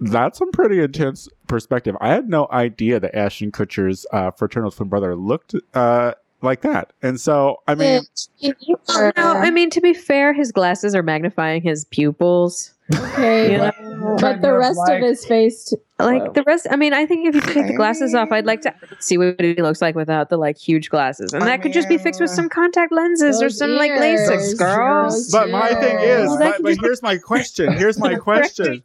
That's 0.00 0.38
some 0.38 0.52
pretty 0.52 0.80
intense 0.80 1.28
perspective. 1.46 1.96
I 2.00 2.08
had 2.08 2.28
no 2.28 2.46
idea 2.50 3.00
that 3.00 3.14
Ashton 3.14 3.52
Kutcher's 3.52 4.06
uh, 4.12 4.30
fraternal 4.30 4.70
twin 4.70 4.88
brother 4.88 5.16
looked 5.16 5.54
uh, 5.74 6.12
like 6.42 6.60
that. 6.62 6.92
And 7.02 7.20
so, 7.20 7.56
I 7.66 7.74
mean, 7.74 8.02
no, 8.42 9.12
I 9.16 9.50
mean 9.50 9.70
to 9.70 9.80
be 9.80 9.94
fair, 9.94 10.32
his 10.32 10.52
glasses 10.52 10.94
are 10.94 11.02
magnifying 11.02 11.62
his 11.62 11.84
pupils. 11.86 12.74
okay, 12.94 13.52
You 13.52 13.58
know, 13.58 13.72
but 14.20 14.40
the 14.42 14.52
rest 14.52 14.78
like- 14.78 15.02
of 15.02 15.08
his 15.08 15.24
face, 15.24 15.64
t- 15.66 15.76
like 15.98 16.34
the 16.34 16.42
rest. 16.44 16.66
I 16.70 16.76
mean, 16.76 16.92
I 16.92 17.06
think 17.06 17.26
if 17.26 17.34
you 17.34 17.40
take 17.40 17.66
the 17.66 17.74
glasses 17.74 18.14
off, 18.14 18.30
I'd 18.30 18.46
like 18.46 18.60
to 18.62 18.74
see 19.00 19.18
what 19.18 19.40
he 19.40 19.54
looks 19.54 19.82
like 19.82 19.94
without 19.94 20.28
the 20.28 20.36
like 20.36 20.56
huge 20.56 20.90
glasses, 20.90 21.32
and 21.32 21.42
I 21.42 21.46
that 21.46 21.62
could 21.62 21.72
just 21.72 21.88
be 21.88 21.98
fixed 21.98 22.20
with 22.20 22.30
some 22.30 22.48
contact 22.48 22.92
lenses 22.92 23.42
or 23.42 23.46
those 23.46 23.58
some 23.58 23.72
like 23.72 23.90
ears, 23.90 24.28
LASIK, 24.30 24.58
girl. 24.58 25.10
those 25.10 25.30
but 25.30 25.50
my 25.50 25.74
thing 25.74 25.98
is. 25.98 26.28
Well, 26.28 26.38
that 26.38 26.52
but, 26.56 26.62
but 26.62 26.68
just- 26.70 26.80
here's 26.82 27.02
my 27.02 27.16
question. 27.18 27.72
Here's 27.72 27.98
my 27.98 28.14
question. 28.28 28.82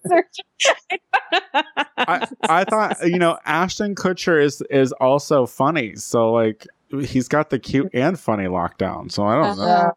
I, 1.97 2.27
I 2.49 2.63
thought 2.63 2.97
you 3.07 3.19
know 3.19 3.37
Ashton 3.45 3.95
Kutcher 3.95 4.41
is 4.41 4.61
is 4.69 4.91
also 4.93 5.45
funny, 5.45 5.95
so 5.95 6.31
like 6.31 6.67
he's 7.01 7.27
got 7.27 7.49
the 7.49 7.59
cute 7.59 7.89
and 7.93 8.19
funny 8.19 8.45
lockdown. 8.45 9.11
So 9.11 9.23
I 9.25 9.35
don't 9.35 9.59
uh-huh. 9.59 9.83
know. 9.83 9.91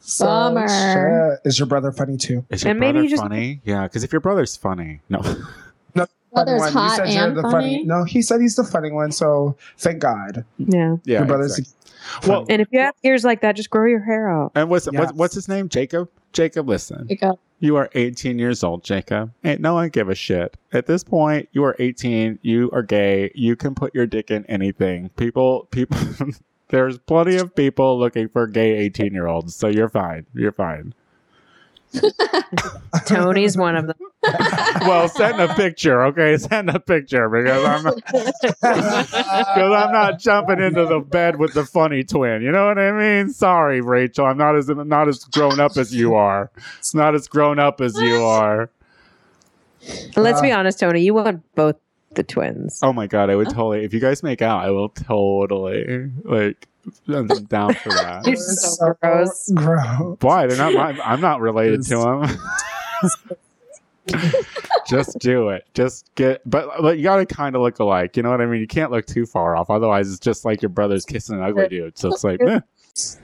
So, 0.00 0.24
Bummer. 0.26 0.68
shit. 0.68 1.40
Is 1.46 1.58
your 1.58 1.66
brother 1.66 1.92
funny 1.92 2.16
too? 2.16 2.44
Is 2.50 2.62
your 2.62 2.70
and 2.70 2.80
maybe 2.80 2.92
brother 2.92 3.04
you 3.04 3.10
just- 3.10 3.22
funny? 3.22 3.60
Yeah, 3.64 3.82
because 3.82 4.04
if 4.04 4.12
your 4.12 4.20
brother's 4.20 4.56
funny, 4.56 5.00
no. 5.08 5.20
no, 5.94 6.06
brother's 6.32 6.60
Funny 6.60 6.60
one. 6.60 6.72
Hot 6.72 6.96
said 6.96 7.08
you're 7.10 7.24
and 7.24 7.36
the 7.36 7.42
funny. 7.42 7.84
No, 7.84 8.04
he 8.04 8.22
said 8.22 8.40
he's 8.40 8.56
the 8.56 8.64
funny 8.64 8.90
one. 8.90 9.12
So 9.12 9.56
thank 9.78 9.98
God. 10.00 10.44
yeah. 10.58 10.96
yeah, 11.04 11.18
your 11.18 11.26
brother's 11.26 11.58
exactly. 11.58 12.30
well. 12.30 12.46
And 12.48 12.62
if 12.62 12.68
you 12.70 12.78
have 12.80 12.94
ears 13.02 13.24
like 13.24 13.40
that, 13.42 13.56
just 13.56 13.70
grow 13.70 13.86
your 13.86 14.00
hair 14.02 14.28
out. 14.28 14.52
And 14.54 14.70
what's, 14.70 14.86
what's 14.90 15.12
what's 15.12 15.34
his 15.34 15.48
name? 15.48 15.68
Jacob. 15.68 16.08
Jacob, 16.32 16.68
listen. 16.68 17.08
Jacob. 17.08 17.38
You 17.60 17.74
are 17.76 17.90
18 17.94 18.38
years 18.38 18.62
old, 18.62 18.84
Jacob. 18.84 19.32
Ain't 19.42 19.60
no 19.60 19.74
one 19.74 19.88
give 19.88 20.08
a 20.08 20.14
shit. 20.14 20.56
At 20.72 20.86
this 20.86 21.02
point, 21.02 21.48
you 21.52 21.64
are 21.64 21.74
18. 21.80 22.38
You 22.42 22.70
are 22.72 22.82
gay. 22.82 23.32
You 23.34 23.56
can 23.56 23.74
put 23.74 23.94
your 23.94 24.06
dick 24.06 24.30
in 24.30 24.44
anything. 24.46 25.08
People, 25.16 25.66
people. 25.72 25.98
there's 26.68 26.98
plenty 26.98 27.36
of 27.36 27.54
people 27.54 27.98
looking 27.98 28.28
for 28.28 28.46
gay 28.46 28.76
18 28.76 29.12
year 29.12 29.26
olds. 29.26 29.54
So 29.54 29.68
you're 29.68 29.88
fine. 29.88 30.26
You're 30.34 30.52
fine. 30.52 30.94
Tony's 33.06 33.56
one 33.56 33.76
of 33.76 33.86
them. 33.86 33.96
well, 34.82 35.08
send 35.08 35.40
a 35.40 35.54
picture, 35.54 36.04
okay? 36.06 36.36
Send 36.38 36.68
a 36.70 36.80
picture 36.80 37.28
because 37.28 37.64
I'm 37.64 37.82
not 37.84 37.94
because 38.04 39.72
I'm 39.72 39.92
not 39.92 40.18
jumping 40.18 40.60
into 40.60 40.84
the 40.86 41.00
bed 41.00 41.38
with 41.38 41.54
the 41.54 41.64
funny 41.64 42.02
twin. 42.02 42.42
You 42.42 42.50
know 42.50 42.66
what 42.66 42.78
I 42.78 42.92
mean? 42.92 43.30
Sorry, 43.30 43.80
Rachel. 43.80 44.26
I'm 44.26 44.36
not 44.36 44.56
as 44.56 44.68
not 44.68 45.08
as 45.08 45.24
grown 45.24 45.60
up 45.60 45.76
as 45.76 45.94
you 45.94 46.14
are. 46.14 46.50
It's 46.78 46.94
not 46.94 47.14
as 47.14 47.28
grown 47.28 47.58
up 47.58 47.80
as 47.80 47.96
you 47.96 48.22
are. 48.24 48.70
Let's 50.16 50.40
be 50.40 50.50
uh, 50.50 50.58
honest, 50.58 50.80
Tony. 50.80 51.00
You 51.02 51.14
want 51.14 51.42
both 51.54 51.76
the 52.14 52.22
twins. 52.22 52.80
Oh 52.82 52.92
my 52.92 53.06
god, 53.06 53.30
I 53.30 53.36
would 53.36 53.48
totally. 53.50 53.84
If 53.84 53.94
you 53.94 54.00
guys 54.00 54.22
make 54.22 54.42
out, 54.42 54.64
I 54.64 54.70
will 54.70 54.88
totally 54.90 56.10
like. 56.24 56.66
I'm 57.06 57.26
down 57.26 57.74
for 57.74 57.90
that. 57.90 58.22
You're 58.26 58.36
so 58.36 58.94
gross. 59.02 59.50
gross. 59.54 60.16
Why? 60.22 60.46
They're 60.46 60.56
not. 60.56 60.72
My, 60.72 60.98
I'm 61.04 61.20
not 61.20 61.42
related 61.42 61.82
to 61.84 62.38
them. 64.08 64.32
Just 64.88 65.18
do 65.18 65.50
it. 65.50 65.66
Just 65.74 66.08
get. 66.14 66.40
But, 66.48 66.70
but 66.80 66.96
you 66.96 67.04
got 67.04 67.16
to 67.16 67.26
kind 67.26 67.54
of 67.54 67.60
look 67.60 67.78
alike. 67.78 68.16
You 68.16 68.22
know 68.22 68.30
what 68.30 68.40
I 68.40 68.46
mean? 68.46 68.60
You 68.60 68.66
can't 68.66 68.90
look 68.90 69.04
too 69.04 69.26
far 69.26 69.54
off. 69.54 69.68
Otherwise, 69.68 70.10
it's 70.10 70.18
just 70.18 70.46
like 70.46 70.62
your 70.62 70.70
brother's 70.70 71.04
kissing 71.04 71.36
an 71.36 71.42
ugly 71.42 71.68
dude. 71.68 71.98
So 71.98 72.08
it's 72.08 72.24
like, 72.24 72.40
eh. 72.40 72.60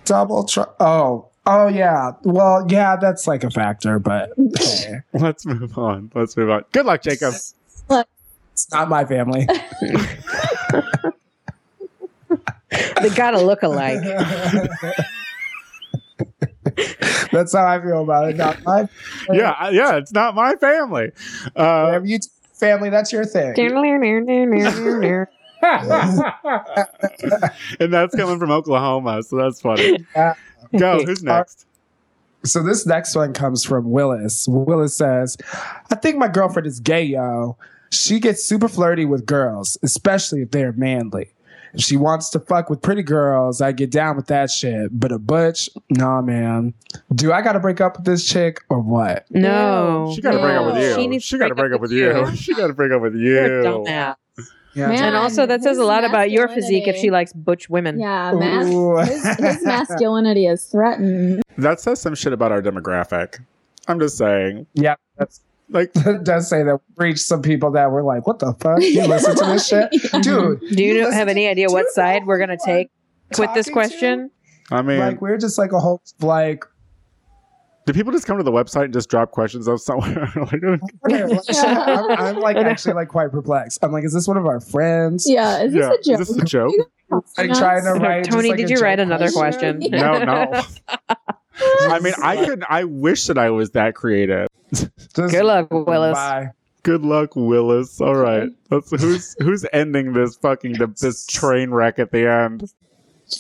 Double 0.05 0.45
tr- 0.45 0.61
Oh. 0.79 1.29
Oh 1.47 1.69
yeah. 1.69 2.13
Well, 2.23 2.67
yeah, 2.69 2.97
that's 2.97 3.27
like 3.27 3.45
a 3.45 3.51
factor, 3.51 3.99
but 3.99 4.31
hey, 4.59 5.01
let's 5.13 5.45
move 5.45 5.77
on. 5.77 6.11
Let's 6.15 6.39
move 6.39 6.49
on. 6.49 6.65
Good 6.73 6.87
luck, 6.87 7.03
Jacob. 7.03 7.35
It's 8.65 8.73
not 8.73 8.89
my 8.89 9.05
family. 9.05 9.47
They 13.01 13.11
gotta 13.11 13.41
look 13.41 13.63
alike. 13.63 14.01
that's 17.31 17.55
how 17.55 17.65
I 17.67 17.81
feel 17.81 18.03
about 18.03 18.31
it. 18.31 18.37
Not 18.37 18.61
my 18.65 18.89
Yeah, 19.31 19.55
I- 19.57 19.71
yeah. 19.71 19.97
It's 19.97 20.13
not 20.13 20.35
my 20.35 20.57
family. 20.57 21.13
Uh, 21.55 21.85
Whatever 21.85 22.07
you 22.07 22.19
family, 22.55 22.91
that's 22.91 23.13
your 23.13 23.25
thing. 23.25 23.55
and 27.81 27.93
that's 27.93 28.17
coming 28.17 28.39
from 28.41 28.51
Oklahoma, 28.51 29.23
so 29.23 29.37
that's 29.37 29.61
funny. 29.61 30.05
Go. 30.77 31.05
Who's 31.05 31.23
next? 31.23 31.67
So 32.45 32.63
this 32.63 32.87
next 32.87 33.15
one 33.17 33.33
comes 33.33 33.65
from 33.65 33.91
Willis. 33.91 34.47
Willis 34.49 34.97
says, 34.97 35.37
I 35.91 35.95
think 35.95 36.17
my 36.17 36.29
girlfriend 36.29 36.67
is 36.67 36.79
gay, 36.81 37.03
yo. 37.05 37.57
She 37.91 38.21
gets 38.21 38.45
super 38.45 38.69
flirty 38.69 39.05
with 39.05 39.25
girls, 39.25 39.79
especially 39.83 40.43
if 40.43 40.51
they're 40.51 40.73
manly. 40.73 41.31
If 41.75 41.81
she 41.81 41.97
wants 41.97 42.31
to 42.31 42.41
fuck 42.41 42.71
with 42.71 42.83
pretty 42.83 43.03
girls, 43.03 43.61
I 43.61 43.73
get 43.73 43.91
down 43.91 44.15
with 44.17 44.27
that 44.29 44.51
shit. 44.51 44.91
But 44.99 45.11
a 45.11 45.19
butch, 45.19 45.69
nah, 45.91 46.21
man. 46.23 46.73
Do 47.15 47.33
I 47.33 47.43
gotta 47.43 47.59
break 47.61 47.81
up 47.81 47.97
with 47.97 48.05
this 48.07 48.25
chick 48.29 48.61
or 48.69 48.79
what? 48.81 49.27
No. 49.31 50.13
She 50.15 50.21
got 50.21 50.33
to 50.33 50.39
break 50.39 50.57
up 50.57 50.67
with 50.67 50.77
you. 50.83 50.95
She 50.95 51.01
She, 51.01 51.07
needs 51.09 51.29
to 51.29 51.39
got 51.39 51.49
to 51.49 51.55
break 51.57 51.73
up 51.73 51.81
with 51.81 51.91
you. 51.91 52.37
She 52.37 52.55
got 52.55 52.69
to 52.69 52.75
break 52.75 52.93
up 52.93 53.01
with 53.03 53.15
You're 53.17 53.61
a 53.61 53.65
you. 53.65 53.69
dumbass. 53.71 54.15
Yeah. 54.75 54.89
Man. 54.89 55.03
And 55.05 55.17
also, 55.17 55.47
that 55.47 55.63
says 55.63 55.79
a 55.79 55.85
lot 55.85 56.05
about 56.05 56.31
your 56.31 56.49
physique 56.49 56.89
if 56.89 56.97
she 56.97 57.11
likes 57.11 57.33
butch 57.33 57.69
women. 57.71 57.99
Yeah, 58.01 58.33
mas- 58.35 59.09
his, 59.09 59.37
his 59.37 59.65
masculinity 59.65 60.47
is 60.47 60.65
threatened. 60.67 61.43
That 61.59 61.81
says 61.81 62.01
some 62.01 62.15
shit 62.15 62.33
about 62.33 62.51
our 62.53 62.61
demographic. 62.63 63.39
I'm 63.87 64.01
just 64.01 64.17
saying. 64.19 64.67
Yeah, 64.75 64.95
that's 65.17 65.41
Like, 65.71 65.91
it 65.95 66.25
does 66.25 66.49
say 66.49 66.63
that 66.65 66.81
we 66.99 67.07
reached 67.07 67.21
some 67.21 67.43
people 67.43 67.71
that 67.73 67.91
were 67.91 68.03
like, 68.03 68.27
what 68.27 68.39
the 68.41 68.53
fuck? 68.55 68.81
You 68.81 69.07
listen 69.07 69.37
to 69.37 69.45
this 69.45 69.69
shit? 69.69 69.91
Dude. 70.23 70.61
Do 70.75 70.83
you 70.83 70.95
know, 70.95 71.01
listen 71.07 71.15
have 71.19 71.29
any 71.29 71.47
idea 71.47 71.69
what 71.69 71.87
side 71.91 72.27
we're 72.27 72.39
gonna 72.39 72.57
take 72.65 72.91
with 73.39 73.53
this 73.55 73.67
talking 73.67 73.69
to? 73.69 73.71
question? 73.73 74.31
I 74.73 74.83
mean, 74.83 74.99
Like 74.99 75.21
we're 75.21 75.37
just 75.39 75.59
like 75.59 75.73
a 75.73 75.79
whole 75.79 76.03
like 76.21 76.65
do 77.87 77.93
people 77.93 78.13
just 78.13 78.27
come 78.27 78.39
to 78.39 78.43
the 78.43 78.53
website 78.53 78.85
and 78.85 78.93
just 78.93 79.11
drop 79.11 79.31
questions 79.31 79.69
of 79.69 79.81
somewhere? 79.81 80.33
I'm, 80.37 80.81
I'm 82.11 82.41
like 82.41 82.57
actually 82.57 82.95
like 82.95 83.09
quite 83.09 83.31
perplexed. 83.31 83.79
I'm 83.83 83.93
like, 83.93 84.05
is 84.05 84.13
this 84.13 84.27
one 84.27 84.37
of 84.37 84.47
our 84.47 84.61
friends? 84.61 85.29
Yeah, 85.29 85.63
is 85.63 85.73
this 85.73 85.83
yeah, 85.83 85.93
a 85.93 86.03
joke? 86.03 86.21
is 86.21 86.29
this 86.29 86.37
a 86.37 86.45
joke? 86.45 86.75
Like 87.37 87.53
trying 87.53 87.85
to 87.85 87.93
write. 87.93 88.25
Tony, 88.31 88.51
like, 88.51 88.59
did 88.59 88.71
you 88.71 88.79
write 88.79 88.99
joke 88.99 89.07
another 89.07 89.31
question? 89.31 89.81
No, 89.81 90.25
no. 90.25 90.63
I 91.59 92.01
mean, 92.01 92.15
I 92.23 92.45
could. 92.45 92.65
I 92.69 92.85
wish 92.85 93.27
that 93.27 93.39
I 93.39 93.51
was 93.51 93.71
that 93.71 93.95
creative. 93.95 94.49
Just 94.73 94.91
Good 95.15 95.45
luck, 95.45 95.69
Willis. 95.71 96.15
Bye. 96.15 96.51
Good 96.83 97.03
luck, 97.03 97.37
Willis. 97.37 98.01
All 98.01 98.17
right, 98.17 98.49
let's. 98.71 98.91
Who's 98.91 99.37
who's 99.41 99.65
ending 99.73 100.13
this 100.15 100.37
fucking 100.37 100.77
this 101.01 101.27
train 101.27 101.71
wreck 101.71 101.99
at 101.99 102.11
the 102.11 102.29
end? 102.29 102.65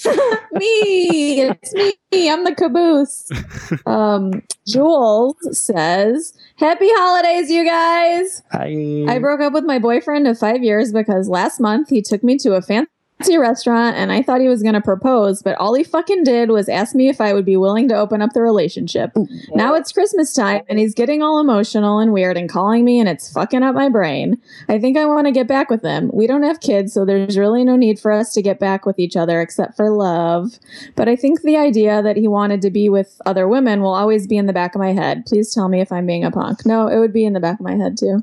me, 0.52 1.40
it's 1.42 1.74
me. 1.74 2.30
I'm 2.30 2.44
the 2.44 2.54
caboose. 2.54 3.30
Um, 3.86 4.42
Jules 4.66 5.36
says, 5.52 6.32
"Happy 6.56 6.88
holidays, 6.90 7.50
you 7.50 7.64
guys." 7.64 8.42
Hi. 8.52 9.04
I 9.08 9.18
broke 9.18 9.40
up 9.40 9.52
with 9.52 9.64
my 9.64 9.78
boyfriend 9.78 10.26
of 10.26 10.38
five 10.38 10.62
years 10.62 10.92
because 10.92 11.28
last 11.28 11.60
month 11.60 11.88
he 11.90 12.02
took 12.02 12.22
me 12.22 12.38
to 12.38 12.54
a 12.54 12.62
fancy 12.62 12.90
restaurant 13.38 13.96
and 13.96 14.12
I 14.12 14.22
thought 14.22 14.40
he 14.40 14.48
was 14.48 14.62
going 14.62 14.74
to 14.74 14.80
propose, 14.80 15.42
but 15.42 15.56
all 15.56 15.74
he 15.74 15.84
fucking 15.84 16.24
did 16.24 16.50
was 16.50 16.68
ask 16.68 16.94
me 16.94 17.08
if 17.08 17.20
I 17.20 17.32
would 17.32 17.44
be 17.44 17.56
willing 17.56 17.88
to 17.88 17.96
open 17.96 18.20
up 18.20 18.32
the 18.32 18.42
relationship. 18.42 19.12
Now 19.54 19.74
it's 19.74 19.92
Christmas 19.92 20.32
time 20.34 20.62
and 20.68 20.78
he's 20.78 20.94
getting 20.94 21.22
all 21.22 21.40
emotional 21.40 21.98
and 21.98 22.12
weird 22.12 22.36
and 22.36 22.48
calling 22.48 22.84
me 22.84 23.00
and 23.00 23.08
it's 23.08 23.32
fucking 23.32 23.62
up 23.62 23.74
my 23.74 23.88
brain. 23.88 24.40
I 24.68 24.78
think 24.78 24.96
I 24.96 25.06
want 25.06 25.26
to 25.26 25.32
get 25.32 25.48
back 25.48 25.70
with 25.70 25.82
him. 25.82 26.10
We 26.12 26.26
don't 26.26 26.42
have 26.42 26.60
kids, 26.60 26.92
so 26.92 27.04
there's 27.04 27.38
really 27.38 27.64
no 27.64 27.76
need 27.76 27.98
for 27.98 28.12
us 28.12 28.32
to 28.34 28.42
get 28.42 28.58
back 28.58 28.84
with 28.84 28.98
each 28.98 29.16
other 29.16 29.40
except 29.40 29.76
for 29.76 29.90
love. 29.90 30.58
But 30.96 31.08
I 31.08 31.16
think 31.16 31.42
the 31.42 31.56
idea 31.56 32.02
that 32.02 32.16
he 32.16 32.28
wanted 32.28 32.62
to 32.62 32.70
be 32.70 32.88
with 32.88 33.20
other 33.26 33.48
women 33.48 33.80
will 33.80 33.94
always 33.94 34.26
be 34.26 34.36
in 34.36 34.46
the 34.46 34.52
back 34.52 34.74
of 34.74 34.80
my 34.80 34.92
head. 34.92 35.24
Please 35.26 35.52
tell 35.52 35.68
me 35.68 35.80
if 35.80 35.90
I'm 35.92 36.06
being 36.06 36.24
a 36.24 36.30
punk. 36.30 36.66
No, 36.66 36.88
it 36.88 36.98
would 36.98 37.12
be 37.12 37.24
in 37.24 37.32
the 37.32 37.40
back 37.40 37.58
of 37.58 37.64
my 37.64 37.76
head 37.76 37.96
too. 37.96 38.22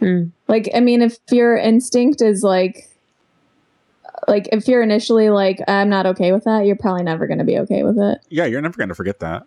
Hmm. 0.00 0.24
Like, 0.48 0.68
I 0.74 0.80
mean, 0.80 1.02
if 1.02 1.18
your 1.30 1.56
instinct 1.56 2.20
is 2.20 2.42
like, 2.42 2.90
like 4.28 4.48
if 4.52 4.66
you're 4.68 4.82
initially 4.82 5.30
like, 5.30 5.60
I'm 5.68 5.88
not 5.88 6.06
okay 6.06 6.32
with 6.32 6.44
that, 6.44 6.66
you're 6.66 6.76
probably 6.76 7.02
never 7.04 7.26
going 7.26 7.38
to 7.38 7.44
be 7.44 7.58
okay 7.60 7.82
with 7.82 7.98
it. 7.98 8.18
yeah, 8.28 8.44
you're 8.44 8.60
never 8.62 8.76
gonna 8.76 8.94
forget 8.94 9.20
that. 9.20 9.44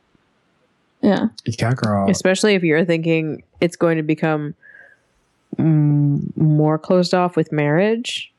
Yeah. 1.01 1.27
Yeah, 1.45 1.73
girl. 1.73 2.09
Especially 2.09 2.55
if 2.55 2.63
you're 2.63 2.83
thinking 2.85 3.43
it's 3.61 3.75
going 3.75 3.97
to 3.97 4.03
become 4.03 4.55
mm, 5.57 6.35
more 6.37 6.77
closed 6.77 7.13
off 7.13 7.35
with 7.35 7.51
marriage 7.51 8.31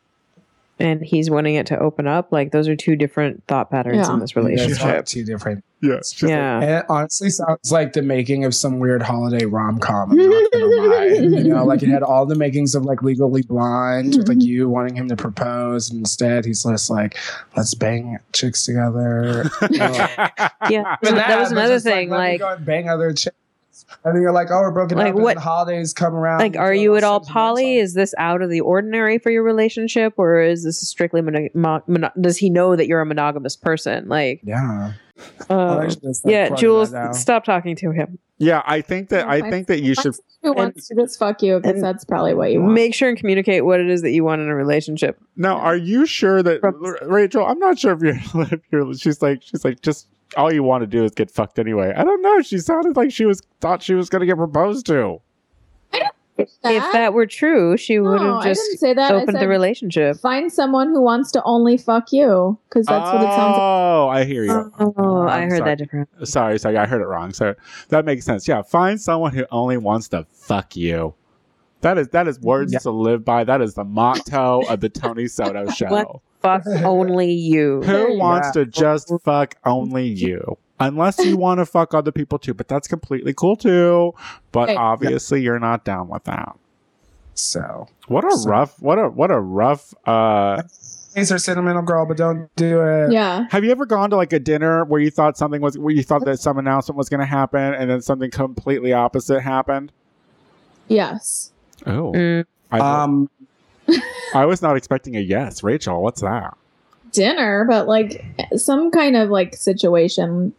and 0.81 1.03
he's 1.03 1.29
wanting 1.31 1.55
it 1.57 1.67
to 1.69 1.79
open 1.79 2.07
up. 2.07 2.31
Like, 2.33 2.53
those 2.53 2.69
are 2.69 2.77
two 2.77 2.95
different 2.97 3.43
thought 3.49 3.71
patterns 3.71 4.07
Yeah. 4.09 4.15
in 4.15 4.21
this 4.21 4.35
You 4.35 4.43
guys 4.43 4.51
relationship. 4.51 4.87
have 4.87 5.05
two 5.05 5.25
different. 5.25 5.65
Yeah. 5.83 6.01
Yeah. 6.23 6.61
And 6.61 6.71
it 6.71 6.85
honestly 6.89 7.31
sounds 7.31 7.71
like 7.73 7.93
the 7.93 8.03
making 8.03 8.45
of 8.45 8.55
some 8.55 8.79
weird 8.81 9.03
holiday 9.03 9.45
rom 9.45 9.79
com. 11.17 11.25
I'm 11.25 11.31
not 11.31 11.31
gonna 11.31 11.37
lie. 11.37 11.43
You 11.43 11.55
know, 11.55 11.65
like 11.65 11.83
it 11.83 11.89
had 11.89 12.03
all 12.05 12.27
the 12.27 12.35
makings 12.35 12.75
of 12.75 12.85
like 12.85 13.03
Legally 13.03 13.43
Blonde, 13.43 14.17
with 14.17 14.29
like 14.29 14.39
mm-hmm. 14.39 14.47
you 14.47 14.69
wanting 14.69 14.97
him 14.97 15.09
to 15.09 15.17
propose, 15.17 15.91
and 15.91 16.01
instead 16.01 16.45
he's 16.45 16.63
just 16.65 16.91
like, 16.91 17.17
let's 17.57 17.75
bang 17.75 18.19
chicks 18.33 18.65
together. 18.65 19.51
Yeah. 20.69 20.97
Even 21.03 21.15
that, 21.17 21.39
was 21.41 21.51
another 21.53 21.75
just, 21.77 21.85
thing. 21.87 22.11
let 22.11 22.33
me 22.33 22.39
Like, 22.45 22.65
bang 22.65 22.89
other 22.91 23.13
chicks. 23.13 23.37
And 24.05 24.15
then 24.15 24.21
you're 24.23 24.33
like, 24.33 24.49
oh, 24.51 24.61
we're 24.61 24.71
broken 24.71 24.99
Like, 24.99 25.09
up. 25.09 25.15
and 25.15 25.23
what- 25.23 25.35
the 25.37 25.41
holidays 25.41 25.95
come 25.95 26.15
around. 26.15 26.41
like, 26.41 26.57
are 26.57 26.75
you 26.75 26.97
at 26.97 27.05
all 27.05 27.21
poly? 27.21 27.79
Is 27.79 27.95
this 27.95 28.15
out 28.19 28.43
of 28.43 28.51
the 28.51 28.61
ordinary 28.61 29.19
for 29.19 29.31
your 29.31 29.43
relationship, 29.43 30.15
or 30.19 30.41
is 30.41 30.65
this 30.65 30.79
strictly 30.81 31.23
mono- 31.23 31.49
mo- 31.55 31.83
mono- 31.87 32.11
does 32.21 32.37
he 32.37 32.51
know 32.51 32.77
that 32.77 32.87
you're 32.87 33.01
a 33.01 33.07
monogamous 33.07 33.57
person? 33.57 34.09
Like, 34.09 34.41
Yeah. 34.45 34.93
Uh, 35.51 35.79
I 35.79 35.89
should 35.89 36.03
just, 36.03 36.25
like, 36.25 36.33
yeah, 36.33 36.49
Jules, 36.55 36.95
stop 37.13 37.45
talking 37.45 37.77
to 37.77 37.91
him. 37.91 38.19
yeah, 38.39 38.63
I 38.65 38.81
think 38.81 39.09
that 39.11 39.29
I 39.29 39.49
think 39.51 39.67
that 39.69 39.81
you 39.83 39.95
should 39.95 40.15
Who 40.43 40.53
wants 40.53 40.89
to 40.89 40.95
just 40.95 41.19
fuck 41.19 41.43
you? 41.43 41.59
Because 41.61 41.81
that's 41.81 42.05
probably 42.05 42.35
what 42.35 42.53
you 42.53 42.61
want. 42.63 42.75
Make 42.75 42.95
sure 42.95 43.09
and 43.09 43.19
communicate 43.19 43.65
what 43.65 43.81
it 43.81 43.89
is 43.89 44.03
that 44.03 44.11
you 44.11 44.25
want 44.25 44.41
in 44.41 44.49
a 44.49 44.55
relationship. 44.55 45.21
Now, 45.37 45.57
are 45.59 45.77
you 45.77 46.07
sure 46.07 46.43
that 46.43 46.61
Rachel? 47.03 47.45
I'm 47.45 47.59
not 47.59 47.79
sure 47.79 47.93
if 47.93 48.01
you're. 48.01 48.19
If 48.53 48.61
you're 48.71 48.95
she's 48.95 49.21
like, 49.21 49.43
she's 49.43 49.65
like, 49.65 49.81
just 49.83 50.09
all 50.37 50.53
you 50.53 50.63
want 50.63 50.83
to 50.83 50.87
do 50.87 51.05
is 51.05 51.13
get 51.13 51.31
fucked 51.31 51.59
anyway. 51.59 51.93
I 51.97 52.05
don't 52.05 52.23
know. 52.23 52.41
She 52.43 52.59
sounded 52.59 52.97
like 52.97 53.11
she 53.11 53.25
was 53.25 53.43
thought 53.61 53.83
she 53.83 53.95
was 53.95 54.09
going 54.09 54.21
to 54.21 54.27
get 54.27 54.37
proposed 54.37 54.87
to. 54.87 55.21
If 56.39 56.93
that 56.93 57.13
were 57.15 57.27
true, 57.27 57.77
she 57.77 57.99
would 57.99 58.21
have 58.21 58.37
I 58.37 58.45
just 58.49 58.63
didn't 58.63 58.79
say 58.79 58.95
that. 58.95 59.13
I 59.13 59.15
opened 59.23 59.39
the 59.39 59.49
relationship. 59.49 60.19
Find 60.19 60.53
someone 60.53 60.89
who 60.89 61.03
wants 61.03 61.33
to 61.33 61.43
only 61.45 61.77
fuck 61.77 62.13
you, 62.13 62.59
because 62.69 62.87
that's 62.87 63.13
what 63.13 63.23
it 63.23 63.27
sounds 63.27 63.53
like. 63.53 63.61
Oh, 63.61 64.09
I 64.11 64.25
hear 64.25 64.45
you. 64.45 64.73
Oh, 64.79 65.27
I 65.27 65.39
I'm 65.41 65.51
heard 65.51 65.59
sorry. 65.59 65.71
that 65.71 65.79
different. 65.79 66.09
Sorry, 66.29 66.59
sorry, 66.59 66.77
I 66.77 66.87
heard 66.87 67.01
it 67.01 67.07
wrong. 67.07 67.33
So 67.33 67.55
that 67.89 68.05
makes 68.05 68.25
sense. 68.25 68.47
Yeah, 68.47 68.63
find 68.63 69.01
someone 69.01 69.35
who 69.35 69.47
only 69.51 69.77
wants 69.77 70.09
to 70.09 70.27
fuck 70.31 70.77
you. 70.77 71.15
That 71.81 71.99
is 71.99 72.09
that 72.09 72.29
is 72.29 72.39
mm-hmm. 72.39 72.47
words 72.47 72.73
Yeah. 72.73 72.79
to 72.81 72.91
live 72.91 73.25
by. 73.25 73.45
That 73.45 73.61
is 73.61 73.75
the 73.75 73.85
motto 73.85 74.63
of 74.69 74.81
the 74.81 74.89
Tony 74.89 75.27
Soto 75.27 75.69
show. 75.71 76.23
Fuck 76.41 76.67
only 76.85 77.33
you. 77.33 77.83
Who 77.83 78.19
wants 78.19 78.49
Yeah. 78.49 78.65
to 78.65 78.67
just 78.67 79.13
fuck 79.25 79.57
only 79.65 80.07
you? 80.07 80.57
Unless 80.81 81.25
you 81.25 81.37
want 81.39 81.59
to 81.59 81.67
fuck 81.67 81.95
other 81.95 82.13
people 82.13 82.39
too, 82.39 82.55
but 82.55 82.69
that's 82.69 82.87
completely 82.89 83.35
cool 83.35 83.57
too. 83.57 84.15
But 84.53 84.69
Hey. 84.71 84.77
obviously, 84.77 85.43
you're 85.43 85.59
not 85.59 85.85
down 85.85 86.09
with 86.09 86.25
that. 86.25 86.57
So, 87.35 87.87
What 88.09 88.25
a 88.25 88.37
So- 88.37 88.49
rough, 88.51 88.81
what 88.81 88.99
a 88.99 89.09
what 89.09 89.31
a 89.31 89.39
rough. 89.41 89.95
uh 90.07 90.63
these 91.15 91.33
are 91.33 91.39
sentimental 91.39 91.83
girl, 91.83 92.07
but 92.07 92.17
don't 92.17 92.49
do 92.55 92.81
it. 92.83 93.11
Yeah. 93.13 93.47
Have 93.51 93.65
you 93.65 93.71
ever 93.73 93.87
gone 93.87 94.11
to 94.11 94.17
like 94.17 94.33
a 94.33 94.39
dinner 94.39 94.85
where 94.85 95.01
you 95.01 95.11
thought 95.11 95.37
something 95.37 95.61
was, 95.61 95.77
where 95.77 95.93
you 95.93 96.03
thought 96.05 96.25
that 96.27 96.39
some 96.39 96.59
announcement 96.59 96.97
was 96.97 97.09
going 97.09 97.19
to 97.21 97.27
happen, 97.27 97.75
and 97.75 97.91
then 97.91 98.03
something 98.03 98.31
completely 98.31 98.93
opposite 98.93 99.41
happened? 99.41 99.91
Yes. 100.87 101.51
Oh, 101.87 102.13
Mm, 102.13 102.45
I, 102.71 102.79
Um, 102.79 103.31
I 104.35 104.45
was 104.45 104.63
not 104.63 104.77
expecting 104.77 105.17
a 105.17 105.21
yes, 105.21 105.63
Rachel. 105.65 106.03
What's 106.03 106.21
that? 106.21 106.57
Dinner, 107.13 107.65
but 107.69 107.89
like 107.89 108.25
some 108.57 108.91
kind 108.93 109.17
of 109.17 109.31
like 109.31 109.57
situation 109.57 110.53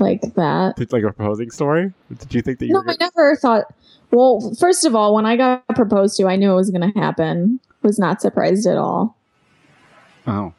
like 0.00 0.20
that. 0.34 0.74
It's 0.78 0.92
like 0.92 1.02
a 1.02 1.12
proposing 1.12 1.50
story. 1.50 1.92
Did 2.18 2.34
you 2.34 2.42
think 2.42 2.58
that 2.58 2.66
you? 2.66 2.72
No, 2.72 2.80
were 2.80 2.90
I 2.90 2.96
never 2.98 3.36
thought. 3.36 3.64
Well, 4.10 4.54
first 4.58 4.84
of 4.84 4.94
all, 4.94 5.14
when 5.14 5.24
I 5.24 5.36
got 5.36 5.66
proposed 5.68 6.16
to, 6.18 6.26
I 6.26 6.36
knew 6.36 6.52
it 6.52 6.56
was 6.56 6.70
going 6.70 6.92
to 6.92 6.98
happen. 6.98 7.60
Was 7.82 7.98
not 7.98 8.20
surprised 8.20 8.66
at 8.66 8.76
all. 8.76 9.16
oh, 10.26 10.52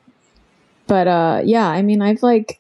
But 0.88 1.08
uh, 1.08 1.42
yeah, 1.46 1.68
I 1.68 1.82
mean, 1.82 2.02
I've 2.02 2.22
like 2.24 2.60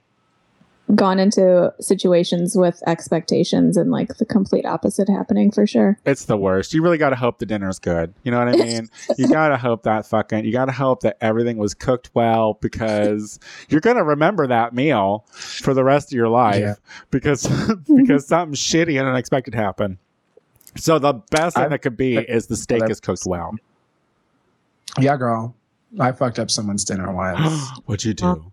gone 0.95 1.17
into 1.17 1.73
situations 1.79 2.55
with 2.57 2.83
expectations 2.87 3.77
and 3.77 3.89
like 3.89 4.17
the 4.17 4.25
complete 4.25 4.65
opposite 4.65 5.07
happening 5.09 5.49
for 5.49 5.65
sure. 5.65 5.97
it's 6.05 6.25
the 6.25 6.35
worst. 6.37 6.73
You 6.73 6.83
really 6.83 6.97
got 6.97 7.11
to 7.11 7.15
hope 7.15 7.39
the 7.39 7.45
dinner's 7.45 7.79
good. 7.79 8.13
You 8.23 8.31
know 8.31 8.39
what 8.39 8.49
I 8.49 8.57
mean? 8.63 8.89
you 9.17 9.27
got 9.29 9.47
to 9.47 9.57
hope 9.57 9.83
that 9.83 10.05
fucking. 10.05 10.43
You 10.43 10.51
got 10.51 10.65
to 10.65 10.71
hope 10.73 10.99
that 11.01 11.17
everything 11.21 11.57
was 11.57 11.73
cooked 11.73 12.11
well 12.13 12.57
because 12.61 13.39
you're 13.69 13.81
gonna 13.81 14.03
remember 14.03 14.45
that 14.47 14.73
meal 14.73 15.25
for 15.31 15.73
the 15.73 15.83
rest 15.83 16.09
of 16.11 16.17
your 16.17 16.27
life 16.29 16.59
Yeah. 16.59 16.75
because 17.11 17.47
because 17.95 18.27
something 18.27 18.55
shitty 18.55 18.99
and 18.99 19.07
unexpected 19.07 19.55
happened. 19.55 19.97
So 20.75 20.99
the 20.99 21.13
best 21.31 21.55
thing 21.55 21.65
I've- 21.65 21.71
that 21.71 21.79
could 21.79 21.95
be 21.97 22.17
is 22.17 22.47
the 22.47 22.57
steak 22.57 22.83
is 22.89 22.99
cooked 22.99 23.23
well. 23.25 23.55
yeah, 24.99 25.15
girl. 25.17 25.55
I 25.99 26.11
fucked 26.11 26.39
up 26.39 26.51
someone's 26.51 26.83
dinner 26.83 27.11
once. 27.13 27.69
What'd 27.85 28.03
you 28.05 28.13
do? 28.13 28.51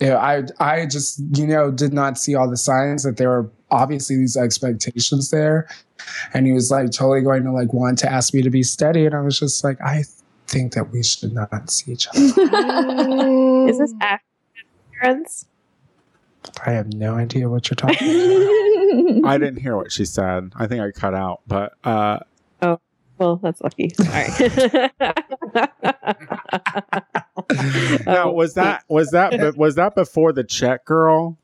Yeah, 0.00 0.16
I 0.16 0.44
I 0.60 0.86
just 0.86 1.20
you 1.36 1.46
know 1.46 1.70
did 1.70 1.92
not 1.92 2.18
see 2.18 2.34
all 2.34 2.48
the 2.48 2.56
signs 2.56 3.02
that 3.02 3.16
there 3.16 3.28
were 3.28 3.50
obviously 3.70 4.16
these 4.16 4.36
expectations 4.36 5.30
there, 5.30 5.68
and 6.34 6.46
he 6.46 6.52
was 6.52 6.70
like 6.70 6.90
totally 6.90 7.22
going 7.22 7.44
to 7.44 7.52
like 7.52 7.72
want 7.72 7.98
to 7.98 8.10
ask 8.10 8.32
me 8.34 8.42
to 8.42 8.50
be 8.50 8.62
steady, 8.62 9.06
and 9.06 9.14
I 9.14 9.20
was 9.20 9.38
just 9.38 9.64
like, 9.64 9.80
I 9.80 10.04
think 10.46 10.74
that 10.74 10.90
we 10.90 11.02
should 11.02 11.32
not 11.32 11.70
see 11.70 11.92
each 11.92 12.08
other. 12.08 12.20
is 13.68 13.78
this 13.78 13.94
after 14.00 14.24
parents? 15.00 15.46
I 16.64 16.72
have 16.72 16.92
no 16.94 17.14
idea 17.14 17.48
what 17.48 17.68
you're 17.68 17.76
talking 17.76 18.08
about. 18.08 19.24
I 19.24 19.38
didn't 19.38 19.60
hear 19.60 19.76
what 19.76 19.92
she 19.92 20.04
said. 20.04 20.52
I 20.56 20.66
think 20.66 20.80
I 20.80 20.90
cut 20.92 21.14
out, 21.14 21.42
but 21.46 21.74
uh, 21.84 22.20
Well, 23.18 23.36
that's 23.36 23.60
lucky. 23.60 23.90
All 24.00 24.06
right. 24.06 24.90
now 28.06 28.30
was 28.30 28.54
that 28.54 28.84
was 28.88 29.10
that 29.10 29.56
was 29.56 29.74
that 29.76 29.94
before 29.94 30.32
the 30.32 30.44
check, 30.44 30.84
girl? 30.84 31.36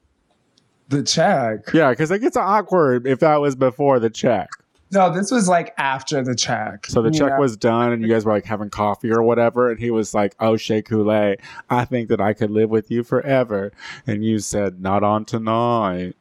the 0.88 1.02
check. 1.02 1.72
Yeah, 1.72 1.90
because 1.90 2.10
it 2.10 2.18
gets 2.20 2.36
awkward 2.36 3.06
if 3.06 3.20
that 3.20 3.40
was 3.40 3.56
before 3.56 3.98
the 3.98 4.10
check. 4.10 4.50
No, 4.92 5.12
this 5.12 5.30
was 5.30 5.48
like 5.48 5.72
after 5.78 6.22
the 6.22 6.34
check. 6.36 6.86
So 6.86 7.00
the 7.02 7.10
check 7.10 7.30
Yeah. 7.30 7.38
was 7.38 7.56
done, 7.56 7.90
and 7.92 8.02
you 8.02 8.08
guys 8.08 8.24
were 8.26 8.32
like 8.32 8.44
having 8.44 8.68
coffee 8.70 9.10
or 9.10 9.22
whatever, 9.22 9.70
and 9.70 9.80
he 9.80 9.90
was 9.90 10.14
like, 10.14 10.36
"Oh, 10.38 10.56
Shea 10.56 10.82
Coulee, 10.82 11.36
I 11.70 11.84
think 11.86 12.10
that 12.10 12.20
I 12.20 12.34
could 12.34 12.50
live 12.50 12.68
with 12.70 12.90
you 12.90 13.02
forever," 13.02 13.72
and 14.06 14.22
you 14.24 14.38
said, 14.38 14.80
"Not 14.80 15.02
on 15.02 15.24
tonight." 15.24 16.16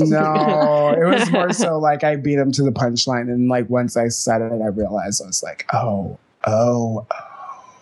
No, 0.00 0.94
it 0.98 1.04
was 1.04 1.30
more 1.30 1.52
so 1.52 1.78
like 1.78 2.04
I 2.04 2.16
beat 2.16 2.38
him 2.38 2.52
to 2.52 2.62
the 2.62 2.70
punchline, 2.70 3.30
and 3.30 3.48
like 3.48 3.68
once 3.68 3.96
I 3.96 4.08
said 4.08 4.40
it, 4.42 4.60
I 4.62 4.66
realized 4.68 5.22
I 5.22 5.26
was 5.26 5.42
like, 5.42 5.66
oh, 5.72 6.18
oh, 6.46 7.06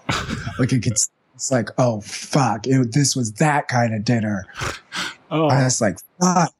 oh. 0.08 0.54
like 0.58 0.72
it 0.72 0.82
gets. 0.82 1.10
It's 1.34 1.50
like, 1.52 1.68
oh 1.78 2.00
fuck! 2.00 2.66
It, 2.66 2.92
this 2.92 3.14
was 3.14 3.32
that 3.34 3.68
kind 3.68 3.94
of 3.94 4.04
dinner. 4.04 4.46
Oh, 5.30 5.48
I 5.48 5.64
was 5.64 5.80
like, 5.82 5.98
fuck. 6.20 6.52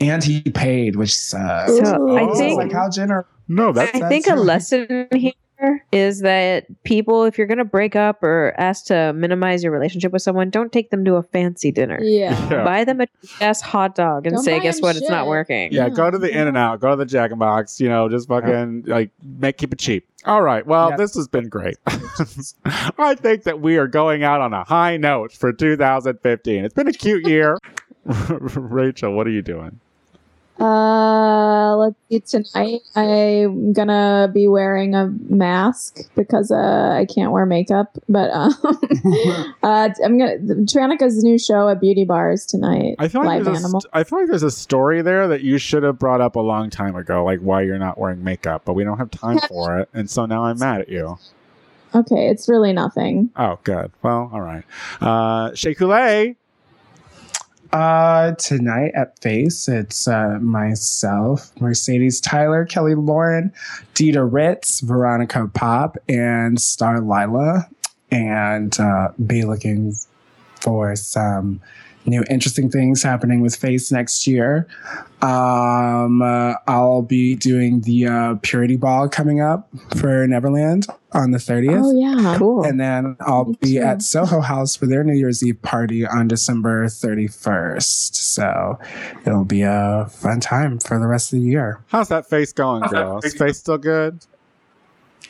And 0.00 0.24
he 0.24 0.40
paid, 0.40 0.96
which 0.96 1.14
sucks. 1.14 1.76
So 1.76 2.16
I 2.16 2.22
Oh. 2.22 2.34
think 2.34 2.56
like 2.58 2.72
how 2.72 2.88
generous. 2.90 3.26
no, 3.48 3.72
that's 3.72 3.94
I 4.00 4.08
think 4.08 4.26
a 4.26 4.34
lesson 4.34 5.06
here 5.12 5.32
is 5.92 6.20
that 6.20 6.66
people, 6.84 7.24
if 7.24 7.38
you're 7.38 7.46
going 7.46 7.58
to 7.58 7.64
break 7.64 7.96
up 7.96 8.22
or 8.22 8.54
ask 8.58 8.86
to 8.86 9.12
minimize 9.12 9.62
your 9.62 9.72
relationship 9.72 10.12
with 10.12 10.22
someone, 10.22 10.50
don't 10.50 10.72
take 10.72 10.90
them 10.90 11.04
to 11.04 11.14
a 11.16 11.22
fancy 11.22 11.70
dinner. 11.72 12.00
Yeah. 12.02 12.32
Yeah. 12.54 12.62
Buy 12.62 12.84
them 12.84 13.00
a 13.00 13.06
ass 13.40 13.60
hot 13.60 13.94
dog 13.94 14.26
and 14.26 14.36
Don't 14.36 14.44
say, 14.44 14.60
guess 14.60 14.76
them 14.76 14.82
what? 14.82 14.96
It's 14.96 15.08
not 15.08 15.26
working. 15.26 15.72
Yeah, 15.72 15.88
go 15.88 16.10
to 16.10 16.18
the 16.18 16.28
mm-hmm. 16.28 16.38
In 16.38 16.48
and 16.48 16.56
Out, 16.56 16.78
go 16.80 16.90
to 16.90 16.96
the 16.96 17.06
Jack 17.06 17.30
and 17.30 17.40
Box. 17.40 17.80
You 17.80 17.88
know, 17.88 18.08
just 18.08 18.28
fucking 18.28 18.84
like 18.86 19.10
make 19.22 19.56
keep 19.56 19.72
it 19.72 19.78
cheap. 19.78 20.06
All 20.26 20.42
right. 20.42 20.66
Well, 20.66 20.90
Yeah. 20.90 20.96
this 20.96 21.14
has 21.14 21.26
been 21.26 21.48
great. 21.48 21.76
I 21.86 23.14
think 23.14 23.44
that 23.44 23.60
we 23.60 23.76
are 23.78 23.86
going 23.86 24.24
out 24.24 24.40
on 24.40 24.52
a 24.52 24.64
high 24.64 24.96
note 24.96 25.32
for 25.32 25.52
2015. 25.52 26.64
It's 26.64 26.74
been 26.74 26.88
a 26.88 26.92
cute 26.92 27.26
year. 27.26 27.58
Rachel, 28.04 29.12
what 29.12 29.26
are 29.26 29.30
you 29.30 29.42
doing? 29.42 29.80
Uh, 30.60 31.76
let's 31.76 31.96
see. 32.08 32.20
Tonight, 32.20 32.82
I'm 32.94 33.72
gonna 33.72 34.30
be 34.32 34.46
wearing 34.46 34.94
a 34.94 35.08
mask 35.28 35.98
because 36.14 36.50
uh, 36.52 36.94
I 36.96 37.06
can't 37.12 37.32
wear 37.32 37.44
makeup. 37.44 37.98
But 38.08 38.30
um, 38.30 38.54
uh, 39.62 39.90
I'm 40.04 40.16
gonna 40.18 40.38
Tranica's 40.64 41.22
new 41.24 41.38
show 41.38 41.68
at 41.68 41.80
Beauty 41.80 42.04
Bars 42.04 42.46
tonight. 42.46 42.96
I 42.98 43.08
feel 43.08 43.24
like 43.24 43.38
Live 43.38 43.46
there's 43.46 43.58
a, 43.58 43.64
Animal. 43.64 43.82
I 43.92 44.04
feel 44.04 44.20
like 44.20 44.28
there's 44.28 44.44
a 44.44 44.50
story 44.50 45.02
there 45.02 45.26
that 45.28 45.40
you 45.42 45.58
should 45.58 45.82
have 45.82 45.98
brought 45.98 46.20
up 46.20 46.36
a 46.36 46.40
long 46.40 46.70
time 46.70 46.94
ago, 46.94 47.24
like 47.24 47.40
why 47.40 47.62
you're 47.62 47.78
not 47.78 47.98
wearing 47.98 48.22
makeup, 48.22 48.62
but 48.64 48.74
we 48.74 48.84
don't 48.84 48.98
have 48.98 49.10
time 49.10 49.38
for 49.48 49.78
it, 49.80 49.88
and 49.92 50.08
so 50.08 50.24
now 50.26 50.44
I'm 50.44 50.58
mad 50.58 50.82
at 50.82 50.88
you. 50.88 51.18
okay, 51.94 52.28
it's 52.28 52.48
really 52.48 52.72
nothing. 52.72 53.30
Oh, 53.36 53.58
good. 53.64 53.90
Well, 54.02 54.30
all 54.32 54.40
right. 54.40 54.64
Uh, 55.00 55.52
Shea 55.54 55.74
Coulee. 55.74 56.36
Uh, 57.74 58.36
tonight 58.36 58.92
at 58.94 59.18
Face, 59.18 59.66
it's 59.66 60.06
uh, 60.06 60.38
myself, 60.40 61.50
Mercedes 61.60 62.20
Tyler, 62.20 62.64
Kelly 62.64 62.94
Lauren, 62.94 63.52
Dita 63.94 64.22
Ritz, 64.22 64.78
Veronica 64.78 65.50
Pop, 65.52 65.98
and 66.08 66.60
Star 66.60 67.00
Lila. 67.00 67.68
And 68.12 68.78
uh, 68.78 69.08
be 69.26 69.44
looking 69.44 69.96
for 70.60 70.94
some 70.94 71.60
new 72.06 72.22
interesting 72.28 72.70
things 72.70 73.02
happening 73.02 73.40
with 73.40 73.56
Face 73.56 73.90
next 73.92 74.26
year. 74.26 74.66
Um, 75.22 76.20
uh, 76.20 76.54
I'll 76.66 77.00
be 77.02 77.34
doing 77.34 77.80
the 77.80 78.06
uh, 78.06 78.34
Purity 78.42 78.76
Ball 78.76 79.08
coming 79.08 79.40
up 79.40 79.68
for 79.96 80.26
Neverland 80.26 80.86
on 81.12 81.30
the 81.30 81.38
30th. 81.38 81.80
Oh 81.82 81.92
yeah. 81.98 82.36
Cool. 82.36 82.64
And 82.64 82.78
then 82.78 83.16
I'll 83.20 83.46
Me 83.46 83.58
be 83.60 83.72
too. 83.74 83.80
at 83.80 84.02
Soho 84.02 84.40
House 84.40 84.76
for 84.76 84.86
their 84.86 85.02
New 85.02 85.14
Year's 85.14 85.42
Eve 85.42 85.62
party 85.62 86.06
on 86.06 86.28
December 86.28 86.86
31st. 86.86 88.14
So 88.14 88.78
it'll 89.26 89.44
be 89.46 89.62
a 89.62 90.06
fun 90.10 90.40
time 90.40 90.78
for 90.80 90.98
the 90.98 91.06
rest 91.06 91.32
of 91.32 91.40
the 91.40 91.44
year. 91.46 91.80
How's 91.88 92.08
that 92.08 92.28
face 92.28 92.52
going, 92.52 92.82
How's 92.82 92.92
girl? 92.92 93.18
Is 93.18 93.32
face 93.32 93.38
face 93.38 93.58
still 93.58 93.78
good? 93.78 94.18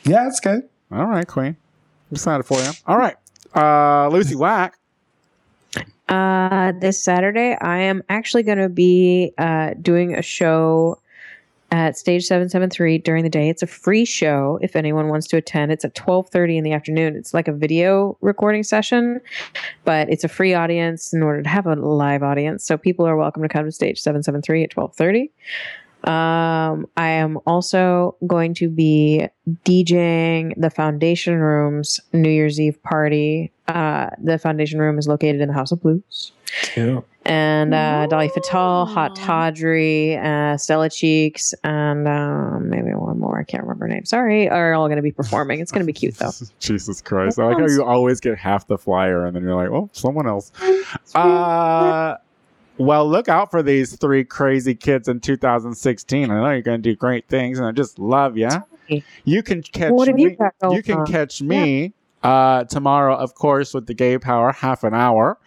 Yeah, 0.03 0.27
it's 0.27 0.39
good. 0.39 0.67
All 0.91 1.05
right, 1.05 1.25
Queen. 1.27 1.55
I'm 2.11 2.15
excited 2.15 2.43
for 2.43 2.59
you. 2.59 2.69
All 2.85 2.97
right. 2.97 3.15
Uh, 3.55 4.09
Lucy 4.09 4.35
Wack. 4.35 4.77
Uh, 6.07 6.71
this 6.79 7.03
Saturday, 7.03 7.57
I 7.61 7.79
am 7.79 8.03
actually 8.09 8.43
going 8.43 8.59
to 8.59 8.69
be 8.69 9.33
uh, 9.37 9.73
doing 9.81 10.15
a 10.15 10.21
show 10.21 10.99
at 11.71 11.97
Stage 11.97 12.23
Seven 12.25 12.47
Seven 12.47 12.69
Three 12.69 12.99
during 12.99 13.23
the 13.23 13.29
day. 13.29 13.49
It's 13.49 13.63
a 13.63 13.67
free 13.67 14.05
show 14.05 14.59
if 14.61 14.75
anyone 14.75 15.09
wants 15.09 15.27
to 15.27 15.37
attend. 15.37 15.71
It's 15.71 15.83
at 15.83 15.95
twelve 15.95 16.29
thirty 16.29 16.57
in 16.57 16.63
the 16.63 16.73
afternoon. 16.73 17.15
It's 17.15 17.33
like 17.33 17.47
a 17.47 17.51
video 17.51 18.17
recording 18.21 18.63
session, 18.63 19.19
but 19.83 20.07
it's 20.09 20.23
a 20.23 20.27
free 20.27 20.53
audience 20.53 21.11
in 21.11 21.23
order 21.23 21.41
to 21.41 21.49
have 21.49 21.65
a 21.65 21.75
live 21.75 22.21
audience. 22.21 22.63
So 22.63 22.77
people 22.77 23.07
are 23.07 23.17
welcome 23.17 23.41
to 23.41 23.49
come 23.49 23.65
to 23.65 23.71
Stage 23.71 23.99
Seven 23.99 24.21
Seven 24.21 24.43
Three 24.43 24.63
at 24.63 24.69
twelve 24.69 24.95
thirty. 24.95 25.31
Um, 26.05 26.87
I 26.97 27.09
am 27.09 27.39
also 27.47 28.15
going 28.27 28.53
to 28.55 28.69
be 28.69 29.27
DJing 29.65 30.53
the 30.55 30.69
Foundation 30.69 31.35
Room's 31.39 31.99
New 32.13 32.29
Year's 32.29 32.59
Eve 32.59 32.81
party. 32.83 33.51
Uh, 33.67 34.11
the 34.21 34.37
Foundation 34.37 34.79
Room 34.79 34.99
is 34.99 35.07
located 35.07 35.41
in 35.41 35.47
the 35.47 35.53
House 35.53 35.71
of 35.71 35.81
Blues. 35.81 36.31
Cute. 36.61 37.03
And 37.25 37.73
uh, 37.73 38.05
Dolly 38.05 38.29
Fatal, 38.29 38.85
Hot 38.85 39.17
Wow. 39.17 39.25
Tawdry, 39.25 40.15
uh, 40.15 40.57
Stella 40.57 40.91
Cheeks, 40.91 41.55
and 41.63 42.07
um, 42.07 42.69
maybe 42.69 42.91
one 42.93 43.19
more. 43.19 43.39
I 43.39 43.43
can't 43.43 43.63
remember 43.63 43.85
her 43.85 43.89
name. 43.89 44.05
Sorry, 44.05 44.47
are 44.47 44.75
all 44.75 44.85
going 44.87 44.97
to 44.97 45.01
be 45.01 45.11
performing. 45.11 45.59
It's 45.59 45.71
going 45.71 45.81
to 45.81 45.87
be 45.87 45.93
cute 45.93 46.15
though. 46.19 46.29
Jesus 46.59 47.01
Christ. 47.01 47.39
I 47.39 47.45
like 47.45 47.57
how 47.57 47.65
you 47.65 47.83
always 47.83 48.19
get 48.19 48.37
half 48.37 48.67
the 48.67 48.77
flyer 48.77 49.25
and 49.25 49.35
then 49.35 49.41
you're 49.41 49.55
like, 49.55 49.71
well, 49.71 49.89
someone 49.93 50.27
else. 50.27 50.51
Uh, 51.15 52.17
well, 52.77 53.07
look 53.07 53.29
out 53.29 53.51
for 53.51 53.63
these 53.63 53.95
three 53.95 54.23
crazy 54.23 54.75
kids 54.75 55.07
in 55.07 55.19
2016. 55.19 56.29
I 56.29 56.35
know 56.35 56.51
you're 56.51 56.61
going 56.61 56.81
to 56.81 56.89
do 56.89 56.95
great 56.95 57.27
things 57.27 57.57
and 57.59 57.67
I 57.67 57.71
just 57.71 57.99
love 57.99 58.37
you. 58.37 58.49
You 59.23 59.43
can 59.43 59.61
catch 59.63 59.91
have 60.07 60.19
you 60.19 60.29
me. 60.29 60.37
You 60.71 60.83
can 60.83 61.05
catch 61.05 61.41
me 61.41 61.93
uh, 62.25 62.63
tomorrow, 62.63 63.15
of 63.15 63.35
course, 63.35 63.73
with 63.73 63.85
the 63.85 63.93
Gay 63.93 64.17
Power, 64.17 64.51
half 64.51 64.83
an 64.83 64.95
hour 64.95 65.37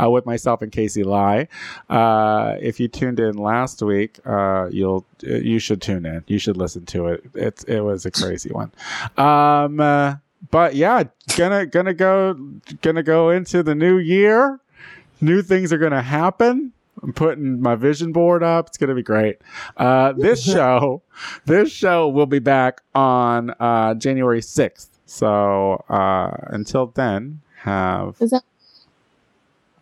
uh, 0.00 0.10
with 0.10 0.26
myself 0.26 0.60
and 0.60 0.70
Casey 0.70 1.02
Lai. 1.02 1.48
Uh, 1.88 2.56
if 2.60 2.78
you 2.78 2.88
tuned 2.88 3.18
in 3.20 3.38
last 3.38 3.82
week, 3.82 4.18
uh, 4.26 4.68
you'll 4.70 5.06
you 5.22 5.58
should 5.58 5.80
tune 5.80 6.04
in. 6.04 6.24
You 6.26 6.38
should 6.38 6.58
listen 6.58 6.84
to 6.86 7.08
it. 7.08 7.24
It's 7.34 7.64
it 7.64 7.80
was 7.80 8.04
a 8.04 8.10
crazy 8.10 8.50
one. 8.50 8.70
Um, 9.16 9.80
uh, 9.80 10.16
but 10.50 10.74
yeah, 10.74 11.04
gonna 11.36 11.64
gonna 11.64 11.94
go 11.94 12.34
gonna 12.82 13.02
go 13.02 13.30
into 13.30 13.62
the 13.62 13.74
new 13.74 13.96
year. 13.96 14.60
New 15.22 15.40
things 15.40 15.72
are 15.72 15.78
gonna 15.78 16.02
happen. 16.02 16.72
I'm 17.02 17.12
putting 17.12 17.60
my 17.60 17.74
vision 17.74 18.12
board 18.12 18.42
up. 18.42 18.68
It's 18.68 18.78
gonna 18.78 18.94
be 18.94 19.02
great. 19.02 19.38
Uh, 19.76 20.12
this 20.12 20.42
show, 20.52 21.02
this 21.44 21.70
show 21.70 22.08
will 22.08 22.26
be 22.26 22.38
back 22.38 22.80
on 22.94 23.50
uh, 23.60 23.94
January 23.94 24.42
sixth. 24.42 24.98
So 25.06 25.84
uh, 25.88 26.30
until 26.48 26.88
then, 26.88 27.40
have 27.60 28.16
Is 28.20 28.30
that? 28.30 28.42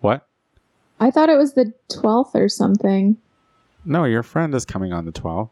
what? 0.00 0.26
I 1.00 1.10
thought 1.10 1.28
it 1.28 1.36
was 1.36 1.54
the 1.54 1.72
twelfth 1.88 2.34
or 2.34 2.48
something. 2.48 3.16
No, 3.84 4.04
your 4.04 4.22
friend 4.22 4.54
is 4.54 4.64
coming 4.64 4.92
on 4.94 5.04
the 5.04 5.12
12th. 5.12 5.50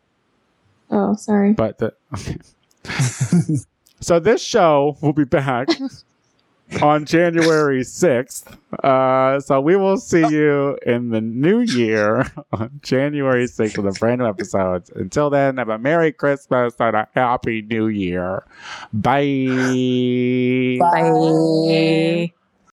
Oh, 0.90 1.14
sorry. 1.14 1.52
But 1.52 1.78
the 1.78 1.94
okay. 2.14 2.38
so 4.00 4.18
this 4.18 4.42
show 4.42 4.96
will 5.02 5.12
be 5.12 5.24
back 5.24 5.68
on 6.80 7.04
January 7.04 7.82
6th. 7.82 8.56
Uh, 8.82 9.40
so 9.40 9.60
we 9.60 9.76
will 9.76 9.98
see 9.98 10.26
you 10.26 10.78
in 10.86 11.10
the 11.10 11.20
new 11.20 11.60
year 11.60 12.30
on 12.52 12.80
January 12.82 13.44
6th 13.44 13.76
with 13.76 13.96
a 13.96 13.98
brand 13.98 14.20
new 14.20 14.26
episode. 14.28 14.88
Until 14.94 15.30
then, 15.30 15.58
have 15.58 15.68
a 15.68 15.78
Merry 15.78 16.12
Christmas 16.12 16.74
and 16.78 16.96
a 16.96 17.08
Happy 17.14 17.62
New 17.62 17.88
Year. 17.88 18.44
Bye. 18.92 20.78
Bye. 20.80 22.32